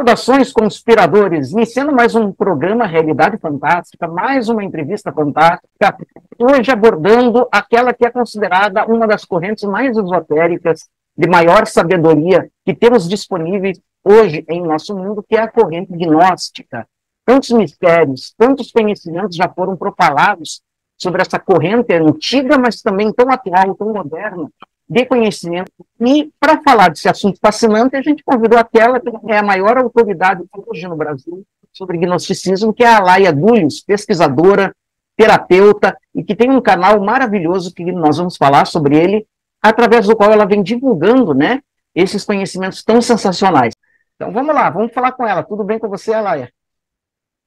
Saudações, 0.00 0.50
conspiradores! 0.50 1.50
Iniciando 1.50 1.92
mais 1.92 2.14
um 2.14 2.32
programa 2.32 2.86
Realidade 2.86 3.36
Fantástica, 3.36 4.08
mais 4.08 4.48
uma 4.48 4.64
entrevista 4.64 5.12
fantástica, 5.12 5.94
hoje 6.38 6.70
abordando 6.70 7.46
aquela 7.52 7.92
que 7.92 8.06
é 8.06 8.10
considerada 8.10 8.86
uma 8.86 9.06
das 9.06 9.26
correntes 9.26 9.62
mais 9.64 9.94
esotéricas, 9.94 10.88
de 11.14 11.28
maior 11.28 11.66
sabedoria 11.66 12.48
que 12.64 12.72
temos 12.72 13.06
disponíveis 13.06 13.78
hoje 14.02 14.42
em 14.48 14.62
nosso 14.62 14.96
mundo, 14.96 15.22
que 15.22 15.36
é 15.36 15.42
a 15.42 15.48
corrente 15.48 15.92
gnóstica. 15.92 16.88
Tantos 17.26 17.50
mistérios, 17.50 18.32
tantos 18.38 18.72
conhecimentos 18.72 19.36
já 19.36 19.50
foram 19.50 19.76
propalados 19.76 20.62
sobre 20.96 21.20
essa 21.20 21.38
corrente 21.38 21.92
antiga, 21.92 22.56
mas 22.56 22.80
também 22.80 23.12
tão 23.12 23.30
atual, 23.30 23.74
tão 23.74 23.92
moderna, 23.92 24.48
de 24.90 25.06
conhecimento. 25.06 25.70
E, 26.00 26.32
para 26.40 26.60
falar 26.62 26.88
desse 26.88 27.08
assunto 27.08 27.38
fascinante, 27.40 27.94
a 27.94 28.02
gente 28.02 28.24
convidou 28.24 28.58
aquela 28.58 28.98
que 28.98 29.08
é 29.28 29.38
a 29.38 29.42
maior 29.42 29.78
autoridade 29.78 30.42
hoje 30.66 30.88
no 30.88 30.96
Brasil 30.96 31.44
sobre 31.72 31.96
gnosticismo, 31.96 32.74
que 32.74 32.82
é 32.82 32.92
a 32.92 32.98
Laia 32.98 33.32
Dulhos, 33.32 33.80
pesquisadora, 33.80 34.74
terapeuta, 35.16 35.96
e 36.12 36.24
que 36.24 36.34
tem 36.34 36.50
um 36.50 36.60
canal 36.60 37.00
maravilhoso 37.00 37.72
que 37.72 37.84
nós 37.92 38.18
vamos 38.18 38.36
falar 38.36 38.64
sobre 38.64 38.96
ele, 38.96 39.26
através 39.62 40.08
do 40.08 40.16
qual 40.16 40.32
ela 40.32 40.44
vem 40.44 40.60
divulgando 40.60 41.32
né, 41.32 41.60
esses 41.94 42.24
conhecimentos 42.24 42.82
tão 42.82 43.00
sensacionais. 43.00 43.72
Então 44.16 44.32
vamos 44.32 44.52
lá, 44.52 44.70
vamos 44.70 44.92
falar 44.92 45.12
com 45.12 45.24
ela. 45.24 45.44
Tudo 45.44 45.62
bem 45.62 45.78
com 45.78 45.88
você, 45.88 46.18
Laia? 46.18 46.52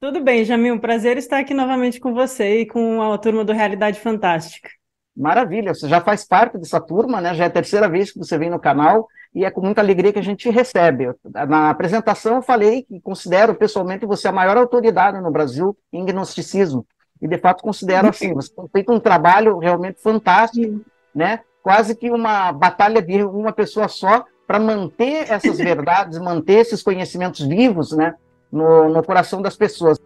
Tudo 0.00 0.22
bem, 0.22 0.44
Jamil. 0.44 0.80
Prazer 0.80 1.18
estar 1.18 1.38
aqui 1.38 1.52
novamente 1.52 2.00
com 2.00 2.14
você 2.14 2.60
e 2.60 2.66
com 2.66 3.02
a 3.02 3.18
turma 3.18 3.44
do 3.44 3.52
Realidade 3.52 4.00
Fantástica. 4.00 4.70
Maravilha, 5.16 5.72
você 5.72 5.88
já 5.88 6.00
faz 6.00 6.24
parte 6.24 6.58
dessa 6.58 6.80
turma, 6.80 7.20
né? 7.20 7.34
Já 7.34 7.44
é 7.44 7.46
a 7.46 7.50
terceira 7.50 7.88
vez 7.88 8.10
que 8.10 8.18
você 8.18 8.36
vem 8.36 8.50
no 8.50 8.58
canal 8.58 9.06
e 9.34 9.44
é 9.44 9.50
com 9.50 9.60
muita 9.60 9.80
alegria 9.80 10.12
que 10.12 10.18
a 10.18 10.22
gente 10.22 10.50
recebe. 10.50 11.12
Na 11.48 11.70
apresentação 11.70 12.36
eu 12.36 12.42
falei 12.42 12.82
que 12.82 13.00
considero 13.00 13.54
pessoalmente 13.54 14.06
você 14.06 14.28
a 14.28 14.32
maior 14.32 14.56
autoridade 14.56 15.20
no 15.20 15.30
Brasil 15.30 15.76
em 15.92 16.04
gnosticismo. 16.04 16.86
E 17.22 17.28
de 17.28 17.38
fato 17.38 17.62
considero 17.62 18.08
assim, 18.08 18.34
você 18.34 18.52
tem 18.52 18.68
feito 18.72 18.92
um 18.92 19.00
trabalho 19.00 19.58
realmente 19.58 20.00
fantástico, 20.00 20.80
né? 21.14 21.40
Quase 21.62 21.94
que 21.94 22.10
uma 22.10 22.52
batalha 22.52 23.00
de 23.00 23.24
uma 23.24 23.52
pessoa 23.52 23.88
só 23.88 24.24
para 24.46 24.58
manter 24.58 25.30
essas 25.30 25.56
verdades, 25.58 26.18
manter 26.18 26.58
esses 26.58 26.82
conhecimentos 26.82 27.40
vivos, 27.46 27.92
né? 27.92 28.14
No, 28.52 28.88
no 28.88 29.02
coração 29.02 29.40
das 29.40 29.56
pessoas. 29.56 29.98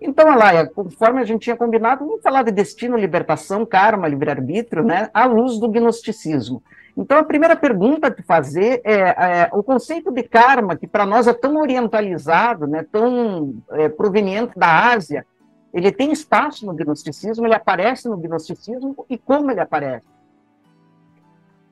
Então, 0.00 0.30
Alaia, 0.30 0.66
conforme 0.66 1.20
a 1.20 1.24
gente 1.24 1.42
tinha 1.42 1.56
combinado, 1.56 2.06
vamos 2.06 2.22
falar 2.22 2.42
de 2.42 2.52
destino, 2.52 2.96
libertação, 2.96 3.66
karma, 3.66 4.06
livre-arbítrio, 4.06 4.84
né, 4.84 5.10
à 5.12 5.24
luz 5.26 5.58
do 5.58 5.68
gnosticismo. 5.68 6.62
Então, 6.96 7.18
a 7.18 7.24
primeira 7.24 7.56
pergunta 7.56 8.10
te 8.10 8.22
fazer 8.22 8.80
é, 8.84 8.94
é 8.94 9.50
o 9.52 9.62
conceito 9.62 10.12
de 10.12 10.22
karma, 10.22 10.76
que 10.76 10.86
para 10.86 11.04
nós 11.04 11.26
é 11.26 11.32
tão 11.32 11.56
orientalizado, 11.56 12.66
né, 12.66 12.84
tão 12.90 13.54
é, 13.72 13.88
proveniente 13.88 14.58
da 14.58 14.92
Ásia, 14.92 15.26
ele 15.72 15.92
tem 15.92 16.12
espaço 16.12 16.64
no 16.64 16.74
gnosticismo, 16.74 17.46
ele 17.46 17.54
aparece 17.54 18.08
no 18.08 18.16
gnosticismo 18.16 19.04
e 19.10 19.18
como 19.18 19.50
ele 19.50 19.60
aparece? 19.60 20.06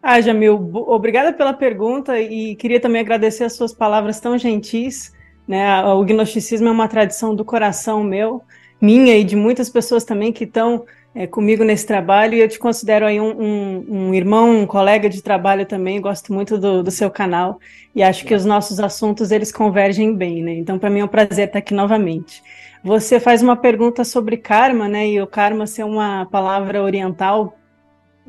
Ah, 0.02 0.20
Jamil, 0.20 0.70
obrigada 0.86 1.32
pela 1.32 1.52
pergunta 1.52 2.20
e 2.20 2.54
queria 2.54 2.78
também 2.78 3.00
agradecer 3.00 3.44
as 3.44 3.54
suas 3.54 3.72
palavras 3.72 4.20
tão 4.20 4.38
gentis. 4.38 5.15
Né? 5.46 5.84
O 5.84 6.04
gnosticismo 6.04 6.68
é 6.68 6.70
uma 6.70 6.88
tradição 6.88 7.34
do 7.34 7.44
coração 7.44 8.02
meu, 8.02 8.42
minha 8.80 9.16
e 9.16 9.24
de 9.24 9.36
muitas 9.36 9.70
pessoas 9.70 10.04
também 10.04 10.32
que 10.32 10.44
estão 10.44 10.84
é, 11.16 11.26
comigo 11.26 11.64
nesse 11.64 11.86
trabalho, 11.86 12.34
e 12.34 12.40
eu 12.40 12.48
te 12.48 12.58
considero 12.58 13.06
aí 13.06 13.18
um, 13.18 13.40
um, 13.40 13.84
um, 13.88 14.14
irmão, 14.14 14.50
um 14.50 14.66
colega 14.66 15.08
de 15.08 15.22
trabalho 15.22 15.64
também, 15.64 15.98
gosto 15.98 16.30
muito 16.30 16.58
do, 16.58 16.82
do 16.82 16.90
seu 16.90 17.10
canal, 17.10 17.58
e 17.94 18.02
acho 18.02 18.26
que 18.26 18.34
os 18.34 18.44
nossos 18.44 18.78
assuntos, 18.78 19.30
eles 19.30 19.50
convergem 19.50 20.14
bem, 20.14 20.42
né? 20.42 20.52
Então, 20.52 20.78
para 20.78 20.90
mim 20.90 21.00
é 21.00 21.04
um 21.04 21.08
prazer 21.08 21.46
estar 21.46 21.60
aqui 21.60 21.72
novamente. 21.72 22.42
Você 22.84 23.18
faz 23.18 23.42
uma 23.42 23.56
pergunta 23.56 24.04
sobre 24.04 24.36
karma, 24.36 24.88
né? 24.88 25.08
E 25.08 25.20
o 25.20 25.26
karma 25.26 25.66
ser 25.66 25.84
uma 25.84 26.26
palavra 26.26 26.82
oriental, 26.82 27.56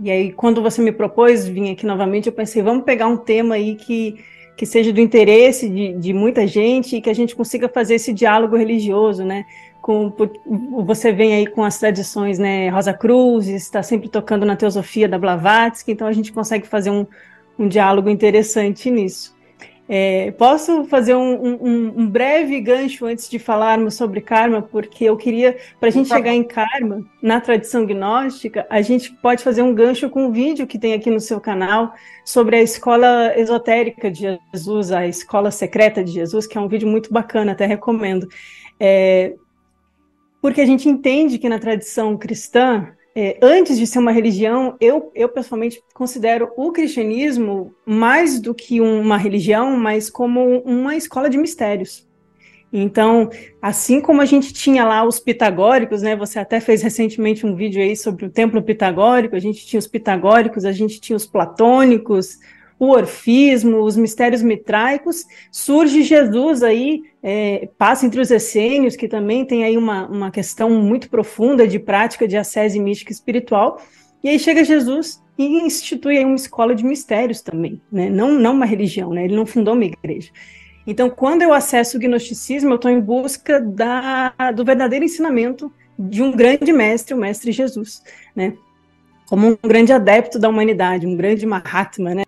e 0.02 0.10
aí 0.10 0.32
quando 0.32 0.62
você 0.62 0.82
me 0.82 0.94
propôs 0.94 1.46
vir 1.46 1.72
aqui 1.72 1.86
novamente, 1.86 2.28
eu 2.28 2.34
pensei, 2.34 2.64
vamos 2.64 2.86
pegar 2.86 3.08
um 3.08 3.18
tema 3.18 3.56
aí 3.56 3.76
que 3.76 4.24
que 4.58 4.66
seja 4.66 4.92
do 4.92 5.00
interesse 5.00 5.70
de, 5.70 5.94
de 5.94 6.14
muita 6.14 6.48
gente 6.48 6.96
e 6.96 7.02
que 7.02 7.12
a 7.12 7.14
gente 7.14 7.36
consiga 7.36 7.70
fazer 7.70 7.94
esse 7.96 8.12
diálogo 8.12 8.58
religioso, 8.58 9.24
né? 9.24 9.46
Com, 9.80 10.12
você 10.84 11.14
vem 11.14 11.36
aí 11.36 11.46
com 11.46 11.64
as 11.64 11.78
tradições, 11.78 12.40
né? 12.40 12.68
Rosa 12.70 12.92
Cruz 12.92 13.48
está 13.48 13.84
sempre 13.84 14.10
tocando 14.10 14.48
na 14.48 14.56
teosofia 14.56 15.08
da 15.08 15.20
Blavatsky, 15.20 15.92
então 15.92 16.08
a 16.08 16.12
gente 16.12 16.34
consegue 16.34 16.68
fazer 16.68 16.90
um, 16.90 17.06
um 17.58 17.68
diálogo 17.68 18.10
interessante 18.10 18.90
nisso. 18.90 19.37
É, 19.90 20.32
posso 20.32 20.84
fazer 20.86 21.16
um, 21.16 21.58
um, 21.62 21.94
um, 21.98 22.10
breve 22.10 22.60
gancho 22.60 23.06
antes 23.06 23.30
de 23.30 23.40
falarmos 23.40 23.94
sobre 23.94 24.20
karma, 24.20 24.62
porque 24.62 25.06
eu 25.06 25.16
queria, 25.16 25.58
para 25.80 25.88
a 25.88 25.92
gente 25.92 26.10
chegar 26.10 26.34
em 26.34 26.44
karma, 26.44 27.06
na 27.22 27.40
tradição 27.40 27.86
gnóstica, 27.86 28.68
a 28.70 28.82
gente 28.82 29.14
pode 29.14 29.42
fazer 29.42 29.62
um 29.62 29.74
gancho 29.74 30.10
com 30.10 30.26
um 30.26 30.32
vídeo 30.32 30.68
que 30.68 30.78
tem 30.78 30.94
aqui 30.94 31.10
no 31.10 31.22
seu 31.22 31.40
canal 31.40 31.94
sobre 32.26 32.58
a 32.58 32.62
escola 32.62 33.34
esotérica 33.38 34.12
de 34.12 34.38
Jesus, 34.54 34.92
a 34.92 35.08
escola 35.08 35.52
secreta 35.52 36.04
de 36.04 36.12
Jesus, 36.12 36.46
que 36.46 36.58
é 36.58 36.62
um 36.62 36.68
vídeo 36.68 36.88
muito 36.88 37.14
bacana, 37.14 37.54
até 37.54 37.66
recomendo. 37.66 38.28
É, 38.78 39.36
porque 40.42 40.60
a 40.60 40.66
gente 40.66 40.90
entende 40.90 41.38
que 41.38 41.48
na 41.48 41.60
tradição 41.60 42.18
cristã 42.18 42.92
é, 43.20 43.36
antes 43.42 43.80
de 43.80 43.88
ser 43.88 43.98
uma 43.98 44.12
religião, 44.12 44.78
eu, 44.80 45.12
eu 45.16 45.28
pessoalmente 45.28 45.82
considero 45.92 46.52
o 46.56 46.72
cristianismo 46.72 47.74
mais 47.84 48.40
do 48.40 48.54
que 48.54 48.80
uma 48.80 49.18
religião, 49.18 49.76
mas 49.76 50.08
como 50.08 50.60
uma 50.60 50.96
escola 50.96 51.28
de 51.28 51.36
mistérios. 51.36 52.08
Então, 52.72 53.28
assim 53.60 54.00
como 54.00 54.22
a 54.22 54.26
gente 54.26 54.54
tinha 54.54 54.86
lá 54.86 55.04
os 55.04 55.20
pitagóricos, 55.20 56.04
né? 56.04 56.16
Você 56.16 56.38
até 56.38 56.60
fez 56.60 56.84
recentemente 56.84 57.44
um 57.44 57.56
vídeo 57.56 57.82
aí 57.82 57.96
sobre 57.96 58.28
o 58.28 58.30
templo 58.30 58.62
pitagórico, 58.62 59.36
a 59.36 59.40
gente 59.40 59.66
tinha 59.66 59.80
os 59.80 59.88
pitagóricos, 59.88 60.64
a 60.64 60.72
gente 60.72 61.02
tinha 61.02 61.18
os 61.18 61.26
platônicos, 61.26 62.38
o 62.80 62.90
orfismo, 62.92 63.80
os 63.80 63.98
mistérios 63.98 64.42
mitraicos, 64.42 65.26
surge 65.52 66.04
Jesus 66.04 66.62
aí, 66.62 67.04
é, 67.24 67.70
passa 67.78 68.06
entre 68.06 68.22
os 68.22 68.30
essênios, 68.30 68.96
que 68.96 69.08
também 69.08 69.46
tem 69.46 69.64
aí 69.64 69.78
uma, 69.78 70.08
uma 70.08 70.32
questão 70.32 70.70
muito 70.70 71.10
profunda 71.10 71.68
de 71.68 71.80
prática 71.80 72.28
de 72.28 72.38
ascese 72.38 72.80
mística 72.80 73.12
espiritual, 73.12 73.82
e 74.24 74.30
aí 74.30 74.40
chega 74.40 74.64
Jesus 74.64 75.22
e 75.38 75.46
institui 75.62 76.18
aí 76.18 76.26
uma 76.26 76.36
escola 76.36 76.76
de 76.76 76.86
mistérios 76.86 77.42
também, 77.42 77.82
né? 77.92 78.10
não, 78.10 78.32
não 78.32 78.54
uma 78.54 78.66
religião, 78.66 79.12
né? 79.12 79.26
ele 79.26 79.36
não 79.36 79.46
fundou 79.46 79.74
uma 79.74 79.86
igreja. 79.86 80.32
Então, 80.86 81.10
quando 81.10 81.42
eu 81.42 81.52
acesso 81.52 81.98
o 81.98 82.00
gnosticismo, 82.00 82.72
eu 82.72 82.76
estou 82.78 82.90
em 82.90 83.02
busca 83.02 83.60
da, 83.60 84.34
do 84.56 84.64
verdadeiro 84.64 85.04
ensinamento 85.04 85.70
de 86.00 86.24
um 86.24 86.32
grande 86.32 86.72
mestre, 86.72 87.14
o 87.14 87.18
mestre 87.18 87.52
Jesus, 87.52 88.02
né? 88.34 88.54
Como 89.28 89.48
um 89.48 89.58
grande 89.62 89.92
adepto 89.92 90.40
da 90.40 90.48
humanidade, 90.48 91.06
um 91.06 91.18
grande 91.18 91.46
Mahatma, 91.46 92.16
né? 92.16 92.24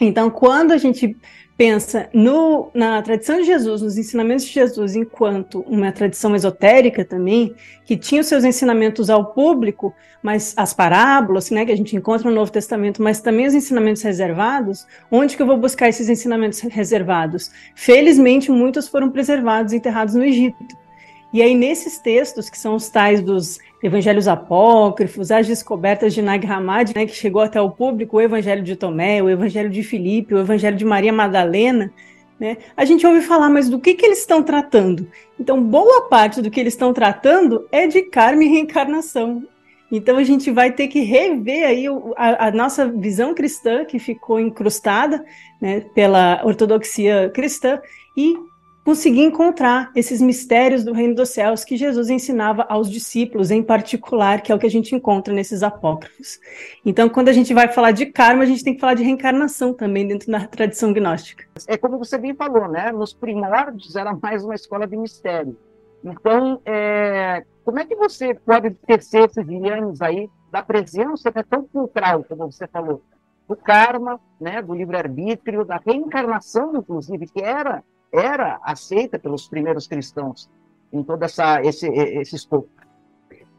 Então, 0.00 0.30
quando 0.30 0.72
a 0.72 0.78
gente 0.78 1.16
pensa 1.56 2.08
no, 2.14 2.70
na 2.72 3.02
tradição 3.02 3.36
de 3.36 3.42
Jesus, 3.42 3.82
nos 3.82 3.98
ensinamentos 3.98 4.44
de 4.44 4.52
Jesus, 4.52 4.94
enquanto 4.94 5.60
uma 5.62 5.90
tradição 5.90 6.36
esotérica 6.36 7.04
também, 7.04 7.52
que 7.84 7.96
tinha 7.96 8.20
os 8.20 8.28
seus 8.28 8.44
ensinamentos 8.44 9.10
ao 9.10 9.32
público, 9.32 9.92
mas 10.22 10.54
as 10.56 10.72
parábolas, 10.72 11.50
né, 11.50 11.66
que 11.66 11.72
a 11.72 11.76
gente 11.76 11.96
encontra 11.96 12.30
no 12.30 12.36
Novo 12.36 12.52
Testamento, 12.52 13.02
mas 13.02 13.20
também 13.20 13.48
os 13.48 13.54
ensinamentos 13.54 14.02
reservados, 14.02 14.86
onde 15.10 15.36
que 15.36 15.42
eu 15.42 15.46
vou 15.46 15.56
buscar 15.56 15.88
esses 15.88 16.08
ensinamentos 16.08 16.60
reservados? 16.60 17.50
Felizmente, 17.74 18.52
muitos 18.52 18.86
foram 18.86 19.10
preservados, 19.10 19.72
enterrados 19.72 20.14
no 20.14 20.24
Egito. 20.24 20.87
E 21.32 21.42
aí, 21.42 21.54
nesses 21.54 21.98
textos, 21.98 22.48
que 22.48 22.58
são 22.58 22.74
os 22.74 22.88
tais 22.88 23.20
dos 23.20 23.58
evangelhos 23.82 24.26
apócrifos, 24.26 25.30
as 25.30 25.46
descobertas 25.46 26.14
de 26.14 26.22
Nag 26.22 26.46
Hammadi, 26.46 26.94
né, 26.94 27.06
que 27.06 27.14
chegou 27.14 27.42
até 27.42 27.60
o 27.60 27.70
público, 27.70 28.16
o 28.16 28.20
evangelho 28.20 28.62
de 28.62 28.74
Tomé, 28.74 29.22
o 29.22 29.28
evangelho 29.28 29.68
de 29.68 29.82
Filipe, 29.82 30.34
o 30.34 30.38
evangelho 30.38 30.76
de 30.76 30.84
Maria 30.84 31.12
Madalena, 31.12 31.92
né, 32.40 32.56
a 32.76 32.84
gente 32.84 33.06
ouve 33.06 33.20
falar, 33.20 33.50
mas 33.50 33.68
do 33.68 33.78
que, 33.78 33.94
que 33.94 34.06
eles 34.06 34.20
estão 34.20 34.42
tratando? 34.42 35.06
Então, 35.38 35.62
boa 35.62 36.08
parte 36.08 36.40
do 36.40 36.50
que 36.50 36.60
eles 36.60 36.72
estão 36.72 36.92
tratando 36.92 37.66
é 37.70 37.86
de 37.86 38.02
karma 38.02 38.44
e 38.44 38.48
reencarnação. 38.48 39.42
Então, 39.90 40.16
a 40.16 40.24
gente 40.24 40.50
vai 40.50 40.72
ter 40.72 40.88
que 40.88 41.00
rever 41.00 41.66
aí 41.66 41.86
a, 42.16 42.48
a 42.48 42.50
nossa 42.50 42.86
visão 42.86 43.34
cristã, 43.34 43.84
que 43.84 43.98
ficou 43.98 44.38
incrustada 44.38 45.24
né, 45.60 45.80
pela 45.94 46.40
ortodoxia 46.44 47.30
cristã, 47.34 47.80
e 48.16 48.36
conseguir 48.84 49.22
encontrar 49.22 49.90
esses 49.94 50.20
mistérios 50.20 50.82
do 50.82 50.92
reino 50.92 51.14
dos 51.14 51.28
céus 51.30 51.64
que 51.64 51.76
Jesus 51.76 52.08
ensinava 52.08 52.62
aos 52.68 52.90
discípulos, 52.90 53.50
em 53.50 53.62
particular, 53.62 54.40
que 54.40 54.50
é 54.50 54.54
o 54.54 54.58
que 54.58 54.66
a 54.66 54.70
gente 54.70 54.94
encontra 54.94 55.34
nesses 55.34 55.62
apócrifos. 55.62 56.40
Então, 56.84 57.08
quando 57.08 57.28
a 57.28 57.32
gente 57.32 57.52
vai 57.52 57.68
falar 57.68 57.90
de 57.90 58.06
karma, 58.06 58.42
a 58.42 58.46
gente 58.46 58.64
tem 58.64 58.74
que 58.74 58.80
falar 58.80 58.94
de 58.94 59.02
reencarnação 59.02 59.74
também 59.74 60.06
dentro 60.06 60.30
da 60.32 60.46
tradição 60.46 60.92
gnóstica. 60.92 61.44
É 61.66 61.76
como 61.76 61.98
você 61.98 62.16
bem 62.16 62.34
falou, 62.34 62.66
né? 62.68 62.90
Nos 62.90 63.12
primórdios 63.12 63.94
era 63.94 64.14
mais 64.14 64.42
uma 64.42 64.54
escola 64.54 64.86
de 64.86 64.96
mistério. 64.96 65.56
Então, 66.02 66.60
é... 66.64 67.44
como 67.64 67.78
é 67.78 67.84
que 67.84 67.96
você 67.96 68.34
pode 68.34 68.70
tecer 68.86 69.28
esses 69.28 69.46
anos 69.70 70.00
aí 70.00 70.30
da 70.50 70.62
presença 70.62 71.30
que 71.30 71.38
é 71.38 71.42
tão 71.42 71.64
cultural, 71.64 72.24
como 72.24 72.50
você 72.50 72.66
falou, 72.66 73.02
do 73.46 73.56
karma, 73.56 74.20
né, 74.40 74.62
do 74.62 74.74
livre-arbítrio, 74.74 75.64
da 75.64 75.80
reencarnação, 75.84 76.76
inclusive, 76.76 77.26
que 77.26 77.42
era 77.42 77.82
era 78.12 78.58
aceita 78.62 79.18
pelos 79.18 79.48
primeiros 79.48 79.86
cristãos 79.86 80.48
em 80.92 81.02
todo 81.02 81.22
essa, 81.22 81.62
esse, 81.62 81.86
esse 81.86 82.36
escopo. 82.36 82.68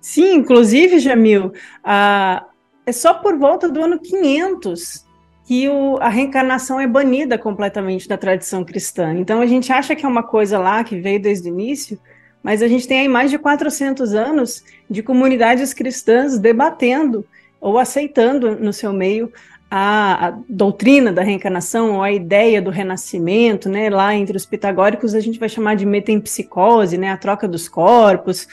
Sim, 0.02 0.36
inclusive, 0.36 1.00
Jamil, 1.00 1.52
a, 1.84 2.46
é 2.86 2.92
só 2.92 3.14
por 3.14 3.38
volta 3.38 3.70
do 3.70 3.84
ano 3.84 4.00
500 4.00 5.06
que 5.46 5.68
o, 5.68 5.98
a 5.98 6.10
reencarnação 6.10 6.80
é 6.80 6.88
banida 6.88 7.38
completamente 7.38 8.08
da 8.08 8.18
tradição 8.18 8.64
cristã. 8.64 9.14
Então 9.16 9.42
a 9.42 9.46
gente 9.46 9.72
acha 9.72 9.96
que 9.96 10.06
é 10.06 10.08
uma 10.08 10.24
coisa 10.24 10.60
lá 10.60 10.84
que 10.84 11.00
veio 11.00 11.20
desde 11.22 11.50
o 11.50 11.52
início, 11.52 12.00
mas 12.42 12.62
a 12.62 12.68
gente 12.68 12.88
tem 12.88 13.00
aí 13.02 13.08
mais 13.08 13.32
de 13.32 13.38
400 13.38 14.14
anos 14.14 14.64
de 14.90 15.02
comunidades 15.02 15.74
cristãs 15.74 16.38
debatendo 16.38 17.26
ou 17.60 17.78
aceitando 17.78 18.56
no 18.56 18.72
seu 18.72 18.94
meio 18.94 19.34
a, 19.72 20.38
doutrina 20.48 21.12
da 21.12 21.22
reencarnação, 21.22 21.96
ou 21.96 22.04
a 22.04 22.12
ideia 22.12 22.62
do 22.62 22.70
renascimento, 22.70 23.70
né? 23.70 23.90
Lá 23.90 24.16
entre 24.16 24.36
os 24.36 24.46
pitagóricos 24.46 25.14
a 25.14 25.20
gente 25.20 25.40
vai 25.40 25.50
chamar 25.50 25.76
de 25.76 25.86
metempsicose, 25.86 26.98
né? 26.98 27.12
A 27.12 27.18
troca 27.18 27.48
dos 27.48 27.68
corpos. 27.70 28.48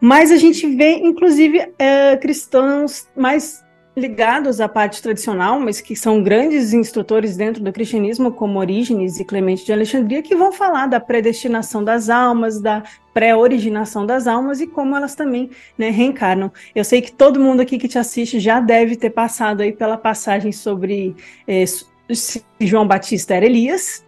Mas 0.00 0.30
a 0.30 0.36
gente 0.36 0.66
vê, 0.66 0.94
inclusive, 0.96 1.72
é, 1.78 2.16
cristãos 2.16 3.08
mais 3.16 3.64
ligados 3.96 4.60
à 4.60 4.68
parte 4.68 5.00
tradicional, 5.00 5.58
mas 5.58 5.80
que 5.80 5.96
são 5.96 6.22
grandes 6.22 6.74
instrutores 6.74 7.34
dentro 7.34 7.62
do 7.62 7.72
cristianismo, 7.72 8.30
como 8.30 8.58
Orígenes 8.58 9.18
e 9.18 9.24
Clemente 9.24 9.64
de 9.64 9.72
Alexandria, 9.72 10.22
que 10.22 10.36
vão 10.36 10.52
falar 10.52 10.86
da 10.86 11.00
predestinação 11.00 11.82
das 11.82 12.10
almas, 12.10 12.60
da 12.60 12.82
pré-originação 13.14 14.04
das 14.04 14.26
almas 14.26 14.60
e 14.60 14.66
como 14.66 14.94
elas 14.94 15.14
também 15.14 15.50
né, 15.78 15.88
reencarnam. 15.88 16.52
Eu 16.74 16.84
sei 16.84 17.00
que 17.00 17.10
todo 17.10 17.40
mundo 17.40 17.62
aqui 17.62 17.78
que 17.78 17.88
te 17.88 17.98
assiste 17.98 18.38
já 18.38 18.60
deve 18.60 18.96
ter 18.96 19.10
passado 19.10 19.62
aí 19.62 19.72
pela 19.72 19.96
passagem 19.96 20.52
sobre 20.52 21.16
eh, 21.48 21.64
se 21.66 22.44
João 22.60 22.86
Batista 22.86 23.34
era 23.34 23.46
Elias, 23.46 24.04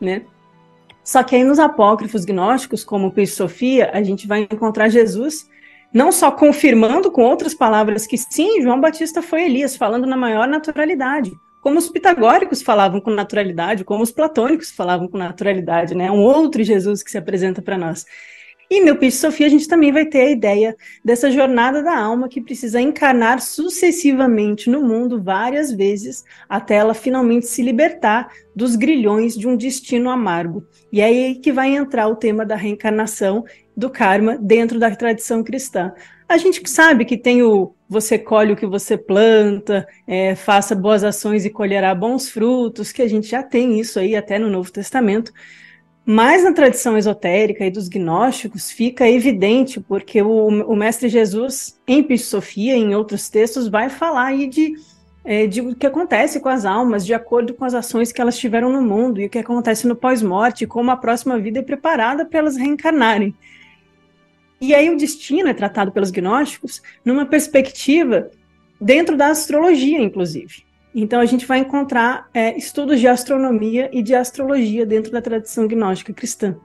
né? 0.00 0.22
Só 1.02 1.22
que 1.22 1.34
aí 1.34 1.42
nos 1.42 1.58
apócrifos 1.58 2.24
gnósticos, 2.24 2.84
como 2.84 3.12
o 3.14 3.26
Sofia, 3.26 3.90
a 3.92 4.02
gente 4.02 4.26
vai 4.26 4.48
encontrar 4.50 4.88
Jesus 4.88 5.48
não 5.94 6.10
só 6.10 6.32
confirmando 6.32 7.08
com 7.08 7.22
outras 7.22 7.54
palavras 7.54 8.04
que 8.04 8.18
sim, 8.18 8.60
João 8.60 8.80
Batista 8.80 9.22
foi 9.22 9.44
Elias, 9.44 9.76
falando 9.76 10.08
na 10.08 10.16
maior 10.16 10.48
naturalidade, 10.48 11.32
como 11.60 11.78
os 11.78 11.88
pitagóricos 11.88 12.60
falavam 12.60 13.00
com 13.00 13.10
naturalidade, 13.10 13.84
como 13.84 14.02
os 14.02 14.10
platônicos 14.10 14.72
falavam 14.72 15.06
com 15.06 15.16
naturalidade, 15.16 15.94
né? 15.94 16.10
Um 16.10 16.20
outro 16.20 16.64
Jesus 16.64 17.00
que 17.00 17.12
se 17.12 17.16
apresenta 17.16 17.62
para 17.62 17.78
nós. 17.78 18.04
E 18.70 18.80
no 18.80 18.96
Pitch 18.96 19.14
Sofia 19.14 19.46
a 19.46 19.50
gente 19.50 19.68
também 19.68 19.92
vai 19.92 20.06
ter 20.06 20.22
a 20.22 20.30
ideia 20.30 20.76
dessa 21.04 21.30
jornada 21.30 21.82
da 21.82 21.96
alma 21.96 22.28
que 22.28 22.40
precisa 22.40 22.80
encarnar 22.80 23.40
sucessivamente 23.40 24.70
no 24.70 24.82
mundo 24.82 25.22
várias 25.22 25.70
vezes 25.70 26.24
até 26.48 26.76
ela 26.76 26.94
finalmente 26.94 27.46
se 27.46 27.62
libertar 27.62 28.32
dos 28.56 28.74
grilhões 28.74 29.36
de 29.36 29.46
um 29.46 29.56
destino 29.56 30.10
amargo. 30.10 30.66
E 30.90 31.00
é 31.00 31.04
aí 31.04 31.34
que 31.36 31.52
vai 31.52 31.74
entrar 31.76 32.08
o 32.08 32.16
tema 32.16 32.44
da 32.44 32.56
reencarnação 32.56 33.44
do 33.76 33.90
karma 33.90 34.36
dentro 34.38 34.78
da 34.78 34.94
tradição 34.94 35.42
cristã. 35.42 35.92
A 36.28 36.36
gente 36.38 36.68
sabe 36.68 37.04
que 37.04 37.16
tem 37.16 37.42
o 37.42 37.74
você 37.88 38.18
colhe 38.18 38.52
o 38.52 38.56
que 38.56 38.66
você 38.66 38.96
planta, 38.96 39.86
é, 40.06 40.34
faça 40.34 40.74
boas 40.74 41.04
ações 41.04 41.44
e 41.44 41.50
colherá 41.50 41.94
bons 41.94 42.28
frutos, 42.28 42.90
que 42.90 43.02
a 43.02 43.08
gente 43.08 43.28
já 43.28 43.42
tem 43.42 43.78
isso 43.78 44.00
aí 44.00 44.16
até 44.16 44.38
no 44.38 44.50
Novo 44.50 44.72
Testamento. 44.72 45.32
Mas 46.04 46.44
na 46.44 46.52
tradição 46.52 46.98
esotérica 46.98 47.64
e 47.64 47.70
dos 47.70 47.88
gnósticos 47.88 48.70
fica 48.70 49.08
evidente, 49.08 49.80
porque 49.80 50.20
o, 50.20 50.48
o 50.48 50.76
Mestre 50.76 51.08
Jesus, 51.08 51.78
em 51.86 52.02
Pisofia, 52.02 52.76
em 52.76 52.94
outros 52.94 53.30
textos, 53.30 53.68
vai 53.68 53.88
falar 53.88 54.26
aí 54.26 54.46
de, 54.46 54.74
é, 55.24 55.46
de 55.46 55.62
o 55.62 55.74
que 55.74 55.86
acontece 55.86 56.40
com 56.40 56.48
as 56.48 56.64
almas, 56.64 57.06
de 57.06 57.14
acordo 57.14 57.54
com 57.54 57.64
as 57.64 57.74
ações 57.74 58.12
que 58.12 58.20
elas 58.20 58.36
tiveram 58.36 58.70
no 58.70 58.82
mundo, 58.82 59.20
e 59.20 59.26
o 59.26 59.30
que 59.30 59.38
acontece 59.38 59.86
no 59.86 59.96
pós-morte, 59.96 60.66
como 60.66 60.90
a 60.90 60.96
próxima 60.96 61.38
vida 61.38 61.60
é 61.60 61.62
preparada 61.62 62.26
para 62.26 62.40
elas 62.40 62.56
reencarnarem. 62.56 63.34
E 64.66 64.74
aí 64.74 64.88
o 64.88 64.96
destino 64.96 65.46
é 65.46 65.52
tratado 65.52 65.92
pelos 65.92 66.10
gnósticos 66.10 66.80
numa 67.04 67.26
perspectiva 67.26 68.30
dentro 68.80 69.14
da 69.14 69.26
astrologia, 69.26 70.00
inclusive. 70.00 70.64
Então 70.94 71.20
a 71.20 71.26
gente 71.26 71.44
vai 71.44 71.58
encontrar 71.58 72.30
é, 72.32 72.56
estudos 72.56 72.98
de 72.98 73.06
astronomia 73.06 73.90
e 73.92 74.02
de 74.02 74.14
astrologia 74.14 74.86
dentro 74.86 75.12
da 75.12 75.20
tradição 75.20 75.68
gnóstica 75.68 76.14
cristã. 76.14 76.56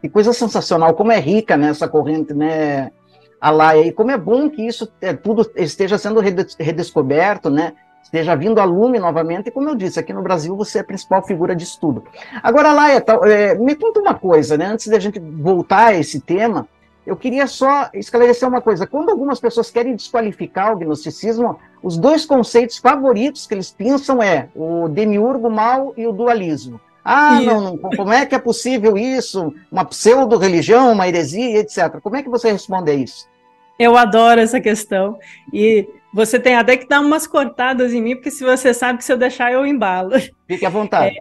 Que 0.00 0.08
coisa 0.08 0.32
sensacional, 0.32 0.94
como 0.94 1.12
é 1.12 1.20
rica 1.20 1.54
nessa 1.54 1.84
né, 1.84 1.92
corrente, 1.92 2.32
né, 2.32 2.90
Alaia, 3.38 3.88
e 3.88 3.92
como 3.92 4.10
é 4.10 4.16
bom 4.16 4.48
que 4.48 4.66
isso 4.66 4.90
é, 5.02 5.12
tudo 5.12 5.46
esteja 5.54 5.98
sendo 5.98 6.20
redescoberto, 6.20 7.50
né, 7.50 7.74
esteja 8.02 8.34
vindo 8.34 8.58
a 8.58 8.64
lume 8.64 8.98
novamente, 8.98 9.48
e 9.48 9.50
como 9.50 9.68
eu 9.68 9.74
disse, 9.74 10.00
aqui 10.00 10.14
no 10.14 10.22
Brasil 10.22 10.56
você 10.56 10.78
é 10.78 10.80
a 10.80 10.84
principal 10.84 11.22
figura 11.26 11.54
de 11.54 11.64
estudo. 11.64 12.04
Agora, 12.42 12.72
Laia, 12.72 13.04
é, 13.24 13.54
me 13.54 13.74
conta 13.74 14.00
uma 14.00 14.14
coisa, 14.14 14.56
né, 14.56 14.64
antes 14.64 14.88
da 14.88 14.98
gente 14.98 15.18
voltar 15.18 15.88
a 15.88 15.94
esse 15.94 16.20
tema, 16.20 16.66
eu 17.06 17.16
queria 17.16 17.46
só 17.46 17.88
esclarecer 17.94 18.48
uma 18.48 18.60
coisa. 18.60 18.86
Quando 18.86 19.10
algumas 19.10 19.38
pessoas 19.38 19.70
querem 19.70 19.94
desqualificar 19.94 20.72
o 20.72 20.76
gnosticismo, 20.76 21.58
os 21.82 21.96
dois 21.96 22.26
conceitos 22.26 22.78
favoritos 22.78 23.46
que 23.46 23.54
eles 23.54 23.70
pensam 23.70 24.22
é 24.22 24.48
o 24.56 24.88
demiurgo 24.88 25.48
mal 25.48 25.94
e 25.96 26.06
o 26.06 26.12
dualismo. 26.12 26.80
Ah, 27.04 27.40
não, 27.40 27.60
não, 27.60 27.78
como 27.78 28.12
é 28.12 28.26
que 28.26 28.34
é 28.34 28.38
possível 28.38 28.98
isso? 28.98 29.54
Uma 29.70 29.84
pseudo-religião, 29.84 30.90
uma 30.90 31.06
heresia, 31.06 31.60
etc. 31.60 32.00
Como 32.02 32.16
é 32.16 32.22
que 32.24 32.28
você 32.28 32.50
responde 32.50 32.90
a 32.90 32.94
isso? 32.94 33.28
Eu 33.78 33.96
adoro 33.96 34.40
essa 34.40 34.60
questão. 34.60 35.16
E 35.52 35.88
você 36.12 36.40
tem 36.40 36.56
até 36.56 36.76
que 36.76 36.88
dar 36.88 37.00
umas 37.00 37.24
cortadas 37.24 37.92
em 37.92 38.02
mim, 38.02 38.16
porque 38.16 38.32
se 38.32 38.42
você 38.42 38.74
sabe 38.74 38.98
que 38.98 39.04
se 39.04 39.12
eu 39.12 39.16
deixar, 39.16 39.52
eu 39.52 39.64
embalo. 39.64 40.14
Fique 40.48 40.66
à 40.66 40.70
vontade. 40.70 41.16
É, 41.16 41.20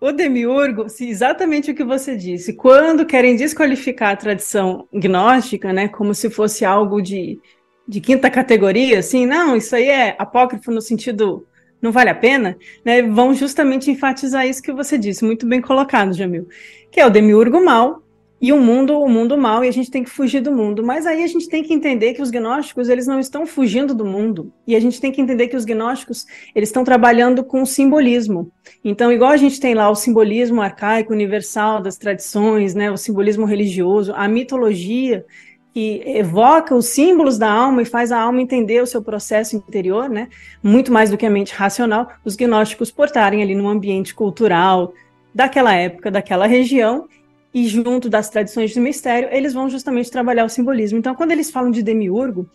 o 0.00 0.12
demiurgo, 0.12 0.86
exatamente 1.00 1.70
o 1.70 1.74
que 1.74 1.84
você 1.84 2.16
disse, 2.16 2.52
quando 2.54 3.06
querem 3.06 3.36
desqualificar 3.36 4.10
a 4.10 4.16
tradição 4.16 4.88
gnóstica, 4.92 5.72
né, 5.72 5.88
como 5.88 6.14
se 6.14 6.28
fosse 6.28 6.64
algo 6.64 7.00
de, 7.00 7.38
de 7.86 8.00
quinta 8.00 8.30
categoria, 8.30 8.98
assim, 8.98 9.26
não, 9.26 9.56
isso 9.56 9.74
aí 9.76 9.88
é 9.88 10.16
apócrifo 10.18 10.70
no 10.70 10.80
sentido 10.80 11.46
não 11.80 11.92
vale 11.92 12.10
a 12.10 12.14
pena, 12.14 12.58
né, 12.84 13.02
vão 13.02 13.32
justamente 13.32 13.90
enfatizar 13.90 14.46
isso 14.46 14.62
que 14.62 14.72
você 14.72 14.98
disse, 14.98 15.24
muito 15.24 15.46
bem 15.46 15.62
colocado, 15.62 16.12
Jamil, 16.12 16.46
que 16.90 17.00
é 17.00 17.06
o 17.06 17.10
demiurgo 17.10 17.64
mal, 17.64 18.02
e 18.40 18.52
o 18.52 18.58
mundo, 18.58 18.98
o 18.98 19.08
mundo 19.08 19.36
mal, 19.36 19.62
e 19.62 19.68
a 19.68 19.72
gente 19.72 19.90
tem 19.90 20.02
que 20.02 20.08
fugir 20.08 20.40
do 20.40 20.50
mundo. 20.50 20.82
Mas 20.82 21.06
aí 21.06 21.22
a 21.22 21.26
gente 21.26 21.48
tem 21.48 21.62
que 21.62 21.74
entender 21.74 22.14
que 22.14 22.22
os 22.22 22.30
gnósticos, 22.30 22.88
eles 22.88 23.06
não 23.06 23.20
estão 23.20 23.46
fugindo 23.46 23.94
do 23.94 24.04
mundo. 24.04 24.50
E 24.66 24.74
a 24.74 24.80
gente 24.80 25.00
tem 25.00 25.12
que 25.12 25.20
entender 25.20 25.48
que 25.48 25.56
os 25.56 25.66
gnósticos, 25.66 26.26
eles 26.54 26.70
estão 26.70 26.82
trabalhando 26.82 27.44
com 27.44 27.66
simbolismo. 27.66 28.50
Então, 28.82 29.12
igual 29.12 29.30
a 29.30 29.36
gente 29.36 29.60
tem 29.60 29.74
lá 29.74 29.90
o 29.90 29.94
simbolismo 29.94 30.62
arcaico, 30.62 31.12
universal 31.12 31.82
das 31.82 31.98
tradições, 31.98 32.74
né, 32.74 32.90
o 32.90 32.96
simbolismo 32.96 33.44
religioso, 33.44 34.14
a 34.16 34.26
mitologia, 34.26 35.26
que 35.72 36.02
evoca 36.04 36.74
os 36.74 36.86
símbolos 36.86 37.38
da 37.38 37.50
alma 37.50 37.82
e 37.82 37.84
faz 37.84 38.10
a 38.10 38.20
alma 38.20 38.40
entender 38.40 38.82
o 38.82 38.86
seu 38.86 39.02
processo 39.02 39.54
interior, 39.54 40.08
né? 40.08 40.28
Muito 40.62 40.92
mais 40.92 41.10
do 41.10 41.16
que 41.16 41.24
a 41.24 41.30
mente 41.30 41.54
racional, 41.54 42.08
os 42.24 42.34
gnósticos 42.34 42.90
portarem 42.90 43.42
ali 43.42 43.54
num 43.54 43.68
ambiente 43.68 44.14
cultural 44.14 44.92
daquela 45.32 45.72
época, 45.74 46.10
daquela 46.10 46.46
região, 46.46 47.06
e 47.52 47.66
junto 47.66 48.08
das 48.08 48.28
tradições 48.28 48.70
de 48.70 48.80
mistério, 48.80 49.28
eles 49.32 49.52
vão 49.52 49.68
justamente 49.68 50.10
trabalhar 50.10 50.44
o 50.44 50.48
simbolismo. 50.48 50.98
Então, 50.98 51.14
quando 51.14 51.32
eles 51.32 51.50
falam 51.50 51.70
de 51.70 51.82
demiurgo, 51.82 52.48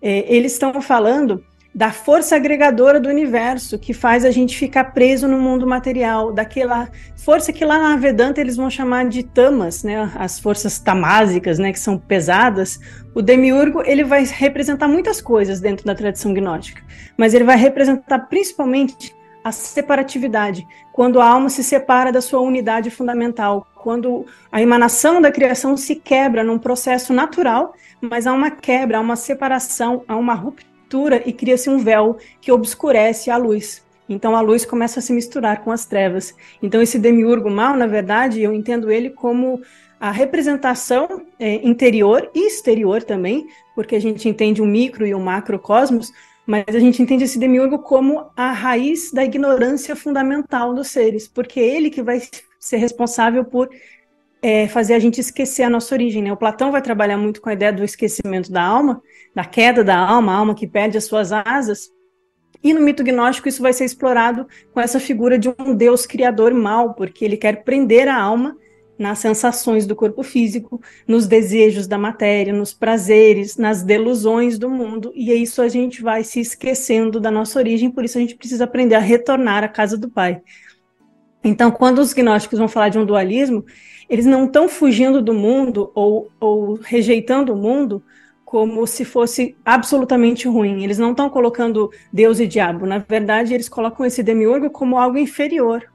é, 0.00 0.24
eles 0.34 0.52
estão 0.52 0.80
falando 0.80 1.42
da 1.74 1.90
força 1.90 2.36
agregadora 2.36 3.00
do 3.00 3.08
universo, 3.08 3.78
que 3.78 3.94
faz 3.94 4.26
a 4.26 4.30
gente 4.30 4.56
ficar 4.56 4.92
preso 4.92 5.26
no 5.26 5.38
mundo 5.38 5.66
material, 5.66 6.30
daquela 6.30 6.90
força 7.16 7.52
que 7.52 7.64
lá 7.64 7.78
na 7.78 7.96
Vedanta 7.96 8.40
eles 8.40 8.56
vão 8.56 8.68
chamar 8.68 9.08
de 9.08 9.22
tamas, 9.22 9.82
né, 9.82 10.12
as 10.16 10.38
forças 10.38 10.78
tamásicas, 10.78 11.58
né, 11.58 11.72
que 11.72 11.80
são 11.80 11.96
pesadas. 11.96 12.78
O 13.14 13.22
demiurgo, 13.22 13.82
ele 13.86 14.04
vai 14.04 14.22
representar 14.24 14.86
muitas 14.86 15.20
coisas 15.20 15.60
dentro 15.60 15.86
da 15.86 15.94
tradição 15.94 16.34
gnóstica, 16.34 16.82
mas 17.16 17.32
ele 17.32 17.44
vai 17.44 17.56
representar 17.56 18.18
principalmente 18.18 19.14
a 19.44 19.50
separatividade, 19.50 20.66
quando 20.92 21.20
a 21.20 21.28
alma 21.28 21.48
se 21.48 21.64
separa 21.64 22.12
da 22.12 22.20
sua 22.20 22.40
unidade 22.40 22.90
fundamental, 22.90 23.66
quando 23.74 24.26
a 24.50 24.62
emanação 24.62 25.20
da 25.20 25.32
criação 25.32 25.76
se 25.76 25.96
quebra 25.96 26.44
num 26.44 26.58
processo 26.58 27.12
natural, 27.12 27.74
mas 28.00 28.26
há 28.26 28.32
uma 28.32 28.50
quebra, 28.50 28.98
há 28.98 29.00
uma 29.00 29.16
separação, 29.16 30.04
há 30.06 30.16
uma 30.16 30.34
ruptura 30.34 31.22
e 31.26 31.32
cria-se 31.32 31.68
um 31.68 31.78
véu 31.78 32.16
que 32.40 32.52
obscurece 32.52 33.30
a 33.30 33.36
luz. 33.36 33.84
Então 34.08 34.36
a 34.36 34.40
luz 34.40 34.64
começa 34.64 35.00
a 35.00 35.02
se 35.02 35.12
misturar 35.12 35.62
com 35.62 35.70
as 35.70 35.86
trevas. 35.86 36.34
Então 36.62 36.82
esse 36.82 36.98
demiurgo 36.98 37.50
mal, 37.50 37.76
na 37.76 37.86
verdade, 37.86 38.42
eu 38.42 38.52
entendo 38.52 38.90
ele 38.90 39.10
como 39.10 39.60
a 39.98 40.10
representação 40.10 41.22
é, 41.38 41.66
interior 41.66 42.28
e 42.34 42.46
exterior 42.48 43.02
também, 43.02 43.46
porque 43.74 43.94
a 43.94 44.00
gente 44.00 44.28
entende 44.28 44.60
o 44.60 44.66
micro 44.66 45.06
e 45.06 45.14
o 45.14 45.20
macrocosmos, 45.20 46.12
mas 46.46 46.64
a 46.68 46.78
gente 46.78 47.02
entende 47.02 47.24
esse 47.24 47.38
demiurgo 47.38 47.78
como 47.78 48.30
a 48.36 48.52
raiz 48.52 49.12
da 49.12 49.24
ignorância 49.24 49.94
fundamental 49.94 50.74
dos 50.74 50.88
seres, 50.88 51.28
porque 51.28 51.60
é 51.60 51.76
ele 51.76 51.90
que 51.90 52.02
vai 52.02 52.20
ser 52.58 52.76
responsável 52.76 53.44
por 53.44 53.68
é, 54.42 54.66
fazer 54.66 54.94
a 54.94 54.98
gente 54.98 55.20
esquecer 55.20 55.62
a 55.62 55.70
nossa 55.70 55.94
origem. 55.94 56.22
Né? 56.22 56.32
O 56.32 56.36
Platão 56.36 56.72
vai 56.72 56.82
trabalhar 56.82 57.16
muito 57.16 57.40
com 57.40 57.48
a 57.48 57.52
ideia 57.52 57.72
do 57.72 57.84
esquecimento 57.84 58.50
da 58.50 58.62
alma, 58.62 59.00
da 59.34 59.44
queda 59.44 59.84
da 59.84 59.96
alma, 59.96 60.32
a 60.32 60.36
alma 60.36 60.54
que 60.54 60.66
perde 60.66 60.98
as 60.98 61.04
suas 61.04 61.30
asas, 61.32 61.90
E 62.62 62.72
no 62.72 62.80
mito 62.80 63.02
gnóstico 63.02 63.48
isso 63.48 63.62
vai 63.62 63.72
ser 63.72 63.84
explorado 63.84 64.46
com 64.72 64.80
essa 64.80 65.00
figura 65.00 65.38
de 65.38 65.48
um 65.48 65.74
Deus 65.74 66.06
criador 66.06 66.52
mal, 66.54 66.94
porque 66.94 67.24
ele 67.24 67.36
quer 67.36 67.64
prender 67.64 68.08
a 68.08 68.20
alma 68.20 68.56
nas 68.98 69.18
sensações 69.18 69.86
do 69.86 69.96
corpo 69.96 70.22
físico, 70.22 70.80
nos 71.06 71.26
desejos 71.26 71.86
da 71.86 71.98
matéria, 71.98 72.52
nos 72.52 72.72
prazeres, 72.72 73.56
nas 73.56 73.82
delusões 73.82 74.58
do 74.58 74.68
mundo, 74.68 75.12
e 75.14 75.30
é 75.32 75.34
isso 75.34 75.62
a 75.62 75.68
gente 75.68 76.02
vai 76.02 76.22
se 76.24 76.40
esquecendo 76.40 77.18
da 77.18 77.30
nossa 77.30 77.58
origem, 77.58 77.90
por 77.90 78.04
isso 78.04 78.18
a 78.18 78.20
gente 78.20 78.36
precisa 78.36 78.64
aprender 78.64 78.94
a 78.94 79.00
retornar 79.00 79.64
à 79.64 79.68
casa 79.68 79.96
do 79.96 80.08
Pai. 80.08 80.40
Então, 81.42 81.70
quando 81.70 81.98
os 81.98 82.12
gnósticos 82.12 82.58
vão 82.58 82.68
falar 82.68 82.88
de 82.88 82.98
um 82.98 83.04
dualismo, 83.04 83.64
eles 84.08 84.26
não 84.26 84.44
estão 84.44 84.68
fugindo 84.68 85.20
do 85.20 85.34
mundo 85.34 85.90
ou, 85.94 86.30
ou 86.38 86.74
rejeitando 86.74 87.52
o 87.52 87.56
mundo 87.56 88.02
como 88.44 88.86
se 88.86 89.04
fosse 89.04 89.56
absolutamente 89.64 90.46
ruim. 90.46 90.84
Eles 90.84 90.98
não 90.98 91.12
estão 91.12 91.30
colocando 91.30 91.90
Deus 92.12 92.38
e 92.38 92.46
diabo. 92.46 92.86
Na 92.86 92.98
verdade, 92.98 93.54
eles 93.54 93.68
colocam 93.68 94.04
esse 94.04 94.22
demiurgo 94.22 94.68
como 94.70 94.98
algo 94.98 95.16
inferior 95.16 95.90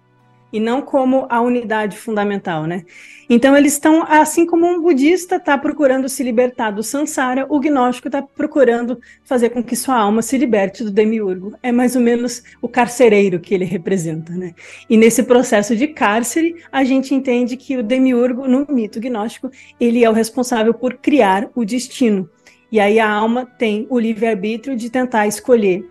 e 0.52 0.60
não 0.60 0.82
como 0.82 1.26
a 1.30 1.42
unidade 1.42 1.98
fundamental, 1.98 2.66
né? 2.66 2.84
Então 3.30 3.58
eles 3.58 3.74
estão, 3.74 4.04
assim 4.08 4.46
como 4.46 4.66
um 4.66 4.82
budista 4.82 5.36
está 5.36 5.58
procurando 5.58 6.08
se 6.08 6.24
libertar 6.24 6.72
do 6.72 6.82
samsara, 6.82 7.46
o 7.50 7.60
gnóstico 7.60 8.08
está 8.08 8.22
procurando 8.22 9.00
fazer 9.26 9.50
com 9.50 9.62
que 9.62 9.76
sua 9.76 9.98
alma 9.98 10.22
se 10.22 10.38
liberte 10.38 10.84
do 10.84 10.92
demiurgo. 10.92 11.54
É 11.62 11.72
mais 11.72 11.96
ou 11.96 12.02
menos 12.02 12.42
o 12.62 12.70
carcereiro 12.70 13.40
que 13.40 13.54
ele 13.54 13.66
representa, 13.66 14.32
né? 14.34 14.54
E 14.90 14.96
nesse 14.96 15.24
processo 15.24 15.76
de 15.76 15.88
cárcere, 15.88 16.56
a 16.72 16.84
gente 16.86 17.14
entende 17.14 17.58
que 17.58 17.76
o 17.76 17.84
demiurgo, 17.84 18.48
no 18.48 18.66
mito 18.70 19.00
gnóstico, 19.00 19.52
ele 19.80 20.06
é 20.06 20.10
o 20.10 20.14
responsável 20.14 20.74
por 20.74 20.94
criar 20.96 21.50
o 21.54 21.66
destino. 21.66 22.30
E 22.72 22.80
aí 22.80 23.00
a 23.00 23.10
alma 23.10 23.46
tem 23.46 23.88
o 23.90 24.00
livre-arbítrio 24.00 24.76
de 24.76 24.90
tentar 24.90 25.28
escolher 25.28 25.86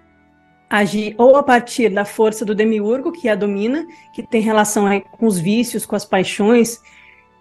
agir 0.68 1.14
ou 1.16 1.36
a 1.36 1.42
partir 1.42 1.88
da 1.88 2.04
força 2.04 2.44
do 2.44 2.54
demiurgo, 2.54 3.12
que 3.12 3.28
a 3.28 3.34
domina, 3.34 3.86
que 4.12 4.22
tem 4.22 4.40
relação 4.40 4.84
com 5.12 5.26
os 5.26 5.38
vícios, 5.38 5.86
com 5.86 5.94
as 5.94 6.04
paixões, 6.04 6.80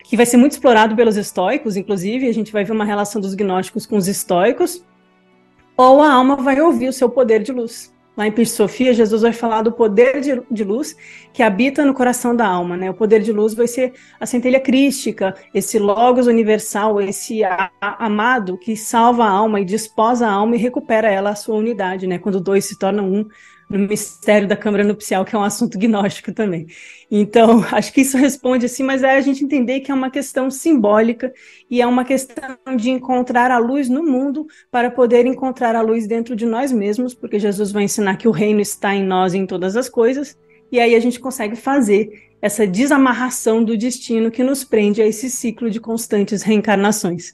que 0.03 0.15
vai 0.15 0.25
ser 0.25 0.37
muito 0.37 0.51
explorado 0.51 0.95
pelos 0.95 1.17
estoicos, 1.17 1.75
inclusive, 1.75 2.27
a 2.27 2.33
gente 2.33 2.51
vai 2.51 2.63
ver 2.63 2.71
uma 2.71 2.85
relação 2.85 3.19
dos 3.19 3.33
gnósticos 3.33 3.85
com 3.85 3.97
os 3.97 4.07
estoicos, 4.07 4.83
ou 5.75 6.01
a 6.01 6.13
alma 6.13 6.35
vai 6.35 6.61
ouvir 6.61 6.87
o 6.87 6.93
seu 6.93 7.09
poder 7.09 7.41
de 7.41 7.51
luz. 7.51 7.94
Lá 8.15 8.25
em 8.25 8.31
Peixe 8.31 8.51
Sofia, 8.51 8.93
Jesus 8.93 9.23
vai 9.23 9.33
falar 9.33 9.61
do 9.61 9.73
poder 9.73 10.21
de, 10.21 10.41
de, 10.49 10.63
luz 10.63 10.95
que 11.33 11.43
habita 11.43 11.83
no 11.83 11.93
coração 11.93 12.33
da 12.33 12.47
alma, 12.47 12.77
né? 12.77 12.89
O 12.89 12.93
poder 12.93 13.21
de 13.21 13.33
luz 13.33 13.53
vai 13.53 13.67
ser 13.67 13.93
a 14.17 14.25
centelha 14.25 14.59
crística, 14.59 15.35
esse 15.53 15.77
logos 15.77 16.25
universal, 16.25 17.01
esse 17.01 17.43
a, 17.43 17.69
a, 17.81 18.05
amado 18.05 18.57
que 18.57 18.77
salva 18.77 19.25
a 19.25 19.29
alma 19.29 19.59
e 19.59 19.65
desposa 19.65 20.27
a 20.27 20.31
alma 20.31 20.55
e 20.55 20.59
recupera 20.59 21.09
ela 21.09 21.31
a 21.31 21.35
sua 21.35 21.55
unidade, 21.55 22.07
né? 22.07 22.17
Quando 22.17 22.39
dois 22.39 22.63
se 22.63 22.79
tornam 22.79 23.05
um, 23.05 23.27
no 23.69 23.79
mistério 23.79 24.47
da 24.47 24.55
Câmara 24.55 24.83
Nupcial, 24.83 25.25
que 25.25 25.35
é 25.35 25.39
um 25.39 25.43
assunto 25.43 25.77
gnóstico 25.77 26.31
também. 26.31 26.67
Então, 27.09 27.63
acho 27.71 27.91
que 27.91 28.01
isso 28.01 28.17
responde 28.17 28.65
assim, 28.65 28.83
mas 28.83 29.03
é 29.03 29.17
a 29.17 29.21
gente 29.21 29.43
entender 29.43 29.79
que 29.79 29.91
é 29.91 29.93
uma 29.93 30.09
questão 30.09 30.49
simbólica 30.51 31.33
e 31.69 31.81
é 31.81 31.87
uma 31.87 32.05
questão 32.05 32.57
de 32.77 32.89
encontrar 32.89 33.51
a 33.51 33.57
luz 33.57 33.89
no 33.89 34.03
mundo 34.03 34.47
para 34.71 34.91
poder 34.91 35.25
encontrar 35.25 35.75
a 35.75 35.81
luz 35.81 36.07
dentro 36.07 36.35
de 36.35 36.45
nós 36.45 36.71
mesmos, 36.71 37.13
porque 37.13 37.39
Jesus 37.39 37.71
vai 37.71 37.83
ensinar 37.83 38.17
que 38.17 38.27
o 38.27 38.31
reino 38.31 38.61
está 38.61 38.95
em 38.95 39.03
nós 39.03 39.33
e 39.33 39.37
em 39.37 39.45
todas 39.45 39.75
as 39.75 39.89
coisas, 39.89 40.37
e 40.71 40.79
aí 40.79 40.95
a 40.95 40.99
gente 40.99 41.19
consegue 41.19 41.55
fazer 41.55 42.09
essa 42.41 42.67
desamarração 42.67 43.63
do 43.63 43.77
destino 43.77 44.29
que 44.29 44.43
nos 44.43 44.63
prende 44.63 45.01
a 45.01 45.07
esse 45.07 45.29
ciclo 45.29 45.69
de 45.69 45.79
constantes 45.79 46.43
reencarnações. 46.43 47.33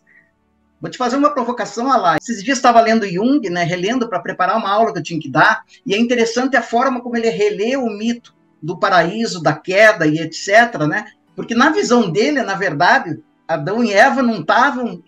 Vou 0.82 0.90
te 0.90 0.98
fazer 0.98 1.16
uma 1.16 1.30
provocação 1.30 1.88
lá. 1.88 2.18
Esses 2.20 2.44
dias 2.44 2.58
estava 2.58 2.82
lendo 2.82 3.08
Jung, 3.08 3.48
né, 3.50 3.64
relendo 3.64 4.10
para 4.10 4.20
preparar 4.20 4.58
uma 4.58 4.72
aula 4.72 4.92
que 4.92 5.00
eu 5.00 5.04
tinha 5.04 5.20
que 5.20 5.30
dar, 5.30 5.64
e 5.86 5.94
é 5.94 6.00
interessante 6.00 6.58
a 6.58 6.62
forma 6.62 7.02
como 7.02 7.16
ele 7.16 7.30
relê 7.30 7.78
o 7.78 7.86
mito 7.86 8.34
do 8.62 8.78
paraíso, 8.78 9.42
da 9.42 9.54
queda 9.54 10.08
e 10.08 10.20
etc, 10.20 10.80
né? 10.88 11.06
Porque 11.36 11.54
na 11.54 11.70
visão 11.70 12.12
dele, 12.12 12.42
na 12.42 12.56
verdade, 12.56 13.20
Adão 13.48 13.84
e 13.84 13.94
Eva 13.94 14.22
não 14.22 14.42
estavam 14.42 15.04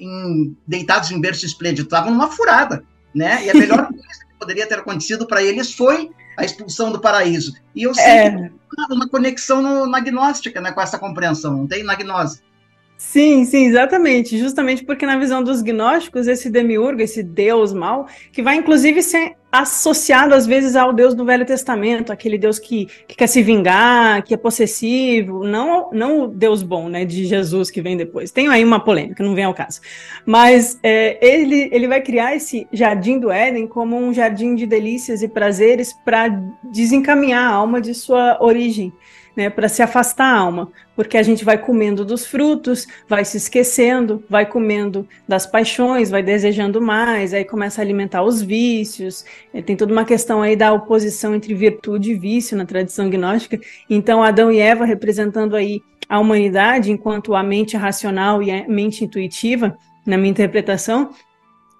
deitados 0.67 1.11
em 1.11 1.19
berço 1.19 1.45
esplêndido, 1.45 1.83
estavam 1.83 2.11
numa 2.11 2.27
furada, 2.27 2.83
né? 3.13 3.45
E 3.45 3.49
a 3.49 3.53
melhor 3.53 3.87
coisa 3.89 4.25
que 4.27 4.39
poderia 4.39 4.67
ter 4.67 4.79
acontecido 4.79 5.27
para 5.27 5.41
eles 5.41 5.73
foi 5.73 6.11
a 6.37 6.43
expulsão 6.43 6.91
do 6.91 6.99
paraíso. 6.99 7.53
E 7.75 7.83
eu 7.83 7.93
sei 7.93 8.03
é. 8.03 8.29
uma, 8.29 8.87
uma 8.91 9.09
conexão 9.09 9.61
no, 9.61 9.85
na 9.85 9.99
gnóstica, 9.99 10.59
né, 10.59 10.71
com 10.71 10.81
essa 10.81 10.97
compreensão, 10.97 11.57
não 11.57 11.67
tem 11.67 11.83
na 11.83 11.95
gnose. 11.95 12.41
Sim, 13.05 13.45
sim, 13.45 13.65
exatamente. 13.67 14.37
Justamente 14.39 14.83
porque 14.83 15.05
na 15.05 15.17
visão 15.17 15.43
dos 15.43 15.61
gnósticos, 15.61 16.27
esse 16.27 16.49
demiurgo, 16.49 17.01
esse 17.01 17.21
deus 17.21 17.71
mal, 17.71 18.07
que 18.31 18.41
vai 18.41 18.55
inclusive 18.55 19.03
ser 19.03 19.35
associado 19.51 20.33
às 20.33 20.47
vezes 20.47 20.75
ao 20.75 20.91
deus 20.91 21.13
do 21.13 21.23
Velho 21.23 21.45
Testamento, 21.45 22.11
aquele 22.11 22.39
deus 22.39 22.57
que, 22.57 22.87
que 23.07 23.15
quer 23.15 23.27
se 23.27 23.43
vingar, 23.43 24.23
que 24.23 24.33
é 24.33 24.37
possessivo, 24.37 25.43
não, 25.43 25.91
não 25.91 26.21
o 26.21 26.27
deus 26.27 26.63
bom, 26.63 26.89
né, 26.89 27.05
de 27.05 27.25
Jesus 27.25 27.69
que 27.69 27.81
vem 27.81 27.95
depois. 27.95 28.31
Tem 28.31 28.47
aí 28.47 28.63
uma 28.63 28.79
polêmica, 28.79 29.23
não 29.23 29.35
vem 29.35 29.43
ao 29.43 29.53
caso. 29.53 29.79
Mas 30.25 30.79
é, 30.81 31.19
ele, 31.21 31.69
ele 31.71 31.87
vai 31.87 32.01
criar 32.01 32.35
esse 32.35 32.67
jardim 32.71 33.19
do 33.19 33.29
Éden 33.29 33.67
como 33.67 33.95
um 33.95 34.11
jardim 34.11 34.55
de 34.55 34.65
delícias 34.65 35.21
e 35.21 35.27
prazeres 35.27 35.93
para 36.03 36.29
desencaminhar 36.63 37.43
a 37.43 37.53
alma 37.53 37.79
de 37.79 37.93
sua 37.93 38.39
origem 38.41 38.91
né, 39.35 39.49
para 39.49 39.67
se 39.67 39.81
afastar 39.81 40.25
a 40.25 40.37
alma, 40.37 40.71
porque 40.95 41.17
a 41.17 41.23
gente 41.23 41.43
vai 41.43 41.57
comendo 41.57 42.05
dos 42.05 42.25
frutos, 42.25 42.87
vai 43.07 43.25
se 43.25 43.37
esquecendo, 43.37 44.23
vai 44.29 44.45
comendo 44.45 45.07
das 45.27 45.45
paixões, 45.45 46.09
vai 46.09 46.21
desejando 46.21 46.81
mais, 46.81 47.33
aí 47.33 47.43
começa 47.43 47.81
a 47.81 47.83
alimentar 47.83 48.23
os 48.23 48.41
vícios. 48.41 49.25
Tem 49.65 49.75
toda 49.75 49.91
uma 49.91 50.05
questão 50.05 50.41
aí 50.41 50.55
da 50.55 50.71
oposição 50.71 51.33
entre 51.33 51.53
virtude 51.53 52.11
e 52.11 52.15
vício 52.15 52.55
na 52.55 52.65
tradição 52.65 53.09
gnóstica. 53.09 53.59
Então, 53.89 54.21
Adão 54.23 54.51
e 54.51 54.59
Eva 54.59 54.85
representando 54.85 55.55
aí 55.55 55.81
a 56.07 56.19
humanidade 56.19 56.91
enquanto 56.91 57.33
a 57.33 57.41
mente 57.41 57.75
racional 57.75 58.43
e 58.43 58.51
a 58.51 58.67
mente 58.67 59.03
intuitiva, 59.03 59.75
na 60.05 60.17
minha 60.17 60.31
interpretação, 60.31 61.11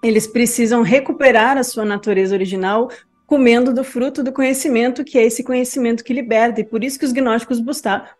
eles 0.02 0.26
precisam 0.26 0.82
recuperar 0.82 1.56
a 1.56 1.62
sua 1.62 1.84
natureza 1.84 2.34
original 2.34 2.90
comendo 3.34 3.74
do 3.74 3.82
fruto 3.82 4.22
do 4.22 4.30
conhecimento, 4.30 5.02
que 5.02 5.18
é 5.18 5.24
esse 5.24 5.42
conhecimento 5.42 6.04
que 6.04 6.12
liberta, 6.12 6.60
e 6.60 6.64
por 6.64 6.84
isso 6.84 6.96
que 6.96 7.04
os 7.04 7.10
gnósticos 7.10 7.60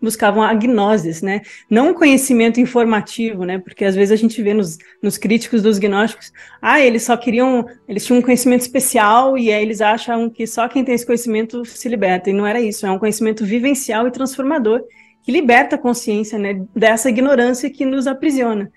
buscavam 0.01 0.43
a 0.43 0.53
gnosis, 0.53 1.23
né? 1.23 1.43
Não 1.71 1.91
um 1.91 1.95
conhecimento 1.95 2.61
informativo, 2.61 3.45
né? 3.45 3.61
Porque 3.61 3.85
às 3.85 3.95
vezes 3.95 4.11
a 4.11 4.17
gente 4.17 4.43
vê 4.43 4.53
nos, 4.53 4.77
nos 5.01 5.17
críticos 5.17 5.63
dos 5.63 5.79
gnósticos, 5.79 6.33
ah, 6.61 6.81
eles 6.81 7.05
só 7.05 7.17
queriam, 7.17 7.65
eles 7.87 8.05
tinham 8.05 8.19
um 8.19 8.23
conhecimento 8.23 8.63
especial 8.63 9.39
e 9.39 9.53
aí 9.53 9.63
eles 9.63 9.81
acham 9.81 10.29
que 10.29 10.49
só 10.49 10.67
quem 10.67 10.85
tem 10.85 10.97
esse 10.97 11.07
conhecimento 11.07 11.65
se 11.65 11.89
liberta, 11.89 12.29
e 12.29 12.33
não 12.33 12.45
era 12.45 12.61
isso, 12.61 12.85
é 12.85 12.91
um 12.91 12.99
conhecimento 12.99 13.45
vivencial 13.45 14.09
e 14.09 14.11
transformador, 14.11 14.83
que 15.23 15.31
liberta 15.31 15.77
a 15.77 15.79
consciência, 15.79 16.37
né, 16.41 16.61
dessa 16.75 17.09
ignorância 17.09 17.71
que 17.71 17.87
nos 17.87 18.09
aprisiona. 18.09 18.69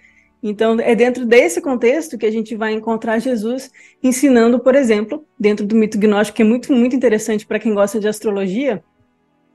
Então, 0.41 0.79
é 0.79 0.95
dentro 0.95 1.25
desse 1.25 1.59
contexto 1.61 2.17
que 2.17 2.25
a 2.25 2.31
gente 2.31 2.55
vai 2.55 2.73
encontrar 2.73 3.19
Jesus 3.19 3.71
ensinando, 4.03 4.59
por 4.59 4.75
exemplo, 4.75 5.25
dentro 5.39 5.65
do 5.65 5.75
mito 5.75 5.97
gnóstico, 5.97 6.35
que 6.35 6.41
é 6.41 6.45
muito, 6.45 6.71
muito 6.71 6.95
interessante 6.95 7.45
para 7.45 7.59
quem 7.59 7.73
gosta 7.73 7.99
de 7.99 8.07
astrologia, 8.07 8.83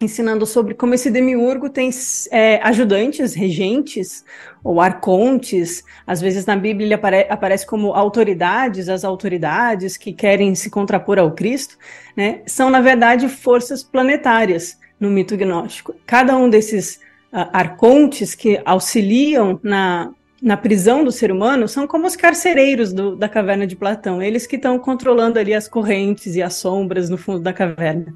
ensinando 0.01 0.45
sobre 0.45 0.75
como 0.75 0.95
esse 0.95 1.11
demiurgo 1.11 1.71
tem 1.71 1.89
é, 2.33 2.61
ajudantes, 2.63 3.35
regentes 3.35 4.25
ou 4.65 4.81
arcontes. 4.81 5.85
Às 6.05 6.21
vezes 6.21 6.45
na 6.45 6.57
Bíblia 6.57 6.87
ele 6.87 6.95
apare 6.95 7.27
aparece 7.31 7.65
como 7.65 7.95
autoridades, 7.95 8.89
as 8.89 9.05
autoridades 9.05 9.97
que 9.97 10.13
querem 10.13 10.55
se 10.57 10.69
contrapor 10.69 11.21
ao 11.21 11.31
Cristo, 11.31 11.79
né? 12.17 12.43
São 12.47 12.69
na 12.69 12.81
verdade 12.81 13.29
forças 13.29 13.85
planetárias 13.85 14.77
no 14.99 15.09
mito 15.09 15.37
gnóstico. 15.37 15.95
Cada 16.05 16.37
um 16.37 16.51
desses 16.51 16.97
uh, 17.33 17.49
arcontes 17.53 18.35
que 18.35 18.61
auxiliam 18.65 19.61
na 19.63 20.13
na 20.43 20.57
prisão 20.57 21.05
do 21.05 21.13
ser 21.13 21.31
humano 21.31 21.69
são 21.69 21.87
como 21.87 22.05
os 22.05 22.17
carcereiros 22.17 22.93
do, 22.93 23.15
da 23.15 23.29
caverna 23.29 23.65
de 23.65 23.77
Platão, 23.77 24.21
eles 24.21 24.45
que 24.45 24.57
estão 24.57 24.77
controlando 24.77 25.39
ali 25.39 25.55
as 25.55 25.69
correntes 25.69 26.35
e 26.35 26.43
as 26.43 26.55
sombras 26.55 27.09
no 27.09 27.17
fundo 27.17 27.39
da 27.39 27.53
caverna. 27.53 28.13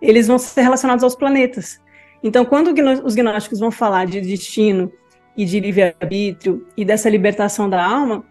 Eles 0.00 0.26
vão 0.26 0.38
ser 0.38 0.62
relacionados 0.62 1.04
aos 1.04 1.14
planetas. 1.14 1.78
Então, 2.22 2.44
quando 2.46 2.72
os 3.04 3.14
gnósticos 3.14 3.60
vão 3.60 3.70
falar 3.70 4.06
de 4.06 4.20
destino 4.22 4.90
e 5.36 5.44
de 5.44 5.60
livre-arbítrio 5.60 6.66
e 6.74 6.86
dessa 6.86 7.10
libertação 7.10 7.68
da 7.68 7.84
alma, 7.84 8.24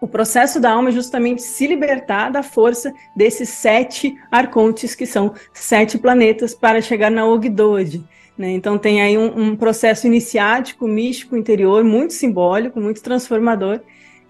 o 0.00 0.06
processo 0.06 0.60
da 0.60 0.70
alma 0.70 0.90
é 0.90 0.92
justamente 0.92 1.42
se 1.42 1.66
libertar 1.66 2.30
da 2.30 2.44
força 2.44 2.92
desses 3.16 3.48
sete 3.48 4.14
arcontes, 4.30 4.94
que 4.94 5.06
são 5.06 5.34
sete 5.52 5.98
planetas, 5.98 6.54
para 6.54 6.80
chegar 6.80 7.10
na 7.10 7.26
Ogdoad, 7.26 8.04
né? 8.36 8.50
Então 8.50 8.78
tem 8.78 9.02
aí 9.02 9.16
um, 9.18 9.50
um, 9.50 9.56
processo 9.56 10.06
iniciático, 10.06 10.86
místico, 10.88 11.36
interior, 11.36 11.84
muito 11.84 12.12
simbólico, 12.12 12.80
muito 12.80 13.02
transformador, 13.02 13.80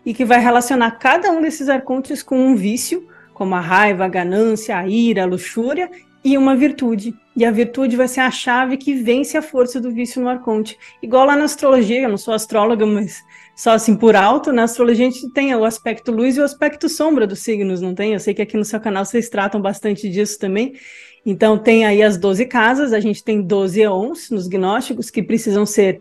e 0.04 0.12
que 0.12 0.25
vai 0.25 0.40
relacionar 0.40 0.92
cada 0.92 1.30
um 1.30 1.40
desses 1.40 1.68
arcontes 1.68 2.23
com 2.23 2.37
um 2.38 2.56
vício, 2.56 3.06
como 3.32 3.54
a 3.54 3.61
raiva, 3.61 4.04
a 4.04 4.09
ganância, 4.09 4.76
a 4.76 4.87
ira, 4.87 5.23
a 5.23 5.26
luxúria, 5.26 5.90
e 6.25 6.38
uma 6.38 6.54
virtude. 6.54 7.14
E 7.35 7.44
a 7.44 7.50
virtude 7.50 7.97
vai 7.97 8.06
ser 8.06 8.21
a 8.21 8.30
chave 8.30 8.76
que 8.76 8.94
vence 8.94 9.37
a 9.37 9.42
força 9.42 9.80
do 9.80 9.90
vício 9.90 10.21
no 10.21 10.28
arconte. 10.28 10.78
Igual 11.02 11.26
lá 11.26 11.37
na 11.37 11.44
astrologia, 11.44 12.02
eu 12.02 12.09
não 12.09 12.18
sou 12.18 12.35
astróloga, 12.35 12.87
mas 12.87 13.23
só 13.56 13.73
assim 13.73 13.97
por 13.97 14.14
alto, 14.14 14.52
na 14.52 14.64
astrologia 14.64 15.06
a 15.06 15.11
gente 15.11 15.30
tem 15.30 15.54
o 15.54 15.64
aspecto 15.64 16.12
luz 16.12 16.37
e 16.37 16.40
o 16.40 16.44
aspecto 16.44 16.88
sombra 16.88 17.26
dos 17.26 17.40
signos, 17.40 17.80
não 17.80 17.94
tem? 17.94 18.12
Eu 18.12 18.21
sei 18.21 18.35
que 18.35 18.42
aqui 18.42 18.56
no 18.56 18.64
seu 18.64 18.80
canal 18.80 19.04
vocês 19.04 19.28
tratam 19.28 19.61
bastante 19.61 20.09
disso 20.09 20.38
também. 20.38 20.75
Então 21.25 21.57
tem 21.57 21.85
aí 21.85 22.02
as 22.02 22.17
12 22.17 22.47
casas, 22.47 22.93
a 22.93 23.00
gente 23.00 23.23
tem 23.23 23.41
12 23.41 23.81
eons 23.81 24.31
nos 24.31 24.49
gnósticos 24.49 25.11
que 25.11 25.23
precisam 25.23 25.64
ser 25.64 26.00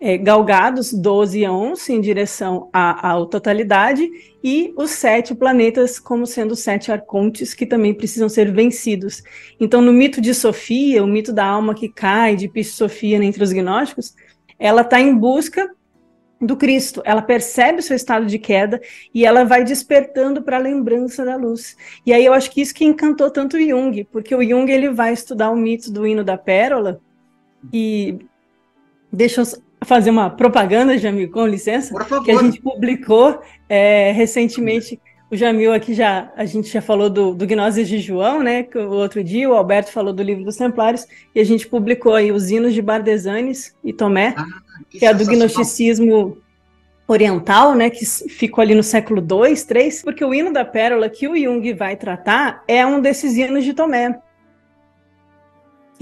é, 0.00 0.18
galgados 0.18 0.92
12 0.92 1.44
a 1.44 1.52
11 1.52 1.92
em 1.92 2.00
direção 2.00 2.68
à, 2.72 3.12
à, 3.12 3.26
totalidade, 3.26 4.10
e 4.42 4.74
os 4.76 4.90
sete 4.90 5.32
planetas 5.32 6.00
como 6.00 6.26
sendo 6.26 6.56
sete 6.56 6.90
arcontes 6.90 7.54
que 7.54 7.64
também 7.64 7.94
precisam 7.94 8.28
ser 8.28 8.50
vencidos. 8.50 9.22
Então, 9.60 9.80
no 9.80 9.92
mito 9.92 10.20
de 10.20 10.34
Sofia, 10.34 11.04
o 11.04 11.06
mito 11.06 11.32
da 11.32 11.46
alma 11.46 11.72
que 11.72 11.88
cai, 11.88 12.34
de 12.34 12.50
Sofia 12.64 13.22
entre 13.22 13.44
os 13.44 13.52
gnósticos, 13.52 14.16
ela 14.58 14.82
está 14.82 15.00
em 15.00 15.16
busca 15.16 15.70
do 16.42 16.56
Cristo. 16.56 17.00
Ela 17.04 17.22
percebe 17.22 17.78
o 17.78 17.82
seu 17.82 17.94
estado 17.94 18.26
de 18.26 18.38
queda 18.38 18.80
e 19.14 19.24
ela 19.24 19.44
vai 19.44 19.64
despertando 19.64 20.42
para 20.42 20.56
a 20.56 20.60
lembrança 20.60 21.24
da 21.24 21.36
luz. 21.36 21.76
E 22.04 22.12
aí 22.12 22.24
eu 22.24 22.34
acho 22.34 22.50
que 22.50 22.60
isso 22.60 22.74
que 22.74 22.84
encantou 22.84 23.30
tanto 23.30 23.56
o 23.56 23.60
Jung, 23.60 24.04
porque 24.10 24.34
o 24.34 24.42
Jung 24.42 24.70
ele 24.70 24.90
vai 24.90 25.12
estudar 25.12 25.50
o 25.50 25.56
mito 25.56 25.90
do 25.90 26.06
hino 26.06 26.24
da 26.24 26.36
pérola 26.36 27.00
e 27.72 28.18
deixa 29.12 29.42
eu 29.42 29.46
fazer 29.84 30.10
uma 30.10 30.30
propaganda, 30.30 30.98
Jamil, 30.98 31.30
com 31.30 31.46
licença, 31.46 31.92
Por 31.92 32.04
favor. 32.06 32.24
que 32.24 32.30
a 32.30 32.42
gente 32.42 32.60
publicou 32.60 33.40
é, 33.68 34.12
recentemente. 34.12 35.00
O 35.30 35.36
Jamil 35.36 35.72
aqui 35.72 35.94
já, 35.94 36.30
a 36.36 36.44
gente 36.44 36.68
já 36.68 36.82
falou 36.82 37.08
do, 37.08 37.34
do 37.34 37.46
Gnoses 37.46 37.88
de 37.88 37.98
João, 37.98 38.42
né? 38.42 38.64
Que 38.64 38.76
o 38.76 38.90
outro 38.90 39.24
dia 39.24 39.48
o 39.48 39.54
Alberto 39.54 39.90
falou 39.90 40.12
do 40.12 40.22
livro 40.22 40.44
dos 40.44 40.56
Templários 40.56 41.06
e 41.34 41.40
a 41.40 41.44
gente 41.44 41.66
publicou 41.66 42.14
aí 42.14 42.30
os 42.30 42.50
hinos 42.50 42.74
de 42.74 42.82
Bardesanes 42.82 43.74
e 43.82 43.94
Tomé, 43.94 44.34
ah, 44.36 44.44
que, 44.88 44.98
que 44.98 45.06
é 45.06 45.12
do 45.12 45.24
gnosticismo 45.24 46.38
oriental, 47.06 47.74
né, 47.74 47.90
que 47.90 48.04
ficou 48.06 48.62
ali 48.62 48.74
no 48.74 48.82
século 48.82 49.20
2, 49.20 49.64
3, 49.64 50.02
porque 50.02 50.24
o 50.24 50.32
hino 50.32 50.52
da 50.52 50.64
pérola 50.64 51.10
que 51.10 51.28
o 51.28 51.36
Jung 51.36 51.72
vai 51.74 51.96
tratar 51.96 52.62
é 52.66 52.86
um 52.86 53.00
desses 53.00 53.36
hinos 53.36 53.64
de 53.64 53.74
Tomé 53.74 54.18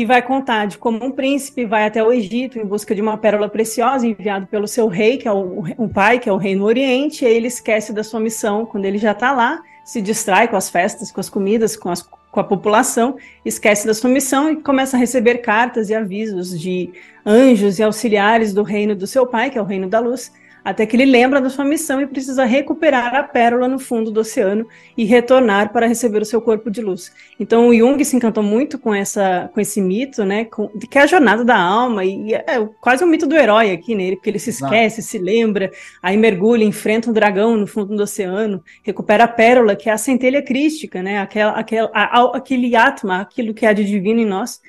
que 0.00 0.06
vai 0.06 0.22
contar 0.22 0.66
de 0.66 0.78
como 0.78 1.04
um 1.04 1.10
príncipe 1.10 1.66
vai 1.66 1.84
até 1.84 2.02
o 2.02 2.10
Egito 2.10 2.58
em 2.58 2.64
busca 2.64 2.94
de 2.94 3.02
uma 3.02 3.18
pérola 3.18 3.50
preciosa 3.50 4.06
enviado 4.06 4.46
pelo 4.46 4.66
seu 4.66 4.88
rei, 4.88 5.18
que 5.18 5.28
é 5.28 5.32
o, 5.32 5.62
o 5.76 5.88
pai, 5.90 6.18
que 6.18 6.26
é 6.26 6.32
o 6.32 6.38
rei 6.38 6.56
no 6.56 6.64
Oriente, 6.64 7.22
e 7.22 7.28
aí 7.28 7.36
ele 7.36 7.48
esquece 7.48 7.92
da 7.92 8.02
sua 8.02 8.18
missão 8.18 8.64
quando 8.64 8.86
ele 8.86 8.96
já 8.96 9.12
está 9.12 9.30
lá, 9.30 9.60
se 9.84 10.00
distrai 10.00 10.48
com 10.48 10.56
as 10.56 10.70
festas, 10.70 11.12
com 11.12 11.20
as 11.20 11.28
comidas, 11.28 11.76
com, 11.76 11.90
as, 11.90 12.08
com 12.30 12.40
a 12.40 12.44
população, 12.44 13.16
esquece 13.44 13.86
da 13.86 13.94
sua 13.94 14.10
missão 14.10 14.50
e 14.50 14.62
começa 14.62 14.96
a 14.96 15.00
receber 15.00 15.38
cartas 15.38 15.90
e 15.90 15.94
avisos 15.94 16.58
de 16.58 16.92
anjos 17.26 17.78
e 17.78 17.82
auxiliares 17.82 18.52
do 18.54 18.62
reino 18.62 18.94
do 18.94 19.06
seu 19.06 19.26
pai, 19.26 19.50
que 19.50 19.58
é 19.58 19.62
o 19.62 19.64
reino 19.64 19.88
da 19.88 19.98
luz, 19.98 20.32
até 20.64 20.86
que 20.86 20.96
ele 20.96 21.04
lembra 21.04 21.40
da 21.40 21.50
sua 21.50 21.64
missão 21.64 22.00
e 22.00 22.06
precisa 22.06 22.44
recuperar 22.44 23.14
a 23.14 23.22
pérola 23.22 23.68
no 23.68 23.78
fundo 23.78 24.10
do 24.10 24.20
oceano 24.20 24.66
e 24.96 25.04
retornar 25.04 25.72
para 25.72 25.86
receber 25.86 26.22
o 26.22 26.24
seu 26.24 26.40
corpo 26.40 26.70
de 26.70 26.80
luz. 26.80 27.12
Então 27.38 27.68
o 27.68 27.74
Jung 27.74 28.02
se 28.04 28.16
encantou 28.16 28.42
muito 28.42 28.78
com 28.78 28.94
essa 28.94 29.50
com 29.52 29.60
esse 29.60 29.80
mito, 29.80 30.24
né, 30.24 30.44
com, 30.44 30.68
que 30.68 30.98
é 30.98 31.02
a 31.02 31.06
jornada 31.06 31.44
da 31.44 31.56
alma 31.56 32.04
e 32.04 32.34
é 32.34 32.44
quase 32.80 33.04
um 33.04 33.06
mito 33.06 33.26
do 33.26 33.36
herói 33.36 33.70
aqui 33.70 33.94
nele, 33.94 34.16
porque 34.16 34.30
ele 34.30 34.38
se 34.38 34.50
esquece, 34.50 35.02
se 35.02 35.18
lembra, 35.18 35.70
aí 36.02 36.16
mergulha, 36.16 36.64
enfrenta 36.64 37.10
um 37.10 37.12
dragão 37.12 37.56
no 37.56 37.66
fundo 37.66 37.96
do 37.96 38.02
oceano, 38.02 38.62
recupera 38.82 39.24
a 39.24 39.28
pérola, 39.28 39.74
que 39.74 39.88
é 39.88 39.92
a 39.92 39.98
centelha 39.98 40.42
crística, 40.42 41.02
né, 41.02 41.18
aquela, 41.18 41.52
aquela 41.52 41.90
a, 41.94 42.36
aquele 42.36 42.76
atma, 42.76 43.20
aquilo 43.20 43.54
que 43.54 43.66
há 43.66 43.72
de 43.72 43.84
divino 43.84 44.20
em 44.20 44.26
nós, 44.26 44.60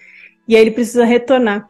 e 0.48 0.56
aí 0.56 0.62
ele 0.62 0.72
precisa 0.72 1.06
retornar. 1.06 1.70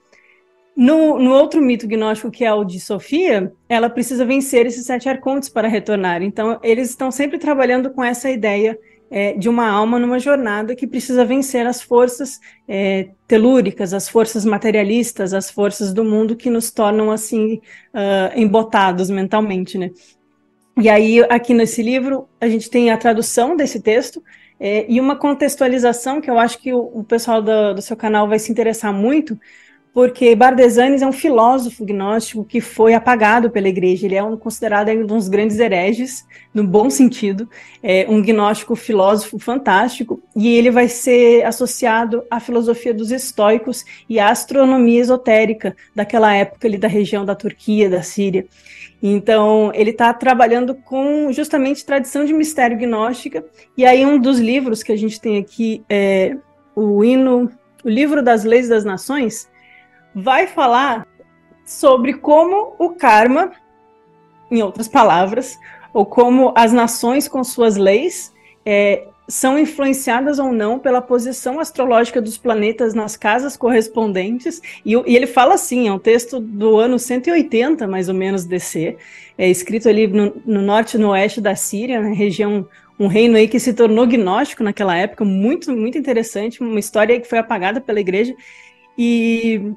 No, 0.82 1.20
no, 1.20 1.30
outro 1.30 1.62
mito 1.62 1.88
gnóstico, 1.88 2.32
que 2.32 2.44
é 2.44 2.52
o 2.52 2.64
de 2.64 2.80
Sofia, 2.80 3.54
ela 3.70 3.88
precisa 3.88 4.26
vencer 4.26 4.66
esses 4.66 4.84
sete 4.84 5.08
arcontes 5.08 5.48
para 5.48 5.68
retornar. 5.68 6.24
Então, 6.24 6.60
eles 6.64 6.90
estão 6.90 7.12
sempre 7.12 7.38
trabalhando 7.38 7.92
com 7.92 8.04
essa 8.04 8.32
ideia 8.32 8.76
é, 9.12 9.34
de 9.34 9.48
uma 9.48 9.70
alma 9.70 10.00
numa 10.00 10.18
jornada 10.18 10.76
que 10.76 10.88
precisa 10.88 11.24
vencer 11.24 11.68
as 11.68 11.84
forças 11.84 12.40
é, 12.68 13.10
telúricas, 13.28 13.94
as 13.94 14.10
forças 14.10 14.44
materialistas, 14.44 15.36
as 15.36 15.52
forças 15.52 15.94
do 15.94 16.04
mundo 16.04 16.36
que 16.36 16.50
nos 16.50 16.72
tornam, 16.72 17.12
assim, 17.12 17.62
uh, 17.94 18.36
embotados 18.36 19.12
mentalmente, 19.12 19.78
né? 19.78 19.92
E 20.82 20.90
aí, 20.90 21.24
aqui 21.30 21.54
nesse 21.54 21.84
livro, 21.84 22.28
a 22.40 22.50
gente 22.50 22.72
tem 22.72 22.90
a 22.90 22.98
tradução 22.98 23.56
desse 23.56 23.80
texto, 23.80 24.24
é, 24.60 24.84
e 24.90 25.00
uma 25.00 25.16
contextualização 25.16 26.20
que 26.20 26.30
eu 26.30 26.40
acho 26.40 26.58
que 26.58 26.74
o, 26.74 26.80
o 26.80 27.04
pessoal 27.04 27.40
do, 27.40 27.76
do 27.76 27.82
seu 27.84 27.96
canal 27.96 28.28
vai 28.28 28.40
se 28.40 28.52
interessar 28.52 28.92
muito, 28.92 29.38
porque 29.94 30.34
Bardesanes 30.36 31.02
é 31.02 31.08
um 31.08 31.12
filósofo 31.12 31.84
gnóstico 31.84 32.46
que 32.46 32.62
foi 32.62 32.94
apagado 32.94 33.52
pela 33.52 33.68
igreja. 33.68 34.06
Ele 34.06 34.16
é 34.16 34.24
um, 34.24 34.38
considerado 34.38 34.90
um 34.90 35.06
dos 35.06 35.28
grandes 35.28 35.60
hereges, 35.60 36.26
no 36.54 36.64
bom 36.64 36.90
sentido, 36.90 37.50
é 37.84 38.06
um 38.08 38.22
gnóstico 38.22 38.76
filósofo 38.76 39.38
fantástico, 39.38 40.22
e 40.36 40.56
ele 40.56 40.72
vai 40.72 40.88
ser 40.88 41.46
associado 41.46 42.24
à 42.32 42.40
filosofia 42.40 42.94
dos 42.94 43.12
estoicos 43.12 43.84
e 44.08 44.18
à 44.18 44.30
astronomia 44.30 45.02
esotérica 45.02 45.76
daquela 45.94 46.34
época 46.34 46.68
ali 46.68 46.78
da 46.78 46.88
região 46.88 47.26
da 47.26 47.36
Turquia, 47.36 47.90
da 47.90 48.02
Síria. 48.02 48.46
Então, 49.04 49.72
ele 49.74 49.90
está 49.90 50.14
trabalhando 50.14 50.76
com 50.76 51.32
justamente 51.34 51.86
tradição 51.86 52.24
de 52.24 52.34
mistério 52.34 52.78
gnóstica, 52.78 53.44
e 53.76 53.86
aí 53.86 54.06
um 54.06 54.18
dos 54.18 54.40
livros 54.40 54.84
que 54.84 54.92
a 54.92 54.98
gente 54.98 55.20
tem 55.20 55.38
aqui 55.38 55.84
é 55.90 56.38
o 56.76 57.04
hino, 57.04 57.50
o 57.84 57.90
livro 57.90 58.24
das 58.24 58.46
leis 58.46 58.70
das 58.70 58.86
nações, 58.86 59.50
vai 60.14 60.48
falar 60.48 61.08
sobre 61.66 62.14
como 62.14 62.76
o 62.78 62.90
karma, 62.90 63.52
em 64.50 64.62
outras 64.62 64.88
palavras, 64.88 65.58
ou 65.94 66.06
como 66.06 66.54
as 66.56 66.72
nações 66.72 67.28
com 67.28 67.44
suas 67.44 67.78
leis 67.78 68.34
é, 68.66 69.08
são 69.28 69.58
influenciadas 69.58 70.40
ou 70.40 70.52
não 70.52 70.78
pela 70.78 71.02
posição 71.02 71.60
astrológica 71.60 72.22
dos 72.22 72.38
planetas 72.38 72.94
nas 72.94 73.16
casas 73.16 73.56
correspondentes. 73.56 74.62
E, 74.86 74.94
e, 74.94 75.16
ele 75.16 75.28
fala 75.28 75.56
assim: 75.56 75.88
é 75.88 75.94
um 75.94 76.00
texto 76.00 76.40
do 76.40 76.78
ano 76.78 77.00
180, 77.00 77.88
mais 77.88 78.10
ou 78.10 78.16
menos, 78.16 78.46
DC, 78.46 78.98
é 79.38 79.50
escrito 79.50 79.88
ali 79.88 80.08
no, 80.08 80.34
no 80.46 80.62
norte 80.62 80.96
e 80.96 81.00
no 81.00 81.10
oeste 81.12 81.40
da 81.40 81.56
Síria, 81.56 82.02
na 82.02 82.14
região. 82.14 82.68
Um 83.00 83.08
reino 83.08 83.36
aí 83.36 83.48
que 83.48 83.60
se 83.60 83.74
tornou 83.74 84.06
gnóstico 84.06 84.64
naquela 84.64 84.96
época, 84.96 85.26
muito, 85.26 85.76
muito 85.76 85.98
interessante, 85.98 86.62
uma 86.62 86.80
história 86.80 87.20
que 87.20 87.28
foi 87.28 87.40
apagada 87.40 87.82
pela 87.82 88.00
igreja. 88.00 88.36
E 88.96 89.74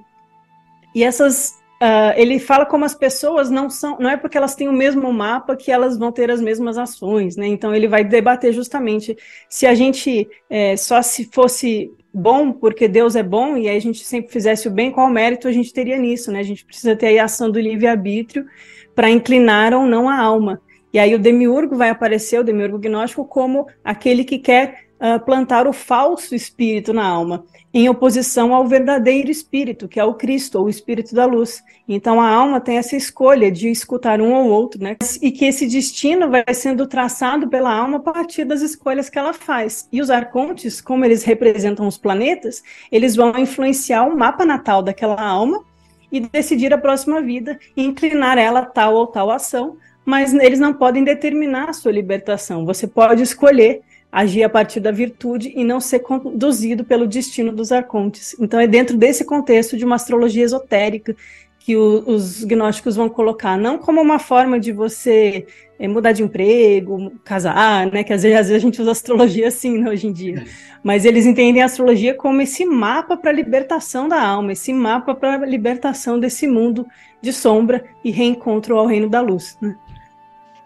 e 0.95 1.03
essas. 1.03 1.63
Uh, 1.83 2.15
ele 2.17 2.39
fala 2.39 2.65
como 2.65 2.85
as 2.85 2.95
pessoas 2.95 3.51
não 3.51 3.69
são. 3.69 3.99
Não 3.99 4.09
é 4.09 4.17
porque 4.17 4.39
elas 4.39 4.55
têm 4.55 4.69
o 4.69 4.73
mesmo 4.73 5.13
mapa 5.13 5.57
que 5.57 5.71
elas 5.71 5.99
vão 5.99 6.13
ter 6.13 6.31
as 6.31 6.41
mesmas 6.41 6.79
ações, 6.79 7.37
né? 7.37 7.47
Então 7.47 7.75
ele 7.75 7.89
vai 7.89 8.05
debater 8.05 8.53
justamente 8.53 9.17
se 9.49 9.67
a 9.67 9.75
gente 9.75 10.27
é, 10.49 10.77
só 10.77 11.03
se 11.03 11.29
fosse 11.33 11.91
bom 12.13 12.53
porque 12.53 12.87
Deus 12.87 13.17
é 13.17 13.23
bom 13.23 13.57
e 13.57 13.69
aí 13.69 13.77
a 13.77 13.81
gente 13.81 14.05
sempre 14.05 14.33
fizesse 14.33 14.69
o 14.69 14.71
bem, 14.71 14.93
qual 14.93 15.11
mérito 15.11 15.49
a 15.49 15.53
gente 15.53 15.73
teria 15.73 15.99
nisso, 15.99 16.31
né? 16.31 16.39
A 16.39 16.45
gente 16.45 16.65
precisa 16.65 16.95
ter 16.95 17.19
a 17.19 17.25
ação 17.25 17.51
do 17.51 17.61
livre-arbítrio 17.61 18.47
para 18.95 19.11
inclinar 19.11 19.75
ou 19.75 19.85
não 19.85 20.09
a 20.09 20.17
alma. 20.17 20.63
E 20.93 20.99
aí 20.99 21.13
o 21.13 21.19
demiurgo 21.19 21.77
vai 21.77 21.91
aparecer, 21.91 22.39
o 22.39 22.45
demiurgo 22.45 22.79
gnóstico, 22.79 23.25
como 23.25 23.67
aquele 23.83 24.23
que 24.23 24.39
quer 24.39 24.84
uh, 25.01 25.25
plantar 25.25 25.67
o 25.67 25.73
falso 25.73 26.35
espírito 26.35 26.93
na 26.93 27.07
alma 27.07 27.45
em 27.75 27.89
oposição 27.89 28.55
ao 28.55 28.69
verdadeiro 28.69 29.33
espírito, 29.33 29.89
que 29.89 29.99
é 29.99 30.05
o 30.05 30.15
Cristo, 30.15 30.61
ou 30.61 30.67
o 30.67 30.71
espírito 30.71 31.13
da 31.13 31.27
luz. 31.27 31.61
Então 31.89 32.21
a 32.21 32.29
alma 32.29 32.61
tem 32.61 32.79
essa 32.79 32.95
escolha 32.95 33.51
de 33.51 33.69
escutar 33.69 34.21
um 34.21 34.33
ou 34.33 34.49
outro, 34.49 34.81
né? 34.81 34.97
E 35.21 35.33
que 35.33 35.45
esse 35.45 35.67
destino 35.67 36.31
vai 36.31 36.45
sendo 36.55 36.87
traçado 36.87 37.49
pela 37.49 37.75
alma 37.75 37.97
a 37.97 38.01
partir 38.01 38.45
das 38.45 38.63
escolhas 38.63 39.11
que 39.11 39.19
ela 39.19 39.33
faz. 39.33 39.89
E 39.91 40.01
os 40.01 40.09
arcontes, 40.09 40.81
como 40.81 41.05
eles 41.05 41.25
representam 41.25 41.89
os 41.89 41.99
planetas, 41.99 42.63
eles 42.93 43.17
vão 43.17 43.37
influenciar 43.37 44.05
o 44.05 44.17
mapa 44.17 44.45
natal 44.45 44.81
daquela 44.81 45.21
alma 45.21 45.65
e 46.13 46.21
decidir 46.21 46.73
a 46.73 46.79
próxima 46.79 47.21
vida 47.21 47.59
inclinar 47.77 48.39
ela 48.39 48.61
a 48.61 48.67
tal 48.67 48.95
ou 48.95 49.09
tal 49.09 49.33
ação, 49.33 49.77
mas 50.05 50.33
eles 50.33 50.61
não 50.61 50.73
podem 50.73 51.03
determinar 51.03 51.71
a 51.71 51.73
sua 51.73 51.91
libertação. 51.91 52.65
Você 52.65 52.87
pode 52.87 53.21
escolher 53.21 53.83
agir 54.15 54.45
a 54.45 54.49
partir 54.49 54.79
da 54.79 54.93
virtude 54.93 55.53
e 55.57 55.65
não 55.65 55.81
ser 55.81 55.99
conduzido 55.99 56.85
pelo 56.85 57.05
destino 57.05 57.51
dos 57.51 57.73
arcontes. 57.73 58.37
Então 58.39 58.61
é 58.61 58.67
dentro 58.67 58.97
desse 58.97 59.25
contexto 59.25 59.77
de 59.77 59.85
uma 59.85 59.97
astrologia 59.97 60.45
esotérica 60.45 61.17
que 61.59 61.75
o, 61.75 62.05
os 62.07 62.45
gnósticos 62.45 62.95
vão 62.95 63.09
colocar, 63.09 63.59
não 63.59 63.77
como 63.77 64.01
uma 64.01 64.21
forma 64.21 64.61
de 64.61 64.71
você 64.71 65.47
é, 65.81 65.89
mudar 65.89 66.13
de 66.13 66.23
emprego, 66.23 67.11
casar, 67.25 67.91
né? 67.91 68.05
Que 68.05 68.13
às 68.13 68.23
vezes, 68.23 68.39
às 68.39 68.49
vezes 68.49 68.63
a 68.63 68.65
gente 68.65 68.81
usa 68.81 68.93
astrologia 68.93 69.49
assim 69.49 69.79
né, 69.79 69.91
hoje 69.91 70.07
em 70.07 70.13
dia. 70.13 70.45
Mas 70.81 71.05
eles 71.05 71.27
entendem 71.27 71.61
a 71.61 71.65
astrologia 71.65 72.15
como 72.15 72.41
esse 72.41 72.65
mapa 72.65 73.17
para 73.17 73.31
a 73.31 73.35
libertação 73.35 74.09
da 74.09 74.23
alma, 74.23 74.53
esse 74.53 74.73
mapa 74.73 75.13
para 75.13 75.35
a 75.35 75.47
libertação 75.47 76.21
desse 76.21 76.47
mundo 76.47 76.87
de 77.21 77.33
sombra 77.33 77.83
e 78.05 78.13
reencontro 78.13 78.77
ao 78.77 78.87
reino 78.87 79.09
da 79.09 79.21
luz. 79.21 79.59
Né? 79.61 79.75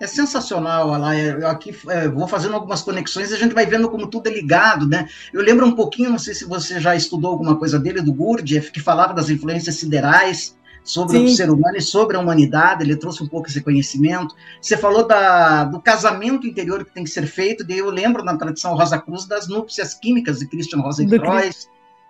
É 0.01 0.07
sensacional, 0.07 0.95
Alain. 0.95 1.19
Eu 1.19 1.49
aqui 1.49 1.77
é, 1.89 2.09
vou 2.09 2.29
fazendo 2.29 2.55
algumas 2.55 2.83
conexões 2.83 3.31
e 3.31 3.35
a 3.35 3.39
gente 3.39 3.55
vai 3.55 3.67
vendo 3.67 3.89
como 3.89 4.07
tudo 4.07 4.29
é 4.29 4.33
ligado, 4.33 4.87
né? 4.87 5.09
Eu 5.33 5.43
lembro 5.43 5.67
um 5.67 5.75
pouquinho, 5.75 6.11
não 6.11 6.19
sei 6.19 6.35
se 6.35 6.45
você 6.45 6.81
já 6.81 6.95
estudou 6.95 7.31
alguma 7.31 7.57
coisa 7.57 7.79
dele, 7.79 8.01
do 8.01 8.13
Gurdjieff, 8.13 8.71
que 8.71 8.81
falava 8.81 9.13
das 9.13 9.29
influências 9.29 9.75
siderais 9.75 10.57
sobre 10.85 11.19
Sim. 11.19 11.25
o 11.25 11.29
ser 11.29 11.51
humano 11.51 11.77
e 11.77 11.83
sobre 11.83 12.17
a 12.17 12.21
humanidade, 12.21 12.83
ele 12.83 12.97
trouxe 12.97 13.23
um 13.23 13.29
pouco 13.29 13.49
esse 13.49 13.61
conhecimento. 13.61 14.35
Você 14.61 14.77
falou 14.77 15.07
da, 15.07 15.65
do 15.65 15.81
casamento 15.81 16.47
interior 16.47 16.85
que 16.85 16.93
tem 16.93 17.05
que 17.05 17.11
ser 17.11 17.27
feito, 17.27 17.63
daí 17.63 17.79
eu 17.79 17.91
lembro 17.91 18.25
na 18.25 18.37
tradição 18.37 18.75
Rosa 18.75 18.99
Cruz 18.99 19.27
das 19.27 19.49
núpcias 19.49 19.95
químicas 19.95 20.39
de 20.39 20.47
Christian 20.47 20.81
Rosenkreuz. 20.81 21.69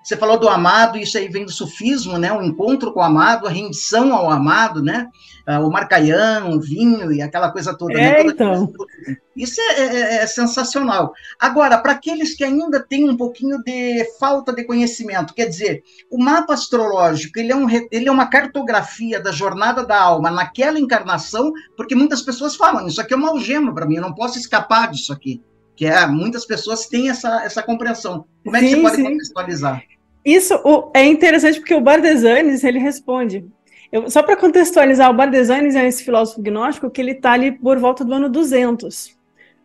Você 0.09 0.17
falou 0.17 0.39
do 0.39 0.49
amado, 0.49 0.97
isso 0.97 1.19
aí 1.19 1.29
vem 1.29 1.45
do 1.45 1.53
sufismo, 1.53 2.17
né? 2.17 2.33
O 2.33 2.43
encontro 2.43 2.95
com 2.95 3.01
o 3.01 3.03
amado, 3.03 3.47
a 3.47 3.51
rendição 3.51 4.15
ao 4.15 4.31
amado, 4.31 4.83
né? 4.83 5.11
Uh, 5.47 5.67
o 5.67 5.71
marcaian, 5.71 6.47
o 6.47 6.59
vinho 6.59 7.13
e 7.13 7.21
aquela 7.21 7.53
coisa 7.53 7.77
toda. 7.77 7.93
Né? 7.93 8.21
É, 8.21 8.25
né? 8.25 8.31
então. 8.31 8.73
Isso 9.37 9.61
é, 9.61 9.81
é, 9.81 10.15
é 10.23 10.27
sensacional. 10.27 11.13
Agora, 11.39 11.77
para 11.77 11.93
aqueles 11.93 12.35
que 12.35 12.43
ainda 12.43 12.81
têm 12.81 13.07
um 13.07 13.19
pouquinho 13.19 13.63
de 13.63 14.03
falta 14.19 14.51
de 14.51 14.65
conhecimento, 14.65 15.35
quer 15.35 15.45
dizer, 15.45 15.83
o 16.11 16.17
mapa 16.17 16.55
astrológico 16.55 17.39
ele 17.39 17.53
é, 17.53 17.57
um, 17.57 17.69
ele 17.69 18.09
é 18.09 18.11
uma 18.11 18.31
cartografia 18.31 19.21
da 19.21 19.31
jornada 19.31 19.85
da 19.85 20.01
alma 20.01 20.31
naquela 20.31 20.81
encarnação, 20.81 21.53
porque 21.77 21.95
muitas 21.95 22.23
pessoas 22.23 22.57
falam, 22.57 22.87
isso 22.87 22.99
aqui 22.99 23.13
é 23.13 23.17
uma 23.17 23.29
algema 23.29 23.75
para 23.75 23.85
mim, 23.85 23.97
eu 23.97 24.03
não 24.03 24.15
posso 24.15 24.39
escapar 24.39 24.91
disso 24.91 25.13
aqui 25.13 25.43
que 25.77 25.87
é 25.87 26.05
muitas 26.09 26.45
pessoas 26.45 26.89
têm 26.89 27.09
essa, 27.09 27.45
essa 27.45 27.63
compreensão. 27.63 28.25
Como 28.43 28.57
é 28.57 28.59
que 28.59 28.67
sim, 28.67 28.75
você 28.75 28.83
pode 28.83 28.97
sim. 28.97 29.05
contextualizar? 29.05 29.85
Isso 30.25 30.55
o, 30.65 30.91
é 30.95 31.05
interessante 31.05 31.59
porque 31.61 31.75
o 31.75 31.81
Bardesanes 31.81 32.65
ele 32.65 32.79
responde. 32.79 33.45
Eu, 33.91 34.11
só 34.11 34.23
para 34.23 34.37
contextualizar, 34.37 35.11
o 35.11 35.15
Bardesanes 35.15 35.75
é 35.75 35.87
esse 35.87 36.05
filósofo 36.05 36.43
gnóstico 36.43 36.91
que 36.91 37.01
ele 37.01 37.13
está 37.13 37.33
ali 37.33 37.53
por 37.53 37.79
volta 37.79 38.05
do 38.05 38.13
ano 38.13 38.29
200. 38.29 39.17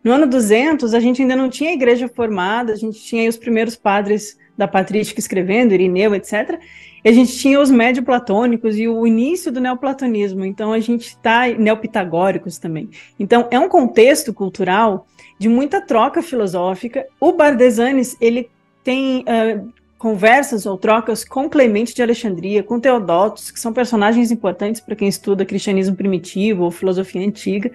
No 0.02 0.12
ano 0.12 0.26
200, 0.26 0.94
a 0.94 1.00
gente 1.00 1.22
ainda 1.22 1.36
não 1.36 1.48
tinha 1.48 1.72
igreja 1.72 2.08
formada, 2.08 2.72
a 2.72 2.76
gente 2.76 3.02
tinha 3.02 3.28
os 3.28 3.36
primeiros 3.36 3.74
padres 3.76 4.38
da 4.56 4.68
patrística 4.68 5.18
escrevendo, 5.18 5.72
Irineu, 5.72 6.14
etc. 6.14 6.60
E 7.02 7.08
a 7.08 7.12
gente 7.12 7.36
tinha 7.36 7.60
os 7.60 7.70
médio-platônicos 7.70 8.78
e 8.78 8.86
o 8.88 9.06
início 9.06 9.50
do 9.50 9.60
neoplatonismo. 9.60 10.44
Então, 10.44 10.72
a 10.72 10.80
gente 10.80 11.08
está 11.08 11.48
neopitagóricos 11.48 12.58
também. 12.58 12.88
Então, 13.18 13.48
é 13.50 13.58
um 13.58 13.68
contexto 13.68 14.32
cultural 14.32 15.06
de 15.38 15.48
muita 15.48 15.80
troca 15.80 16.22
filosófica. 16.22 17.06
O 17.20 17.32
Bardesanes, 17.32 18.16
ele 18.20 18.48
tem 18.82 19.20
uh, 19.22 19.72
conversas 20.04 20.66
ou 20.66 20.76
trocas 20.76 21.24
com 21.24 21.48
Clemente 21.48 21.94
de 21.94 22.02
Alexandria, 22.02 22.62
com 22.62 22.78
Teodotos, 22.78 23.50
que 23.50 23.58
são 23.58 23.72
personagens 23.72 24.30
importantes 24.30 24.78
para 24.78 24.94
quem 24.94 25.08
estuda 25.08 25.46
cristianismo 25.46 25.96
primitivo 25.96 26.64
ou 26.64 26.70
filosofia 26.70 27.26
antiga, 27.26 27.72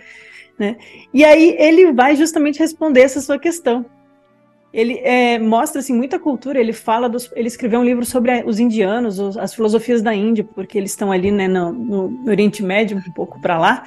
né? 0.59 0.77
E 1.11 1.25
aí 1.25 1.55
ele 1.57 1.91
vai 1.91 2.15
justamente 2.15 2.59
responder 2.59 3.01
essa 3.01 3.19
sua 3.19 3.39
questão. 3.39 3.83
Ele 4.71 4.99
é, 4.99 5.39
mostra 5.39 5.79
assim 5.79 5.91
muita 5.91 6.19
cultura. 6.19 6.59
Ele 6.59 6.71
fala 6.71 7.09
dos, 7.09 7.31
ele 7.35 7.47
escreveu 7.47 7.79
um 7.79 7.83
livro 7.83 8.05
sobre 8.05 8.43
os 8.45 8.59
indianos, 8.59 9.17
os, 9.17 9.35
as 9.35 9.51
filosofias 9.55 10.03
da 10.03 10.13
Índia, 10.13 10.43
porque 10.43 10.77
eles 10.77 10.91
estão 10.91 11.11
ali 11.11 11.31
né, 11.31 11.47
no, 11.47 11.71
no 11.71 12.29
Oriente 12.29 12.61
Médio 12.61 12.95
um 12.95 13.11
pouco 13.11 13.41
para 13.41 13.57
lá. 13.57 13.85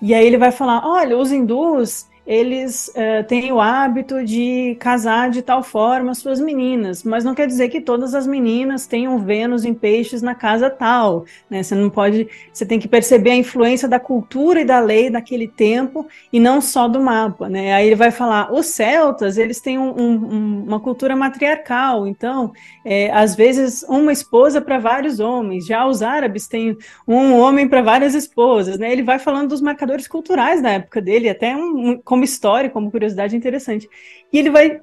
E 0.00 0.14
aí 0.14 0.24
ele 0.24 0.38
vai 0.38 0.52
falar, 0.52 0.86
olha, 0.86 1.18
os 1.18 1.32
hindus 1.32 2.06
eles 2.28 2.88
uh, 2.88 3.24
têm 3.26 3.50
o 3.50 3.58
hábito 3.58 4.22
de 4.22 4.76
casar 4.78 5.30
de 5.30 5.40
tal 5.40 5.62
forma 5.62 6.14
suas 6.14 6.38
meninas, 6.38 7.02
mas 7.02 7.24
não 7.24 7.34
quer 7.34 7.46
dizer 7.46 7.70
que 7.70 7.80
todas 7.80 8.14
as 8.14 8.26
meninas 8.26 8.86
tenham 8.86 9.18
Vênus 9.18 9.64
em 9.64 9.72
peixes 9.72 10.20
na 10.20 10.34
casa 10.34 10.68
tal, 10.68 11.24
né? 11.48 11.62
Você 11.62 11.74
não 11.74 11.88
pode, 11.88 12.28
você 12.52 12.66
tem 12.66 12.78
que 12.78 12.86
perceber 12.86 13.30
a 13.30 13.36
influência 13.36 13.88
da 13.88 13.98
cultura 13.98 14.60
e 14.60 14.64
da 14.66 14.78
lei 14.78 15.08
daquele 15.08 15.48
tempo 15.48 16.06
e 16.30 16.38
não 16.38 16.60
só 16.60 16.86
do 16.86 17.00
mapa, 17.00 17.48
né? 17.48 17.72
Aí 17.72 17.86
ele 17.86 17.96
vai 17.96 18.10
falar, 18.10 18.52
os 18.52 18.66
celtas, 18.66 19.38
eles 19.38 19.58
têm 19.62 19.78
um, 19.78 19.98
um, 19.98 20.64
uma 20.66 20.80
cultura 20.80 21.16
matriarcal, 21.16 22.06
então, 22.06 22.52
é, 22.84 23.10
às 23.10 23.34
vezes, 23.34 23.82
uma 23.88 24.12
esposa 24.12 24.60
para 24.60 24.78
vários 24.78 25.18
homens, 25.18 25.64
já 25.64 25.86
os 25.86 26.02
árabes 26.02 26.46
têm 26.46 26.76
um 27.06 27.32
homem 27.38 27.66
para 27.66 27.80
várias 27.80 28.14
esposas, 28.14 28.78
né? 28.78 28.92
Ele 28.92 29.02
vai 29.02 29.18
falando 29.18 29.48
dos 29.48 29.62
marcadores 29.62 30.06
culturais 30.06 30.60
da 30.60 30.72
época 30.72 31.00
dele, 31.00 31.30
até 31.30 31.56
um, 31.56 31.92
um 31.92 32.17
como 32.18 32.24
história, 32.24 32.68
como 32.68 32.90
curiosidade 32.90 33.36
interessante. 33.36 33.88
E 34.32 34.38
ele 34.38 34.50
vai 34.50 34.80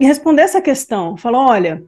responder 0.00 0.42
essa 0.42 0.60
questão, 0.60 1.16
falou, 1.16 1.42
olha, 1.42 1.84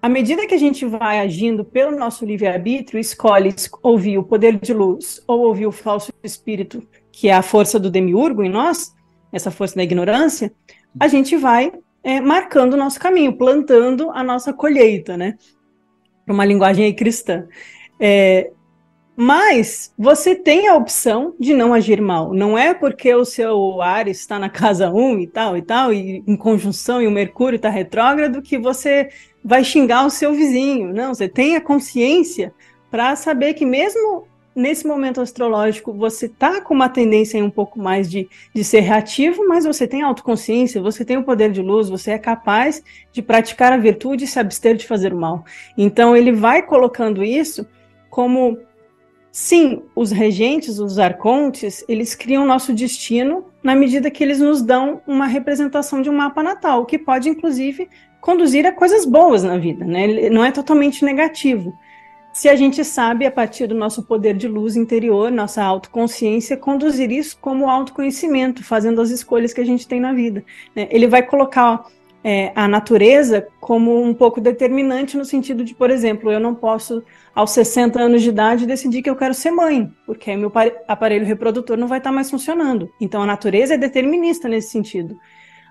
à 0.00 0.08
medida 0.08 0.46
que 0.46 0.54
a 0.54 0.58
gente 0.58 0.86
vai 0.86 1.20
agindo 1.20 1.64
pelo 1.64 1.96
nosso 1.96 2.24
livre-arbítrio, 2.24 2.98
escolhe 2.98 3.54
ouvir 3.82 4.16
o 4.18 4.24
poder 4.24 4.58
de 4.58 4.72
luz 4.72 5.22
ou 5.26 5.40
ouvir 5.40 5.66
o 5.66 5.72
falso 5.72 6.12
espírito, 6.22 6.82
que 7.12 7.28
é 7.28 7.34
a 7.34 7.42
força 7.42 7.78
do 7.78 7.90
demiurgo 7.90 8.42
em 8.42 8.48
nós, 8.48 8.94
essa 9.30 9.50
força 9.50 9.76
da 9.76 9.82
ignorância, 9.82 10.52
a 10.98 11.06
gente 11.06 11.36
vai 11.36 11.72
é, 12.02 12.20
marcando 12.20 12.74
o 12.74 12.78
nosso 12.78 12.98
caminho, 12.98 13.36
plantando 13.36 14.10
a 14.10 14.22
nossa 14.22 14.52
colheita, 14.52 15.16
né? 15.16 15.36
Uma 16.26 16.44
linguagem 16.44 16.92
cristã. 16.94 17.46
É, 18.00 18.50
mas 19.16 19.92
você 19.96 20.34
tem 20.34 20.66
a 20.68 20.74
opção 20.74 21.34
de 21.38 21.54
não 21.54 21.72
agir 21.72 22.00
mal. 22.00 22.32
Não 22.32 22.58
é 22.58 22.74
porque 22.74 23.14
o 23.14 23.24
seu 23.24 23.80
Ares 23.80 24.20
está 24.20 24.38
na 24.38 24.48
casa 24.48 24.90
1 24.90 25.20
e 25.20 25.26
tal 25.26 25.56
e 25.56 25.62
tal, 25.62 25.92
e 25.92 26.22
em 26.26 26.36
conjunção 26.36 27.00
e 27.00 27.06
o 27.06 27.10
Mercúrio 27.10 27.56
está 27.56 27.68
retrógrado, 27.68 28.42
que 28.42 28.58
você 28.58 29.08
vai 29.44 29.62
xingar 29.62 30.04
o 30.04 30.10
seu 30.10 30.32
vizinho. 30.32 30.92
Não, 30.92 31.14
você 31.14 31.28
tem 31.28 31.54
a 31.54 31.60
consciência 31.60 32.52
para 32.90 33.14
saber 33.14 33.54
que 33.54 33.64
mesmo 33.64 34.26
nesse 34.54 34.86
momento 34.86 35.20
astrológico 35.20 35.92
você 35.92 36.28
tá 36.28 36.60
com 36.60 36.74
uma 36.74 36.88
tendência 36.88 37.44
um 37.44 37.50
pouco 37.50 37.78
mais 37.78 38.08
de, 38.08 38.28
de 38.54 38.62
ser 38.62 38.80
reativo, 38.80 39.46
mas 39.48 39.64
você 39.64 39.86
tem 39.86 40.02
autoconsciência, 40.02 40.80
você 40.80 41.04
tem 41.04 41.16
o 41.16 41.24
poder 41.24 41.50
de 41.50 41.60
luz, 41.60 41.88
você 41.88 42.12
é 42.12 42.18
capaz 42.18 42.82
de 43.12 43.20
praticar 43.20 43.72
a 43.72 43.76
virtude 43.76 44.24
e 44.24 44.28
se 44.28 44.38
abster 44.38 44.76
de 44.76 44.86
fazer 44.86 45.12
o 45.12 45.16
mal. 45.16 45.44
Então 45.76 46.16
ele 46.16 46.32
vai 46.32 46.62
colocando 46.62 47.24
isso 47.24 47.66
como 48.08 48.58
Sim, 49.36 49.82
os 49.96 50.12
regentes, 50.12 50.78
os 50.78 50.96
arcontes, 50.96 51.84
eles 51.88 52.14
criam 52.14 52.46
nosso 52.46 52.72
destino 52.72 53.46
na 53.64 53.74
medida 53.74 54.08
que 54.08 54.22
eles 54.22 54.38
nos 54.38 54.62
dão 54.62 55.02
uma 55.08 55.26
representação 55.26 56.00
de 56.00 56.08
um 56.08 56.12
mapa 56.12 56.40
natal, 56.40 56.86
que 56.86 56.96
pode, 56.96 57.28
inclusive, 57.28 57.88
conduzir 58.20 58.64
a 58.64 58.70
coisas 58.70 59.04
boas 59.04 59.42
na 59.42 59.58
vida, 59.58 59.84
né? 59.84 60.04
Ele 60.04 60.30
não 60.30 60.44
é 60.44 60.52
totalmente 60.52 61.04
negativo. 61.04 61.74
Se 62.32 62.48
a 62.48 62.54
gente 62.54 62.84
sabe, 62.84 63.26
a 63.26 63.30
partir 63.30 63.66
do 63.66 63.74
nosso 63.74 64.04
poder 64.04 64.36
de 64.36 64.46
luz 64.46 64.76
interior, 64.76 65.32
nossa 65.32 65.64
autoconsciência, 65.64 66.56
conduzir 66.56 67.10
isso 67.10 67.36
como 67.40 67.68
autoconhecimento, 67.68 68.62
fazendo 68.62 69.00
as 69.00 69.10
escolhas 69.10 69.52
que 69.52 69.60
a 69.60 69.66
gente 69.66 69.88
tem 69.88 69.98
na 69.98 70.12
vida. 70.12 70.44
Né? 70.76 70.86
Ele 70.92 71.08
vai 71.08 71.24
colocar 71.24 71.84
é, 72.24 72.52
a 72.54 72.66
natureza 72.66 73.46
como 73.60 74.02
um 74.02 74.14
pouco 74.14 74.40
determinante 74.40 75.14
no 75.14 75.26
sentido 75.26 75.62
de, 75.62 75.74
por 75.74 75.90
exemplo, 75.90 76.32
eu 76.32 76.40
não 76.40 76.54
posso, 76.54 77.02
aos 77.34 77.50
60 77.50 78.00
anos 78.00 78.22
de 78.22 78.30
idade, 78.30 78.66
decidir 78.66 79.02
que 79.02 79.10
eu 79.10 79.16
quero 79.16 79.34
ser 79.34 79.50
mãe, 79.50 79.92
porque 80.06 80.30
aí 80.30 80.36
meu 80.36 80.50
aparelho 80.88 81.26
reprodutor 81.26 81.76
não 81.76 81.86
vai 81.86 81.98
estar 81.98 82.10
mais 82.10 82.30
funcionando. 82.30 82.90
Então 82.98 83.20
a 83.20 83.26
natureza 83.26 83.74
é 83.74 83.78
determinista 83.78 84.48
nesse 84.48 84.70
sentido. 84.70 85.14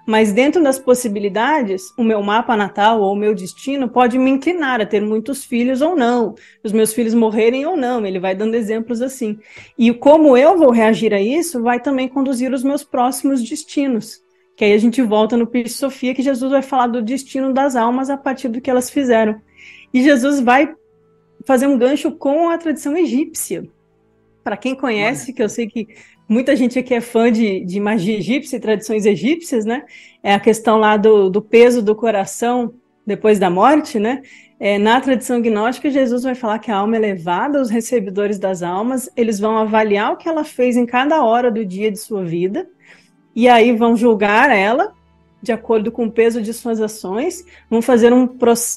Mas 0.06 0.34
dentro 0.34 0.62
das 0.62 0.78
possibilidades, 0.78 1.92
o 1.98 2.04
meu 2.04 2.22
mapa 2.22 2.58
natal 2.58 3.02
ou 3.02 3.14
o 3.14 3.16
meu 3.16 3.34
destino 3.34 3.90
pode 3.90 4.20
me 4.20 4.30
inclinar 4.30 4.82
a 4.82 4.86
ter 4.86 5.02
muitos 5.02 5.46
filhos 5.46 5.82
ou 5.82 5.96
não, 5.96 6.36
os 6.62 6.74
meus 6.74 6.94
filhos 6.94 7.14
morrerem 7.14 7.66
ou 7.66 7.78
não, 7.78 8.06
ele 8.06 8.20
vai 8.20 8.36
dando 8.36 8.54
exemplos 8.54 9.02
assim. 9.02 9.40
E 9.80 9.94
como 9.94 10.38
eu 10.38 10.58
vou 10.58 10.72
reagir 10.72 11.14
a 11.14 11.22
isso 11.22 11.64
vai 11.64 11.80
também 11.80 12.10
conduzir 12.10 12.54
os 12.54 12.64
meus 12.64 12.84
próximos 12.84 13.42
destinos. 13.42 14.22
Que 14.56 14.66
aí 14.66 14.74
a 14.74 14.78
gente 14.78 15.02
volta 15.02 15.36
no 15.36 15.48
Peixe 15.48 15.74
Sofia, 15.74 16.14
que 16.14 16.22
Jesus 16.22 16.52
vai 16.52 16.62
falar 16.62 16.88
do 16.88 17.02
destino 17.02 17.54
das 17.54 17.76
almas 17.76 18.10
a 18.10 18.18
partir 18.18 18.50
do 18.50 18.62
que 18.62 18.70
elas 18.70 18.90
fizeram. 18.90 19.42
E 19.94 20.04
Jesus 20.04 20.40
vai 20.40 20.74
fazer 21.46 21.68
um 21.68 21.78
gancho 21.78 22.12
com 22.12 22.50
a 22.50 22.58
tradição 22.58 22.96
egípcia. 22.96 23.68
Para 24.44 24.58
quem 24.58 24.76
conhece, 24.76 25.34
que 25.34 25.42
eu 25.42 25.50
sei 25.50 25.68
que 25.68 25.88
muita 26.28 26.56
gente 26.56 26.78
aqui 26.78 26.94
é 26.94 27.02
fã 27.02 27.32
de, 27.32 27.62
de 27.66 27.80
magia 27.80 28.18
egípcia 28.18 28.58
e 28.58 28.60
tradições 28.60 29.06
egípcias, 29.06 29.66
né? 29.66 29.84
É 30.22 30.34
a 30.34 30.40
questão 30.40 30.78
lá 30.78 30.98
do, 30.98 31.30
do 31.30 31.42
peso 31.42 31.82
do 31.82 31.96
coração 31.96 32.74
depois 33.06 33.40
da 33.40 33.50
morte, 33.50 34.00
né? 34.00 34.22
É, 34.60 34.78
na 34.78 35.02
tradição 35.02 35.42
gnóstica, 35.42 35.90
Jesus 35.90 36.24
vai 36.24 36.36
falar 36.36 36.60
que 36.60 36.72
a 36.72 36.78
alma 36.78 36.96
é 36.96 37.00
levada 37.00 37.60
aos 37.60 37.70
recebedores 37.70 38.40
das 38.40 38.64
almas, 38.64 39.10
eles 39.16 39.40
vão 39.40 39.58
avaliar 39.58 40.14
o 40.14 40.18
que 40.18 40.30
ela 40.30 40.44
fez 40.44 40.78
em 40.78 40.86
cada 40.86 41.24
hora 41.24 41.52
do 41.52 41.66
dia 41.66 41.92
de 41.92 42.00
sua 42.00 42.24
vida, 42.24 42.68
e 43.36 43.48
aí 43.48 43.76
vão 43.76 43.96
julgar 43.96 44.50
ela 44.52 44.94
de 45.44 45.52
acordo 45.52 45.92
com 45.92 46.06
o 46.06 46.12
peso 46.12 46.42
de 46.42 46.54
suas 46.54 46.80
ações, 46.80 47.46
vão 47.70 47.82
fazer 47.82 48.14
um, 48.14 48.30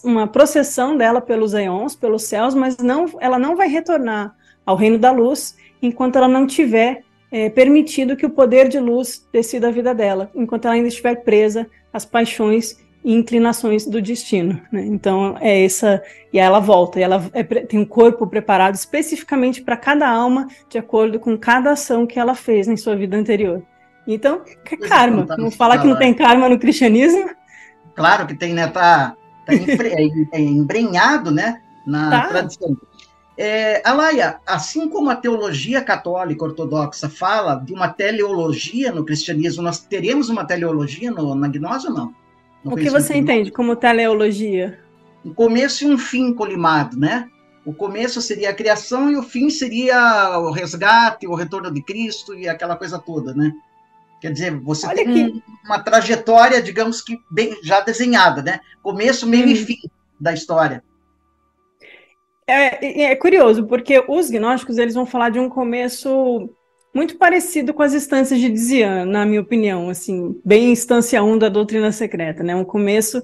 uma 0.03 0.27
processão 0.27 0.97
dela 0.97 1.21
pelos 1.21 1.55
eons, 1.55 1.95
pelos 1.95 2.25
céus, 2.25 2.57
mas 2.57 2.77
não, 2.79 3.07
ela 3.21 3.39
não 3.39 3.55
vai 3.55 3.69
retornar 3.69 4.35
ao 4.67 4.75
reino 4.75 4.99
da 4.99 5.13
luz 5.13 5.57
enquanto 5.81 6.17
ela 6.17 6.27
não 6.27 6.45
tiver 6.45 7.05
é, 7.31 7.49
permitido 7.49 8.17
que 8.17 8.27
o 8.27 8.31
poder 8.31 8.69
de 8.69 8.81
luz 8.81 9.25
decida 9.33 9.69
a 9.69 9.71
vida 9.71 9.95
dela, 9.95 10.29
enquanto 10.35 10.65
ela 10.65 10.75
ainda 10.75 10.89
estiver 10.89 11.23
presa 11.23 11.69
às 11.93 12.05
paixões 12.05 12.85
e 13.05 13.15
inclinações 13.15 13.87
do 13.87 14.03
destino. 14.03 14.61
Né? 14.73 14.85
Então, 14.87 15.37
é 15.41 15.65
essa. 15.65 16.03
E 16.33 16.39
ela 16.41 16.59
volta, 16.59 16.99
e 16.99 17.05
ela 17.05 17.25
é, 17.33 17.45
tem 17.45 17.79
um 17.79 17.85
corpo 17.85 18.27
preparado 18.27 18.75
especificamente 18.75 19.63
para 19.63 19.77
cada 19.77 20.09
alma, 20.09 20.49
de 20.69 20.79
acordo 20.79 21.21
com 21.21 21.39
cada 21.39 21.71
ação 21.71 22.07
que 22.07 22.19
ela 22.19 22.35
fez 22.35 22.67
em 22.67 22.77
sua 22.77 22.97
vida 22.97 23.17
anterior. 23.17 23.63
Então, 24.07 24.43
é 24.71 24.77
karma. 24.77 25.27
Não 25.37 25.51
fala 25.51 25.79
que 25.79 25.87
não 25.87 25.97
tem 25.97 26.15
karma 26.15 26.49
no 26.49 26.59
cristianismo? 26.59 27.29
Claro 27.95 28.27
que 28.27 28.35
tem, 28.35 28.55
né? 28.55 28.69
Tá, 28.69 29.17
tá 29.45 29.53
é, 29.55 30.39
é 30.39 30.41
embrenhado, 30.41 31.31
né? 31.31 31.61
Na 31.87 32.11
tá. 32.11 32.29
tradição. 32.29 32.77
É, 33.39 33.87
Alaia, 33.87 34.41
assim 34.47 34.89
como 34.89 35.11
a 35.11 35.17
teologia 35.17 35.83
católica 35.83 36.45
ortodoxa 36.45 37.09
fala 37.09 37.57
de 37.57 37.75
uma 37.75 37.89
teleologia 37.89 38.91
no 38.91 39.05
cristianismo, 39.05 39.63
nós 39.63 39.81
teremos 39.81 40.31
uma 40.31 40.47
teleologia 40.47 41.11
no, 41.11 41.35
na 41.35 41.49
gnose 41.49 41.87
ou 41.89 41.93
não? 41.93 42.15
No 42.65 42.73
o 42.73 42.77
que 42.77 42.89
você 42.89 43.15
entende 43.15 43.51
como 43.51 43.77
teleologia? 43.77 44.81
Um 45.23 45.35
começo 45.35 45.85
e 45.85 45.87
um 45.87 45.99
fim 45.99 46.33
colimado, 46.33 46.99
né? 46.99 47.29
O 47.65 47.75
começo 47.75 48.23
seria 48.23 48.51
a 48.51 48.55
criação 48.55 49.11
e 49.11 49.17
o 49.17 49.23
fim 49.23 49.51
seria 49.51 50.39
o 50.39 50.51
resgate, 50.51 51.27
o 51.27 51.35
retorno 51.35 51.71
de 51.71 51.83
Cristo 51.83 52.33
e 52.33 52.49
aquela 52.49 52.77
coisa 52.77 52.99
toda, 52.99 53.35
né? 53.35 53.53
Quer 54.21 54.33
dizer, 54.33 54.59
você 54.61 54.87
Olha 54.87 55.05
tem 55.05 55.33
que... 55.33 55.43
uma 55.65 55.79
trajetória, 55.79 56.63
digamos 56.63 57.03
que 57.03 57.19
bem 57.31 57.57
já 57.63 57.81
desenhada, 57.81 58.43
né? 58.43 58.61
Começo, 58.83 59.27
meio 59.27 59.47
hum. 59.47 59.51
e 59.51 59.57
fim 59.57 59.77
da 60.19 60.33
história. 60.33 60.83
É, 62.47 63.03
é, 63.03 63.17
curioso, 63.17 63.67
porque 63.67 64.05
os 64.07 64.31
gnósticos 64.31 64.79
eles 64.79 64.95
vão 64.95 65.05
falar 65.05 65.31
de 65.31 65.39
um 65.39 65.49
começo 65.49 66.49
muito 66.95 67.17
parecido 67.17 67.75
com 67.75 67.83
as 67.83 67.93
instâncias 67.93 68.41
de 68.41 68.49
Dizian, 68.49 69.05
na 69.05 69.27
minha 69.27 69.41
opinião, 69.41 69.91
assim, 69.91 70.41
bem 70.45 70.71
instância 70.71 71.23
1 71.23 71.39
da 71.39 71.49
doutrina 71.49 71.93
secreta, 71.93 72.43
né? 72.43 72.55
Um 72.55 72.65
começo 72.65 73.21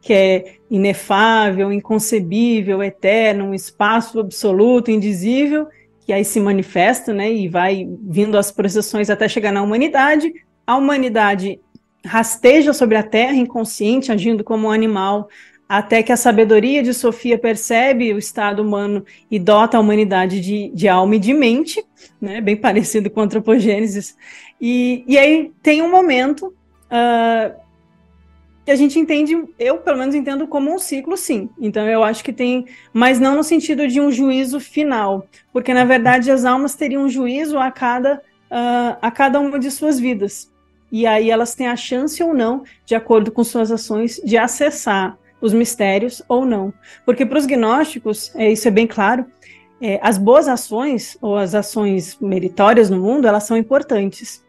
que 0.00 0.12
é 0.12 0.56
inefável, 0.70 1.72
inconcebível, 1.72 2.82
eterno, 2.82 3.46
um 3.46 3.54
espaço 3.54 4.20
absoluto, 4.20 4.90
indizível, 4.90 5.66
que 6.06 6.12
aí 6.12 6.24
se 6.24 6.38
manifesta, 6.38 7.12
né, 7.12 7.32
e 7.32 7.48
vai 7.48 7.86
vindo 8.00 8.38
as 8.38 8.52
processões 8.52 9.10
até 9.10 9.28
chegar 9.28 9.50
na 9.50 9.60
humanidade. 9.60 10.32
A 10.64 10.76
humanidade 10.76 11.58
rasteja 12.04 12.72
sobre 12.72 12.96
a 12.96 13.02
Terra, 13.02 13.34
inconsciente, 13.34 14.12
agindo 14.12 14.44
como 14.44 14.68
um 14.68 14.70
animal, 14.70 15.28
até 15.68 16.04
que 16.04 16.12
a 16.12 16.16
sabedoria 16.16 16.80
de 16.80 16.94
Sofia 16.94 17.36
percebe 17.36 18.14
o 18.14 18.18
estado 18.18 18.62
humano 18.62 19.04
e 19.28 19.36
dota 19.36 19.76
a 19.76 19.80
humanidade 19.80 20.40
de, 20.40 20.68
de 20.68 20.86
alma 20.86 21.16
e 21.16 21.18
de 21.18 21.34
mente, 21.34 21.84
né, 22.20 22.40
bem 22.40 22.54
parecido 22.56 23.10
com 23.10 23.20
a 23.20 23.24
antropogênese. 23.24 24.14
E, 24.60 25.04
e 25.08 25.18
aí 25.18 25.50
tem 25.60 25.82
um 25.82 25.90
momento 25.90 26.54
uh, 26.86 27.65
que 28.66 28.72
a 28.72 28.76
gente 28.76 28.98
entende, 28.98 29.44
eu 29.60 29.78
pelo 29.78 29.96
menos 29.96 30.12
entendo 30.12 30.48
como 30.48 30.74
um 30.74 30.78
ciclo, 30.78 31.16
sim. 31.16 31.48
Então 31.56 31.88
eu 31.88 32.02
acho 32.02 32.24
que 32.24 32.32
tem, 32.32 32.66
mas 32.92 33.20
não 33.20 33.36
no 33.36 33.44
sentido 33.44 33.86
de 33.86 34.00
um 34.00 34.10
juízo 34.10 34.58
final, 34.58 35.28
porque 35.52 35.72
na 35.72 35.84
verdade 35.84 36.32
as 36.32 36.44
almas 36.44 36.74
teriam 36.74 37.04
um 37.04 37.08
juízo 37.08 37.60
a 37.60 37.70
cada, 37.70 38.16
uh, 38.50 38.98
a 39.00 39.08
cada 39.08 39.38
uma 39.38 39.56
de 39.56 39.70
suas 39.70 40.00
vidas. 40.00 40.52
E 40.90 41.06
aí 41.06 41.30
elas 41.30 41.54
têm 41.54 41.68
a 41.68 41.76
chance 41.76 42.20
ou 42.20 42.34
não, 42.34 42.64
de 42.84 42.96
acordo 42.96 43.30
com 43.30 43.44
suas 43.44 43.70
ações, 43.70 44.20
de 44.24 44.36
acessar 44.36 45.16
os 45.40 45.52
mistérios 45.52 46.20
ou 46.28 46.44
não. 46.44 46.74
Porque 47.04 47.24
para 47.24 47.38
os 47.38 47.46
gnósticos, 47.46 48.34
é, 48.34 48.50
isso 48.50 48.66
é 48.66 48.70
bem 48.72 48.88
claro, 48.88 49.26
é, 49.80 50.00
as 50.02 50.18
boas 50.18 50.48
ações 50.48 51.16
ou 51.22 51.36
as 51.36 51.54
ações 51.54 52.18
meritórias 52.20 52.90
no 52.90 52.98
mundo, 52.98 53.28
elas 53.28 53.44
são 53.44 53.56
importantes 53.56 54.44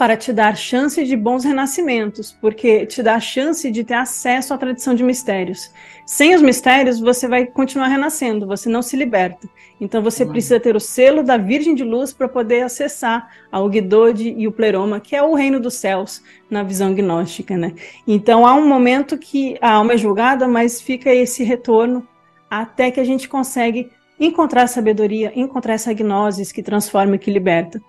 para 0.00 0.16
te 0.16 0.32
dar 0.32 0.56
chance 0.56 1.04
de 1.04 1.14
bons 1.14 1.44
renascimentos, 1.44 2.34
porque 2.40 2.86
te 2.86 3.02
dá 3.02 3.16
a 3.16 3.20
chance 3.20 3.70
de 3.70 3.84
ter 3.84 3.92
acesso 3.92 4.54
à 4.54 4.56
tradição 4.56 4.94
de 4.94 5.04
mistérios. 5.04 5.70
Sem 6.06 6.34
os 6.34 6.40
mistérios, 6.40 6.98
você 6.98 7.28
vai 7.28 7.44
continuar 7.44 7.88
renascendo, 7.88 8.46
você 8.46 8.66
não 8.66 8.80
se 8.80 8.96
liberta. 8.96 9.46
Então 9.78 10.02
você 10.02 10.24
uhum. 10.24 10.30
precisa 10.30 10.58
ter 10.58 10.74
o 10.74 10.80
selo 10.80 11.22
da 11.22 11.36
Virgem 11.36 11.74
de 11.74 11.84
Luz 11.84 12.14
para 12.14 12.26
poder 12.30 12.62
acessar 12.62 13.28
a 13.52 13.60
Ugdode 13.60 14.34
e 14.38 14.48
o 14.48 14.52
Pleroma, 14.52 15.00
que 15.00 15.14
é 15.14 15.22
o 15.22 15.34
reino 15.34 15.60
dos 15.60 15.74
céus 15.74 16.22
na 16.48 16.62
visão 16.62 16.94
gnóstica, 16.94 17.54
né? 17.58 17.74
Então 18.08 18.46
há 18.46 18.54
um 18.54 18.66
momento 18.66 19.18
que 19.18 19.58
a 19.60 19.72
alma 19.72 19.92
é 19.92 19.98
julgada, 19.98 20.48
mas 20.48 20.80
fica 20.80 21.14
esse 21.14 21.44
retorno 21.44 22.08
até 22.50 22.90
que 22.90 23.00
a 23.00 23.04
gente 23.04 23.28
consegue 23.28 23.90
encontrar 24.18 24.62
a 24.62 24.66
sabedoria, 24.66 25.30
encontrar 25.36 25.74
essa 25.74 25.92
gnose 25.92 26.54
que 26.54 26.62
transforma 26.62 27.16
e 27.16 27.18
que 27.18 27.30
liberta. 27.30 27.82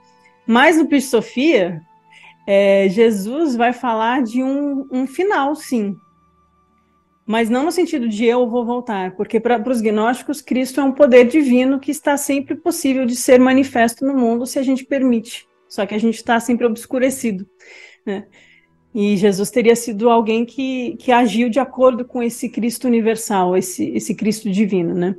Mas 0.46 0.78
no 0.78 0.88
Pisto 0.88 1.12
Sofia, 1.12 1.82
é, 2.46 2.90
Jesus 2.90 3.56
vai 3.56 3.74
falar 3.74 4.24
de 4.24 4.44
um, 4.44 4.88
um, 4.92 5.08
final, 5.08 5.56
sim. 5.56 5.96
Mas 7.26 7.50
não 7.50 7.64
no 7.64 7.72
sentido 7.72 8.10
de 8.10 8.26
eu 8.26 8.50
vou 8.50 8.66
voltar, 8.66 9.16
porque 9.16 9.40
para 9.40 9.70
os 9.70 9.80
gnósticos, 9.80 10.42
Cristo 10.42 10.82
é 10.82 10.84
um 10.84 10.92
poder 10.92 11.26
divino 11.26 11.80
que 11.80 11.92
está 11.92 12.18
sempre 12.18 12.56
possível 12.56 13.06
de 13.06 13.16
ser 13.16 13.40
manifesto 13.40 14.06
no 14.06 14.16
mundo 14.16 14.46
se 14.46 14.60
a 14.60 14.64
gente 14.64 14.84
permite. 14.84 15.48
Só 15.70 15.86
que 15.86 15.96
a 15.96 15.98
gente 15.98 16.16
está 16.16 16.40
sempre 16.40 16.66
obscurecido. 16.66 17.48
Né? 18.06 18.26
E 18.94 19.16
Jesus 19.16 19.50
teria 19.50 19.76
sido 19.76 20.10
alguém 20.10 20.44
que, 20.44 20.98
que 20.98 21.12
agiu 21.12 21.50
de 21.50 21.60
acordo 21.60 22.04
com 22.04 22.22
esse 22.22 22.50
Cristo 22.50 22.88
universal, 22.88 23.56
esse, 23.56 23.90
esse 23.92 24.14
Cristo 24.14 24.50
divino, 24.50 24.94
né? 24.94 25.16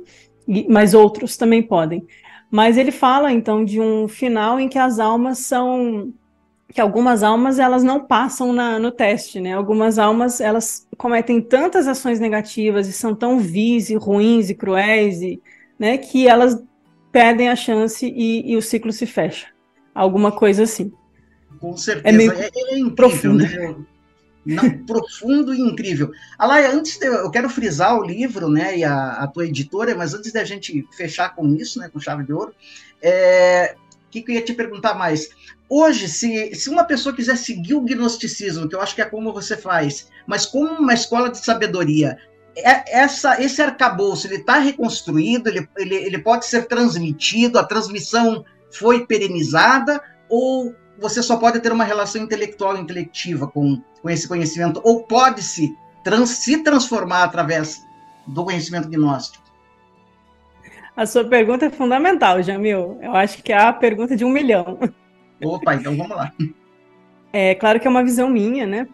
E, 0.47 0.67
mas 0.69 0.93
outros 0.93 1.35
também 1.35 1.63
podem. 1.63 2.05
Mas 2.51 2.77
ele 2.77 2.91
fala, 2.91 3.31
então, 3.31 3.65
de 3.65 3.81
um 3.81 4.07
final 4.07 4.59
em 4.59 4.69
que 4.69 4.77
as 4.77 4.99
almas 4.99 5.39
são 5.39 6.13
que 6.73 6.81
algumas 6.81 7.21
almas 7.21 7.59
elas 7.59 7.83
não 7.83 8.03
passam 8.03 8.51
na, 8.51 8.79
no 8.79 8.91
teste, 8.91 9.39
né? 9.39 9.53
Algumas 9.53 9.99
almas 9.99 10.41
elas 10.41 10.87
cometem 10.97 11.39
tantas 11.39 11.87
ações 11.87 12.19
negativas 12.19 12.87
e 12.87 12.93
são 12.93 13.13
tão 13.13 13.39
vis 13.39 13.91
e 13.91 13.95
ruins 13.95 14.49
e 14.49 14.55
cruéis 14.55 15.21
e, 15.21 15.41
né, 15.77 15.97
que 15.97 16.27
elas 16.27 16.61
perdem 17.11 17.49
a 17.49 17.55
chance 17.55 18.05
e, 18.05 18.51
e 18.51 18.57
o 18.57 18.61
ciclo 18.61 18.91
se 18.91 19.05
fecha. 19.05 19.47
Alguma 19.93 20.31
coisa 20.31 20.63
assim. 20.63 20.91
Com 21.59 21.77
certeza. 21.77 22.09
É, 22.09 22.11
meio 22.11 22.31
é, 22.33 22.49
é 22.51 22.77
incrível, 22.79 22.95
profundo. 22.95 23.43
né? 23.43 23.75
Não, 24.45 24.85
profundo 24.85 25.53
e 25.53 25.61
incrível. 25.61 26.11
Alaia, 26.37 26.71
antes 26.71 26.97
de, 26.97 27.05
eu 27.05 27.29
quero 27.29 27.49
frisar 27.49 27.97
o 27.97 28.03
livro, 28.03 28.49
né, 28.49 28.77
e 28.77 28.83
a, 28.83 29.11
a 29.11 29.27
tua 29.27 29.45
editora, 29.45 29.95
mas 29.95 30.13
antes 30.13 30.33
da 30.33 30.43
gente 30.43 30.85
fechar 30.91 31.33
com 31.35 31.55
isso, 31.55 31.79
né, 31.79 31.87
com 31.87 31.99
chave 31.99 32.25
de 32.25 32.33
ouro, 32.33 32.53
é, 33.01 33.75
que, 34.13 34.21
que 34.21 34.31
eu 34.31 34.35
ia 34.35 34.45
te 34.45 34.53
perguntar 34.53 34.93
mais? 34.93 35.29
Hoje, 35.67 36.07
se, 36.07 36.53
se 36.53 36.69
uma 36.69 36.83
pessoa 36.83 37.15
quiser 37.15 37.35
seguir 37.35 37.73
o 37.73 37.81
gnosticismo, 37.81 38.69
que 38.69 38.75
eu 38.75 38.81
acho 38.81 38.93
que 38.93 39.01
é 39.01 39.05
como 39.05 39.33
você 39.33 39.57
faz, 39.57 40.07
mas 40.27 40.45
como 40.45 40.73
uma 40.73 40.93
escola 40.93 41.31
de 41.31 41.43
sabedoria, 41.43 42.17
é, 42.55 42.99
essa, 42.99 43.41
esse 43.41 43.59
arcabouço 43.61 44.27
ele 44.27 44.35
está 44.35 44.59
reconstruído, 44.59 45.49
ele, 45.49 45.67
ele, 45.75 45.95
ele 45.95 46.19
pode 46.19 46.45
ser 46.45 46.67
transmitido, 46.67 47.57
a 47.57 47.63
transmissão 47.63 48.45
foi 48.71 49.07
perenizada, 49.07 49.99
ou 50.29 50.75
você 50.99 51.23
só 51.23 51.37
pode 51.37 51.59
ter 51.59 51.71
uma 51.71 51.83
relação 51.83 52.21
intelectual 52.21 52.77
intelectiva 52.77 53.47
com, 53.47 53.81
com 54.01 54.09
esse 54.09 54.27
conhecimento, 54.27 54.79
ou 54.83 55.03
pode-se 55.03 55.75
trans, 56.03 56.29
se 56.29 56.63
transformar 56.63 57.23
através 57.23 57.81
do 58.27 58.43
conhecimento 58.45 58.87
gnóstico? 58.87 59.42
A 60.95 61.05
sua 61.05 61.23
pergunta 61.23 61.65
é 61.65 61.69
fundamental, 61.69 62.41
Jamil. 62.43 62.99
Eu 63.01 63.15
acho 63.15 63.41
que 63.41 63.51
é 63.51 63.57
a 63.57 63.73
pergunta 63.73 64.15
de 64.15 64.23
um 64.23 64.29
milhão. 64.29 64.77
Opa, 65.43 65.75
então 65.75 65.97
vamos 65.97 66.15
lá. 66.15 66.31
É 67.31 67.55
claro 67.55 67.79
que 67.79 67.87
é 67.87 67.89
uma 67.89 68.03
visão 68.03 68.29
minha, 68.29 68.67
né? 68.67 68.87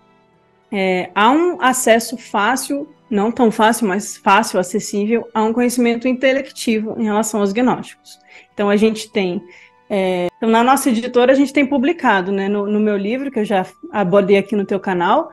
É, 0.72 1.10
há 1.14 1.30
um 1.30 1.62
acesso 1.62 2.18
fácil, 2.18 2.88
não 3.10 3.32
tão 3.32 3.52
fácil, 3.52 3.88
mas 3.88 4.16
fácil, 4.16 4.60
acessível, 4.60 5.28
a 5.34 5.44
um 5.44 5.52
conhecimento 5.52 6.08
intelectivo 6.08 6.96
em 6.98 7.04
relação 7.04 7.42
aos 7.42 7.52
gnósticos. 7.52 8.20
Então 8.54 8.70
a 8.70 8.78
gente 8.78 9.12
tem. 9.12 9.44
É, 9.90 10.28
então, 10.38 10.50
na 10.50 10.64
nossa 10.64 10.90
editora, 10.90 11.34
a 11.34 11.36
gente 11.36 11.52
tem 11.52 11.66
publicado, 11.66 12.32
né, 12.32 12.48
no, 12.48 12.68
no 12.68 12.80
meu 12.80 12.96
livro, 12.96 13.32
que 13.32 13.40
eu 13.40 13.46
já 13.46 13.66
abordei 13.92 14.38
aqui 14.38 14.56
no 14.56 14.64
teu 14.64 14.80
canal, 14.80 15.32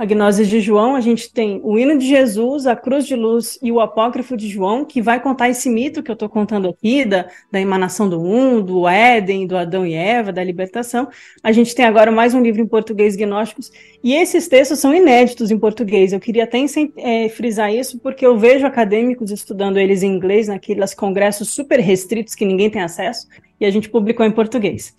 a 0.00 0.06
Gnose 0.06 0.46
de 0.46 0.62
João, 0.62 0.96
a 0.96 1.00
gente 1.02 1.30
tem 1.30 1.60
o 1.62 1.78
hino 1.78 1.98
de 1.98 2.08
Jesus, 2.08 2.66
a 2.66 2.74
cruz 2.74 3.06
de 3.06 3.14
luz 3.14 3.58
e 3.62 3.70
o 3.70 3.80
apócrifo 3.80 4.34
de 4.34 4.48
João, 4.48 4.82
que 4.82 5.02
vai 5.02 5.20
contar 5.20 5.50
esse 5.50 5.68
mito 5.68 6.02
que 6.02 6.10
eu 6.10 6.14
estou 6.14 6.26
contando 6.26 6.70
aqui, 6.70 7.04
da, 7.04 7.28
da 7.52 7.60
emanação 7.60 8.08
do 8.08 8.18
mundo, 8.18 8.62
do 8.62 8.88
Éden, 8.88 9.46
do 9.46 9.58
Adão 9.58 9.84
e 9.84 9.92
Eva, 9.92 10.32
da 10.32 10.42
libertação. 10.42 11.10
A 11.42 11.52
gente 11.52 11.74
tem 11.74 11.84
agora 11.84 12.10
mais 12.10 12.32
um 12.32 12.40
livro 12.40 12.62
em 12.62 12.66
português, 12.66 13.14
Gnósticos, 13.14 13.70
e 14.02 14.14
esses 14.14 14.48
textos 14.48 14.78
são 14.78 14.94
inéditos 14.94 15.50
em 15.50 15.58
português. 15.58 16.14
Eu 16.14 16.20
queria 16.20 16.44
até 16.44 16.56
é, 16.96 17.28
frisar 17.28 17.70
isso, 17.70 17.98
porque 17.98 18.24
eu 18.24 18.38
vejo 18.38 18.66
acadêmicos 18.66 19.30
estudando 19.30 19.78
eles 19.78 20.02
em 20.02 20.10
inglês, 20.10 20.48
naqueles 20.48 20.94
congressos 20.94 21.50
super 21.50 21.78
restritos 21.78 22.34
que 22.34 22.46
ninguém 22.46 22.70
tem 22.70 22.80
acesso, 22.80 23.28
e 23.60 23.66
a 23.66 23.70
gente 23.70 23.90
publicou 23.90 24.24
em 24.24 24.32
português. 24.32 24.94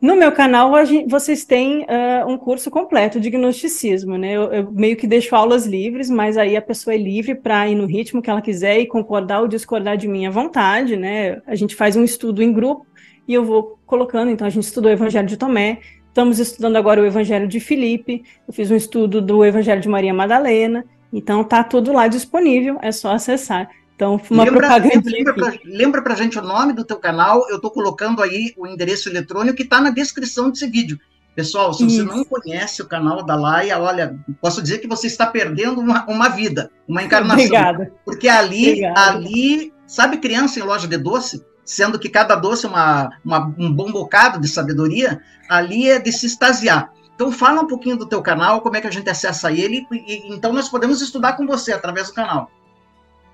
No 0.00 0.14
meu 0.14 0.30
canal, 0.30 0.72
vocês 1.08 1.44
têm 1.44 1.82
uh, 1.84 2.28
um 2.28 2.36
curso 2.36 2.70
completo 2.70 3.18
de 3.18 3.30
gnosticismo, 3.30 4.18
né? 4.18 4.32
Eu, 4.32 4.52
eu, 4.52 4.70
meio 4.70 4.96
que 4.96 5.06
deixo 5.06 5.34
aulas 5.34 5.66
livres, 5.66 6.10
mas 6.10 6.36
aí 6.36 6.54
a 6.54 6.62
pessoa 6.62 6.94
é 6.94 6.98
livre 6.98 7.34
para 7.34 7.66
ir 7.66 7.74
no 7.74 7.86
ritmo 7.86 8.20
que 8.20 8.28
ela 8.28 8.42
quiser 8.42 8.78
e 8.78 8.86
concordar 8.86 9.40
ou 9.40 9.48
discordar 9.48 9.96
de 9.96 10.06
mim 10.06 10.26
à 10.26 10.30
vontade, 10.30 10.96
né? 10.96 11.40
A 11.46 11.54
gente 11.54 11.74
faz 11.74 11.96
um 11.96 12.04
estudo 12.04 12.42
em 12.42 12.52
grupo 12.52 12.86
e 13.26 13.32
eu 13.32 13.42
vou 13.42 13.78
colocando. 13.86 14.30
Então, 14.30 14.46
a 14.46 14.50
gente 14.50 14.64
estudou 14.64 14.90
o 14.90 14.94
Evangelho 14.94 15.26
de 15.26 15.36
Tomé, 15.36 15.80
Estamos 16.16 16.38
estudando 16.38 16.76
agora 16.76 17.02
o 17.02 17.04
Evangelho 17.04 17.46
de 17.46 17.60
Filipe, 17.60 18.24
eu 18.48 18.54
fiz 18.54 18.70
um 18.70 18.74
estudo 18.74 19.20
do 19.20 19.44
Evangelho 19.44 19.82
de 19.82 19.88
Maria 19.88 20.14
Madalena, 20.14 20.82
então 21.12 21.44
tá 21.44 21.62
tudo 21.62 21.92
lá 21.92 22.08
disponível, 22.08 22.78
é 22.80 22.90
só 22.90 23.12
acessar. 23.12 23.68
Então, 23.96 24.20
uma 24.30 24.44
lembra, 24.44 24.68
propaganda. 24.68 25.10
Lembra 25.10 25.34
pra, 25.34 25.52
lembra 25.64 26.02
pra 26.02 26.14
gente 26.14 26.38
o 26.38 26.42
nome 26.42 26.74
do 26.74 26.84
teu 26.84 26.98
canal, 26.98 27.48
eu 27.48 27.56
estou 27.56 27.70
colocando 27.70 28.22
aí 28.22 28.52
o 28.56 28.66
endereço 28.66 29.08
eletrônico 29.08 29.56
que 29.56 29.62
está 29.62 29.80
na 29.80 29.90
descrição 29.90 30.50
desse 30.50 30.66
vídeo. 30.68 31.00
Pessoal, 31.34 31.72
se 31.72 31.84
Isso. 31.86 31.96
você 31.96 32.02
não 32.02 32.24
conhece 32.24 32.80
o 32.82 32.86
canal 32.86 33.22
da 33.22 33.34
Laia, 33.34 33.78
olha, 33.78 34.18
posso 34.40 34.62
dizer 34.62 34.78
que 34.78 34.86
você 34.86 35.06
está 35.06 35.26
perdendo 35.26 35.80
uma, 35.80 36.04
uma 36.06 36.28
vida, 36.28 36.70
uma 36.86 37.02
encarnação. 37.02 37.44
Obrigada. 37.44 37.92
Porque 38.04 38.28
ali, 38.28 38.68
Obrigada. 38.68 39.00
ali, 39.10 39.72
sabe 39.86 40.18
criança 40.18 40.60
em 40.60 40.62
loja 40.62 40.86
de 40.86 40.96
doce? 40.98 41.44
Sendo 41.64 41.98
que 41.98 42.08
cada 42.08 42.36
doce 42.36 42.66
é 42.66 42.68
uma, 42.68 43.10
uma, 43.24 43.54
um 43.58 43.72
bom 43.72 43.90
bocado 43.90 44.40
de 44.40 44.48
sabedoria, 44.48 45.20
ali 45.48 45.90
é 45.90 45.98
de 45.98 46.12
se 46.12 46.26
extasiar. 46.26 46.92
Então 47.14 47.32
fala 47.32 47.62
um 47.62 47.66
pouquinho 47.66 47.96
do 47.96 48.06
teu 48.06 48.22
canal, 48.22 48.60
como 48.60 48.76
é 48.76 48.80
que 48.80 48.86
a 48.86 48.92
gente 48.92 49.08
acessa 49.08 49.50
ele, 49.50 49.86
e, 49.90 50.34
então 50.34 50.52
nós 50.52 50.68
podemos 50.68 51.00
estudar 51.00 51.34
com 51.34 51.46
você 51.46 51.72
através 51.72 52.08
do 52.08 52.14
canal. 52.14 52.50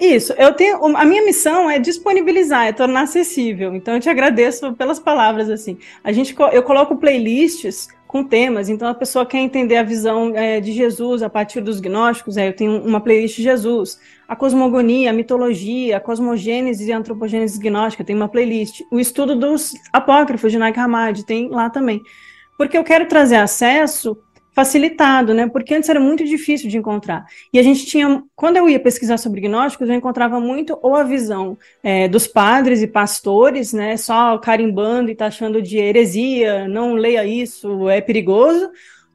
Isso, 0.03 0.33
eu 0.33 0.53
tenho. 0.53 0.85
A 0.97 1.05
minha 1.05 1.25
missão 1.25 1.71
é 1.71 1.79
disponibilizar, 1.79 2.67
é 2.67 2.73
tornar 2.73 3.03
acessível. 3.03 3.73
Então 3.73 3.95
eu 3.95 4.01
te 4.01 4.11
agradeço 4.11 4.73
pelas 4.73 4.99
palavras 4.99 5.49
assim. 5.49 5.79
A 6.03 6.11
gente, 6.11 6.35
eu 6.51 6.63
coloco 6.65 6.97
playlists 6.97 7.87
com 8.05 8.25
temas. 8.25 8.69
Então 8.69 8.89
a 8.89 8.95
pessoa 8.95 9.25
quer 9.25 9.39
entender 9.39 9.77
a 9.77 9.85
visão 9.85 10.33
é, 10.35 10.59
de 10.59 10.73
Jesus 10.73 11.23
a 11.23 11.31
partir 11.31 11.61
dos 11.61 11.79
gnósticos. 11.79 12.37
É, 12.37 12.49
eu 12.49 12.53
tenho 12.53 12.83
uma 12.85 13.01
playlist 13.01 13.37
de 13.37 13.45
Jesus, 13.45 14.01
a 14.27 14.35
cosmogonia, 14.35 15.11
a 15.11 15.13
mitologia, 15.13 15.99
a 15.99 16.01
cosmogênese 16.01 16.85
e 16.85 16.93
a 16.93 16.99
antropogênese 16.99 17.61
gnóstica. 17.61 18.03
Tem 18.03 18.17
uma 18.17 18.29
playlist. 18.29 18.83
O 18.91 18.99
estudo 18.99 19.37
dos 19.37 19.73
apócrifos 19.93 20.51
de 20.51 20.59
Nag 20.59 20.77
Hammadi 20.81 21.25
tem 21.25 21.49
lá 21.49 21.71
também. 21.71 22.03
Porque 22.59 22.77
eu 22.77 22.83
quero 22.83 23.07
trazer 23.07 23.37
acesso 23.37 24.19
facilitado, 24.55 25.33
né? 25.33 25.49
Porque 25.49 25.75
antes 25.75 25.89
era 25.89 25.99
muito 25.99 26.25
difícil 26.25 26.69
de 26.69 26.77
encontrar. 26.77 27.25
E 27.53 27.59
a 27.59 27.63
gente 27.63 27.87
tinha, 27.87 28.23
quando 28.37 28.59
eu 28.59 28.69
ia 28.69 28.79
pesquisar 28.79 29.17
sobre 29.17 29.41
gnósticos, 29.41 29.89
eu 29.89 29.95
encontrava 29.95 30.39
muito 30.39 30.79
ou 30.83 30.95
a 30.95 31.03
visão 31.03 31.57
é, 31.83 32.07
dos 32.07 32.27
padres 32.27 32.83
e 32.83 32.87
pastores, 32.87 33.73
né? 33.73 33.97
Só 33.97 34.37
carimbando 34.39 35.11
e 35.11 35.15
taxando 35.15 35.63
de 35.63 35.79
heresia, 35.79 36.69
não 36.69 36.95
leia 36.95 37.25
isso, 37.25 37.89
é 37.89 38.01
perigoso, 38.01 38.71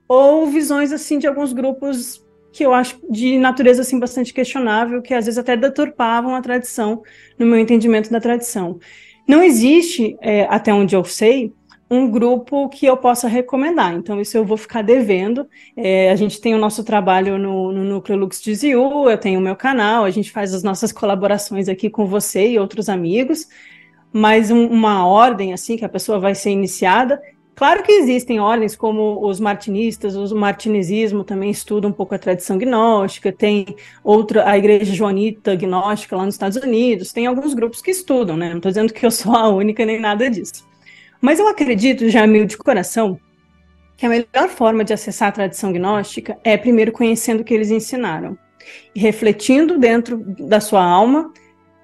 ou 0.07 0.47
visões 0.47 0.91
assim 0.91 1.19
de 1.19 1.27
alguns 1.27 1.53
grupos 1.53 2.25
que 2.51 2.65
eu 2.65 2.73
acho 2.73 2.99
de 3.07 3.37
natureza 3.37 3.83
assim 3.83 3.99
bastante 3.99 4.33
questionável, 4.33 5.01
que 5.01 5.13
às 5.13 5.25
vezes 5.25 5.37
até 5.37 5.55
deturpavam 5.55 6.33
a 6.33 6.41
tradição, 6.41 7.03
no 7.37 7.45
meu 7.45 7.59
entendimento 7.59 8.09
da 8.09 8.19
tradição. 8.19 8.79
Não 9.27 9.43
existe, 9.43 10.17
é, 10.21 10.47
até 10.49 10.73
onde 10.73 10.95
eu 10.95 11.03
sei, 11.03 11.53
um 11.89 12.09
grupo 12.09 12.67
que 12.69 12.85
eu 12.85 12.97
possa 12.97 13.27
recomendar. 13.27 13.93
Então, 13.93 14.19
isso 14.19 14.37
eu 14.37 14.45
vou 14.45 14.57
ficar 14.57 14.81
devendo. 14.81 15.47
É, 15.75 16.11
a 16.11 16.15
gente 16.15 16.41
tem 16.41 16.53
o 16.53 16.57
nosso 16.57 16.83
trabalho 16.83 17.37
no, 17.37 17.71
no 17.71 17.83
Núcleo 17.83 18.17
Lux 18.17 18.41
de 18.41 18.53
Ziu, 18.53 19.09
eu 19.09 19.17
tenho 19.17 19.39
o 19.39 19.43
meu 19.43 19.55
canal, 19.55 20.03
a 20.03 20.09
gente 20.09 20.31
faz 20.31 20.53
as 20.53 20.63
nossas 20.63 20.91
colaborações 20.91 21.69
aqui 21.69 21.89
com 21.89 22.05
você 22.05 22.49
e 22.49 22.59
outros 22.59 22.89
amigos, 22.89 23.47
mas 24.11 24.51
um, 24.51 24.67
uma 24.67 25.07
ordem, 25.07 25.53
assim, 25.53 25.77
que 25.77 25.85
a 25.85 25.89
pessoa 25.89 26.19
vai 26.19 26.35
ser 26.35 26.49
iniciada. 26.51 27.21
Claro 27.55 27.81
que 27.81 27.91
existem 27.91 28.39
ordens 28.39 28.75
como 28.75 29.25
os 29.25 29.39
martinistas, 29.39 30.15
o 30.15 30.35
martinesismo 30.35 31.23
também 31.23 31.49
estuda 31.49 31.87
um 31.87 31.91
pouco 31.91 32.13
a 32.13 32.19
tradição 32.19 32.55
gnóstica, 32.55 33.31
tem 33.31 33.65
outra, 34.03 34.47
a 34.47 34.55
igreja 34.55 34.93
joanita 34.93 35.55
gnóstica 35.55 36.15
lá 36.15 36.23
nos 36.25 36.35
Estados 36.35 36.57
Unidos, 36.57 37.11
tem 37.11 37.25
alguns 37.25 37.55
grupos 37.55 37.81
que 37.81 37.89
estudam, 37.89 38.37
né? 38.37 38.49
Não 38.49 38.57
estou 38.57 38.69
dizendo 38.69 38.93
que 38.93 39.03
eu 39.03 39.09
sou 39.09 39.35
a 39.35 39.47
única 39.49 39.85
nem 39.85 39.99
nada 39.99 40.29
disso. 40.29 40.66
Mas 41.21 41.39
eu 41.39 41.47
acredito, 41.47 42.09
já 42.09 42.25
meio 42.27 42.45
de 42.45 42.57
coração, 42.57 43.19
que 43.97 44.05
a 44.05 44.09
melhor 44.09 44.47
forma 44.49 44.83
de 44.83 44.93
acessar 44.93 45.29
a 45.29 45.31
tradição 45.31 45.73
gnóstica 45.73 46.37
é 46.43 46.55
primeiro 46.55 46.91
conhecendo 46.91 47.41
o 47.41 47.43
que 47.43 47.53
eles 47.53 47.71
ensinaram 47.71 48.37
e 48.93 48.99
refletindo 48.99 49.79
dentro 49.79 50.17
da 50.39 50.59
sua 50.59 50.83
alma, 50.83 51.33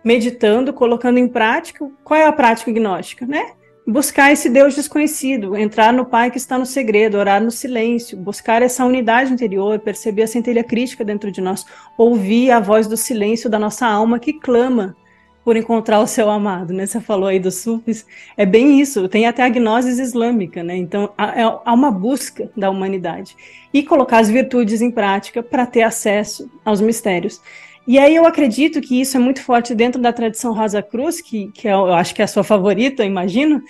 meditando, 0.03 0.71
colocando 0.71 1.17
em 1.17 1.27
prática 1.27 1.89
qual 2.03 2.19
é 2.19 2.27
a 2.27 2.31
prática 2.31 2.71
gnóstica, 2.71 3.25
né? 3.25 3.53
Buscar 3.85 4.31
esse 4.31 4.49
Deus 4.49 4.75
desconhecido, 4.75 5.57
entrar 5.57 5.91
no 5.91 6.05
Pai 6.05 6.31
que 6.31 6.37
está 6.37 6.57
no 6.57 6.65
segredo, 6.65 7.17
orar 7.17 7.43
no 7.43 7.51
silêncio, 7.51 8.17
buscar 8.17 8.61
essa 8.61 8.85
unidade 8.85 9.33
interior, 9.33 9.79
perceber 9.79 10.23
a 10.23 10.27
centelha 10.27 10.63
crítica 10.63 11.03
dentro 11.03 11.31
de 11.31 11.41
nós, 11.41 11.65
ouvir 11.97 12.51
a 12.51 12.61
voz 12.61 12.87
do 12.87 12.95
silêncio 12.95 13.49
da 13.49 13.59
nossa 13.59 13.85
alma 13.85 14.19
que 14.19 14.33
clama 14.33 14.95
por 15.43 15.57
encontrar 15.57 15.99
o 15.99 16.07
seu 16.07 16.29
amado, 16.29 16.73
né? 16.73 16.85
Você 16.85 17.01
falou 17.01 17.27
aí 17.27 17.39
dos 17.39 17.55
sufis, 17.55 18.05
é 18.37 18.45
bem 18.45 18.79
isso, 18.79 19.07
tem 19.09 19.25
até 19.25 19.43
a 19.43 19.49
gnosis 19.49 19.99
islâmica, 19.99 20.63
né? 20.63 20.75
Então, 20.77 21.11
há, 21.17 21.39
é, 21.39 21.43
há 21.43 21.73
uma 21.73 21.91
busca 21.91 22.49
da 22.55 22.69
humanidade 22.69 23.35
e 23.73 23.83
colocar 23.83 24.19
as 24.19 24.29
virtudes 24.29 24.81
em 24.81 24.89
prática 24.89 25.43
para 25.43 25.65
ter 25.65 25.81
acesso 25.81 26.49
aos 26.63 26.79
mistérios. 26.79 27.41
E 27.85 27.99
aí 27.99 28.15
eu 28.15 28.25
acredito 28.25 28.79
que 28.79 29.01
isso 29.01 29.17
é 29.17 29.19
muito 29.19 29.41
forte 29.41 29.75
dentro 29.75 30.01
da 30.01 30.13
tradição 30.13 30.53
Rosa 30.53 30.81
Cruz, 30.81 31.19
que, 31.19 31.51
que 31.51 31.67
é, 31.67 31.73
eu 31.73 31.93
acho 31.93 32.15
que 32.15 32.21
é 32.21 32.25
a 32.25 32.27
sua 32.27 32.43
favorita, 32.43 33.03
imagino. 33.03 33.61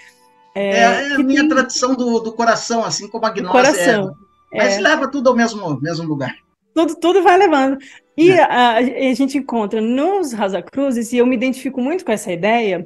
É, 0.53 0.69
é, 0.69 0.79
é 0.81 1.13
a 1.13 1.17
minha 1.17 1.39
tem... 1.39 1.49
tradição 1.49 1.95
do, 1.95 2.19
do 2.19 2.31
coração, 2.31 2.85
assim 2.85 3.07
como 3.07 3.25
a 3.25 3.31
gnose 3.31 3.51
coração, 3.51 4.15
é. 4.51 4.57
Mas 4.57 4.77
é. 4.77 4.81
leva 4.81 5.07
tudo 5.07 5.29
ao 5.29 5.35
mesmo, 5.35 5.81
mesmo 5.81 6.07
lugar. 6.07 6.35
Tudo, 6.73 6.95
tudo 6.95 7.23
vai 7.23 7.37
levando. 7.37 7.77
E 8.17 8.31
é. 8.31 8.41
a, 8.41 8.77
a, 8.77 9.13
gente 9.13 9.37
encontra 9.37 9.81
nos 9.81 10.33
Rasa 10.33 10.61
Cruzes, 10.61 11.11
e 11.13 11.17
eu 11.17 11.25
me 11.25 11.35
identifico 11.35 11.81
muito 11.81 12.05
com 12.05 12.11
essa 12.11 12.31
ideia, 12.31 12.85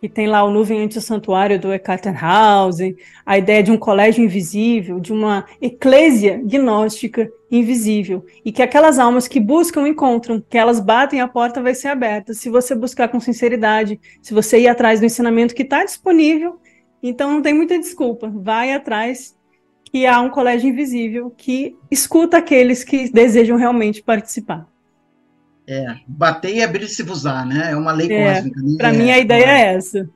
que 0.00 0.08
tem 0.08 0.26
lá 0.26 0.42
o 0.44 0.50
Nuvem 0.50 0.82
Anti-Santuário 0.82 1.58
do 1.58 1.72
Eckartenhausen, 1.72 2.96
a 3.24 3.38
ideia 3.38 3.62
de 3.62 3.70
um 3.70 3.78
colégio 3.78 4.22
invisível, 4.22 5.00
de 5.00 5.12
uma 5.12 5.46
eclésia 5.60 6.40
gnóstica 6.44 7.30
invisível, 7.50 8.24
e 8.44 8.52
que 8.52 8.62
aquelas 8.62 8.98
almas 8.98 9.26
que 9.26 9.40
buscam 9.40 9.88
encontram, 9.88 10.42
que 10.46 10.58
elas 10.58 10.80
batem, 10.80 11.20
a 11.20 11.28
porta 11.28 11.62
vai 11.62 11.74
ser 11.74 11.88
aberta. 11.88 12.34
Se 12.34 12.50
você 12.50 12.74
buscar 12.74 13.08
com 13.08 13.20
sinceridade, 13.20 13.98
se 14.20 14.34
você 14.34 14.60
ir 14.60 14.68
atrás 14.68 15.00
do 15.00 15.06
ensinamento 15.06 15.54
que 15.54 15.62
está 15.62 15.84
disponível, 15.84 16.60
então 17.02 17.30
não 17.30 17.42
tem 17.42 17.54
muita 17.54 17.78
desculpa, 17.78 18.30
vai 18.34 18.72
atrás 18.72 19.35
que 19.90 20.06
há 20.06 20.20
um 20.20 20.28
colégio 20.28 20.68
invisível 20.68 21.32
que 21.36 21.76
escuta 21.90 22.38
aqueles 22.38 22.84
que 22.84 23.10
desejam 23.10 23.56
realmente 23.56 24.02
participar. 24.02 24.66
É, 25.68 25.96
bater 26.06 26.54
e 26.54 26.62
abrir-se-vos-á, 26.62 27.44
né? 27.44 27.72
É 27.72 27.76
uma 27.76 27.92
lei 27.92 28.12
é, 28.12 28.34
cósmica. 28.34 28.60
Para 28.78 28.92
mim, 28.92 29.10
a 29.10 29.18
ideia 29.18 29.44
é 29.44 29.74
essa. 29.74 30.08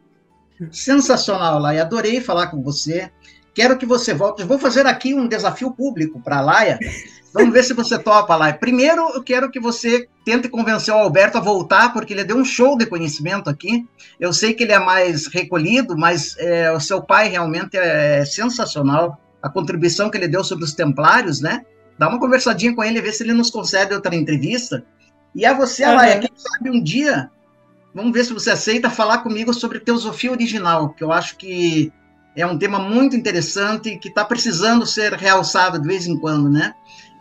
Sensacional, 0.70 1.58
Laia. 1.58 1.82
Adorei 1.82 2.20
falar 2.20 2.48
com 2.48 2.62
você. 2.62 3.10
Quero 3.52 3.76
que 3.76 3.86
você 3.86 4.14
volte. 4.14 4.44
vou 4.44 4.58
fazer 4.58 4.86
aqui 4.86 5.12
um 5.12 5.26
desafio 5.26 5.72
público 5.72 6.20
para 6.20 6.38
a 6.38 6.40
Laia. 6.40 6.78
Vamos 7.32 7.52
ver 7.52 7.64
se 7.64 7.74
você 7.74 7.98
topa, 7.98 8.36
Laia. 8.36 8.54
Primeiro, 8.54 9.08
eu 9.14 9.22
quero 9.22 9.50
que 9.50 9.58
você 9.58 10.08
tente 10.24 10.48
convencer 10.48 10.94
o 10.94 10.98
Alberto 10.98 11.38
a 11.38 11.40
voltar, 11.40 11.92
porque 11.92 12.12
ele 12.12 12.24
deu 12.24 12.36
um 12.36 12.44
show 12.44 12.76
de 12.76 12.86
conhecimento 12.86 13.50
aqui. 13.50 13.84
Eu 14.20 14.32
sei 14.32 14.54
que 14.54 14.62
ele 14.62 14.72
é 14.72 14.78
mais 14.78 15.26
recolhido, 15.26 15.96
mas 15.96 16.36
é, 16.38 16.70
o 16.70 16.78
seu 16.78 17.02
pai 17.02 17.28
realmente 17.28 17.76
é 17.76 18.24
sensacional 18.24 19.18
a 19.42 19.48
contribuição 19.48 20.10
que 20.10 20.16
ele 20.16 20.28
deu 20.28 20.44
sobre 20.44 20.64
os 20.64 20.74
templários, 20.74 21.40
né? 21.40 21.64
Dá 21.98 22.08
uma 22.08 22.18
conversadinha 22.18 22.74
com 22.74 22.82
ele, 22.82 23.00
ver 23.00 23.12
se 23.12 23.22
ele 23.22 23.32
nos 23.32 23.50
concede 23.50 23.94
outra 23.94 24.14
entrevista. 24.14 24.84
E 25.34 25.44
a 25.44 25.52
você, 25.52 25.84
uhum. 25.84 25.90
Alaia, 25.90 26.18
quem 26.18 26.30
sabe 26.34 26.70
um 26.70 26.82
dia, 26.82 27.30
vamos 27.94 28.12
ver 28.12 28.24
se 28.24 28.32
você 28.32 28.50
aceita 28.50 28.90
falar 28.90 29.18
comigo 29.18 29.52
sobre 29.52 29.80
teosofia 29.80 30.30
original, 30.30 30.90
que 30.90 31.04
eu 31.04 31.12
acho 31.12 31.36
que 31.36 31.92
é 32.34 32.46
um 32.46 32.58
tema 32.58 32.78
muito 32.78 33.16
interessante 33.16 33.98
que 33.98 34.08
está 34.08 34.24
precisando 34.24 34.86
ser 34.86 35.12
realçado 35.12 35.78
de 35.80 35.86
vez 35.86 36.06
em 36.06 36.18
quando, 36.18 36.48
né? 36.48 36.74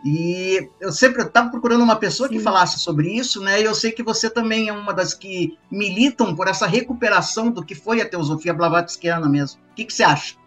E 0.04 0.66
eu 0.80 0.90
sempre 0.90 1.22
estava 1.22 1.50
procurando 1.50 1.84
uma 1.84 1.96
pessoa 1.96 2.28
Sim. 2.28 2.36
que 2.36 2.42
falasse 2.42 2.78
sobre 2.78 3.10
isso, 3.10 3.40
né? 3.42 3.60
E 3.60 3.64
eu 3.64 3.74
sei 3.74 3.92
que 3.92 4.02
você 4.02 4.30
também 4.30 4.68
é 4.68 4.72
uma 4.72 4.94
das 4.94 5.12
que 5.12 5.58
militam 5.70 6.34
por 6.34 6.48
essa 6.48 6.66
recuperação 6.66 7.50
do 7.50 7.62
que 7.62 7.74
foi 7.74 8.00
a 8.00 8.08
teosofia 8.08 8.54
blavatskiana 8.54 9.28
mesmo. 9.28 9.60
O 9.72 9.74
que, 9.74 9.84
que 9.84 9.92
você 9.92 10.02
acha? 10.02 10.39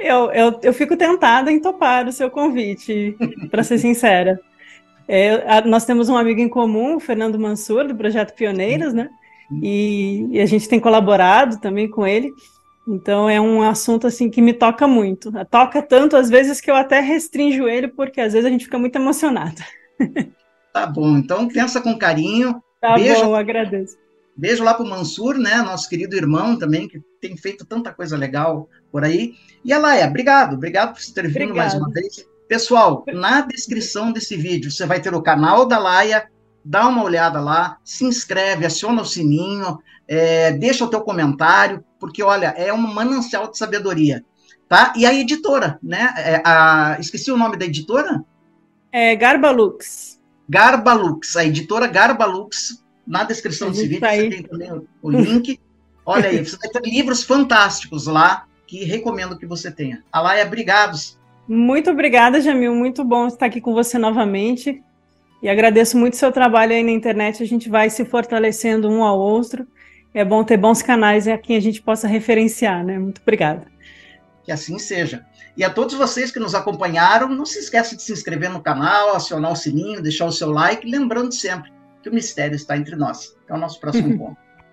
Eu, 0.00 0.32
eu, 0.32 0.60
eu 0.62 0.72
fico 0.72 0.96
tentada 0.96 1.52
em 1.52 1.60
topar 1.60 2.08
o 2.08 2.12
seu 2.12 2.30
convite, 2.30 3.16
para 3.50 3.62
ser 3.62 3.78
sincera. 3.78 4.40
É, 5.06 5.44
a, 5.46 5.60
nós 5.62 5.84
temos 5.84 6.08
um 6.08 6.16
amigo 6.16 6.40
em 6.40 6.48
comum, 6.48 6.96
o 6.96 7.00
Fernando 7.00 7.38
Mansur, 7.38 7.86
do 7.86 7.94
Projeto 7.94 8.34
Pioneiros, 8.34 8.94
né? 8.94 9.10
E, 9.62 10.28
e, 10.30 10.40
a 10.40 10.46
gente 10.46 10.68
tem 10.68 10.78
colaborado 10.78 11.60
também 11.60 11.88
com 11.90 12.06
ele. 12.06 12.32
Então 12.86 13.28
é 13.28 13.40
um 13.40 13.62
assunto 13.62 14.06
assim 14.06 14.30
que 14.30 14.40
me 14.40 14.52
toca 14.52 14.86
muito. 14.86 15.32
Toca 15.50 15.82
tanto 15.82 16.16
às 16.16 16.30
vezes 16.30 16.60
que 16.60 16.70
eu 16.70 16.76
até 16.76 17.00
restringo 17.00 17.68
ele, 17.68 17.88
porque 17.88 18.20
às 18.20 18.32
vezes 18.32 18.46
a 18.46 18.50
gente 18.50 18.64
fica 18.64 18.78
muito 18.78 18.96
emocionada. 18.96 19.62
Tá 20.72 20.86
bom, 20.86 21.18
então 21.18 21.48
pensa 21.48 21.80
com 21.80 21.98
carinho. 21.98 22.62
Tá 22.80 22.94
Beijo. 22.94 23.24
bom, 23.24 23.34
agradeço. 23.34 23.96
Beijo 24.40 24.64
lá 24.64 24.72
para 24.72 24.86
o 24.86 24.88
Mansur, 24.88 25.36
né, 25.36 25.56
nosso 25.56 25.86
querido 25.86 26.16
irmão 26.16 26.58
também, 26.58 26.88
que 26.88 26.98
tem 27.20 27.36
feito 27.36 27.66
tanta 27.66 27.92
coisa 27.92 28.16
legal 28.16 28.70
por 28.90 29.04
aí. 29.04 29.34
E 29.62 29.70
a 29.70 29.78
Laia, 29.78 30.06
obrigado, 30.06 30.54
obrigado 30.54 30.94
por 30.94 31.04
ter 31.12 31.28
vindo 31.28 31.54
mais 31.54 31.74
uma 31.74 31.90
vez. 31.90 32.26
Pessoal, 32.48 33.04
na 33.12 33.42
descrição 33.42 34.10
desse 34.10 34.36
vídeo 34.38 34.70
você 34.70 34.86
vai 34.86 34.98
ter 34.98 35.14
o 35.14 35.20
canal 35.20 35.66
da 35.66 35.78
Laia, 35.78 36.26
dá 36.64 36.88
uma 36.88 37.04
olhada 37.04 37.38
lá, 37.38 37.76
se 37.84 38.06
inscreve, 38.06 38.64
aciona 38.64 39.02
o 39.02 39.04
sininho, 39.04 39.78
é, 40.08 40.52
deixa 40.52 40.86
o 40.86 40.88
teu 40.88 41.02
comentário, 41.02 41.84
porque 41.98 42.22
olha, 42.22 42.54
é 42.56 42.72
um 42.72 42.78
manancial 42.78 43.50
de 43.50 43.58
sabedoria. 43.58 44.24
tá? 44.66 44.94
E 44.96 45.04
a 45.04 45.12
editora, 45.12 45.78
né? 45.82 46.14
É, 46.16 46.42
a, 46.42 46.96
esqueci 46.98 47.30
o 47.30 47.36
nome 47.36 47.58
da 47.58 47.66
editora? 47.66 48.24
É 48.90 49.14
Garbalux. 49.14 50.18
Garbalux, 50.48 51.36
a 51.36 51.44
editora 51.44 51.86
Garbalux. 51.86 52.82
Na 53.10 53.24
descrição 53.24 53.72
desse 53.72 53.88
vídeo 53.88 54.02
tá 54.02 54.14
você 54.14 54.30
tem 54.30 54.42
também 54.44 54.70
o, 55.02 55.10
link. 55.10 55.58
Olha 56.06 56.28
aí, 56.28 56.46
você 56.46 56.56
vai 56.56 56.70
ter 56.70 56.88
livros 56.88 57.24
fantásticos 57.24 58.06
lá 58.06 58.46
que 58.68 58.84
recomendo 58.84 59.36
que 59.36 59.44
você 59.44 59.68
tenha. 59.68 60.04
Alaia, 60.12 60.46
obrigado. 60.46 60.96
Muito 61.48 61.90
obrigada, 61.90 62.40
Jamil. 62.40 62.72
Muito 62.72 63.02
bom 63.02 63.26
estar 63.26 63.46
aqui 63.46 63.60
com 63.60 63.74
você 63.74 63.98
novamente. 63.98 64.80
E 65.42 65.48
agradeço 65.48 65.98
muito 65.98 66.12
o 66.12 66.16
seu 66.16 66.30
trabalho 66.30 66.72
aí 66.72 66.84
na 66.84 66.92
internet. 66.92 67.42
A 67.42 67.46
gente 67.46 67.68
vai 67.68 67.90
se 67.90 68.04
fortalecendo 68.04 68.88
um 68.88 69.02
ao 69.02 69.18
outro. 69.18 69.66
É 70.14 70.24
bom 70.24 70.44
ter 70.44 70.56
bons 70.56 70.80
canais 70.80 71.26
a 71.26 71.36
quem 71.36 71.56
a 71.56 71.60
gente 71.60 71.82
possa 71.82 72.06
referenciar, 72.06 72.84
né? 72.84 72.96
Muito 72.96 73.20
obrigada. 73.20 73.66
Que 74.44 74.52
assim 74.52 74.78
seja. 74.78 75.26
E 75.56 75.64
a 75.64 75.70
todos 75.70 75.96
vocês 75.96 76.30
que 76.30 76.38
nos 76.38 76.54
acompanharam, 76.54 77.28
não 77.28 77.44
se 77.44 77.58
esqueça 77.58 77.96
de 77.96 78.04
se 78.04 78.12
inscrever 78.12 78.50
no 78.50 78.62
canal, 78.62 79.16
acionar 79.16 79.50
o 79.50 79.56
sininho, 79.56 80.00
deixar 80.00 80.26
o 80.26 80.32
seu 80.32 80.52
like, 80.52 80.88
lembrando 80.88 81.32
sempre 81.32 81.72
que 82.02 82.08
o 82.08 82.14
mistério 82.14 82.56
está 82.56 82.76
entre 82.76 82.96
nós. 82.96 83.36
Até 83.44 83.54
o 83.54 83.58
nosso 83.58 83.80
próximo 83.80 84.08
encontro. 84.12 84.49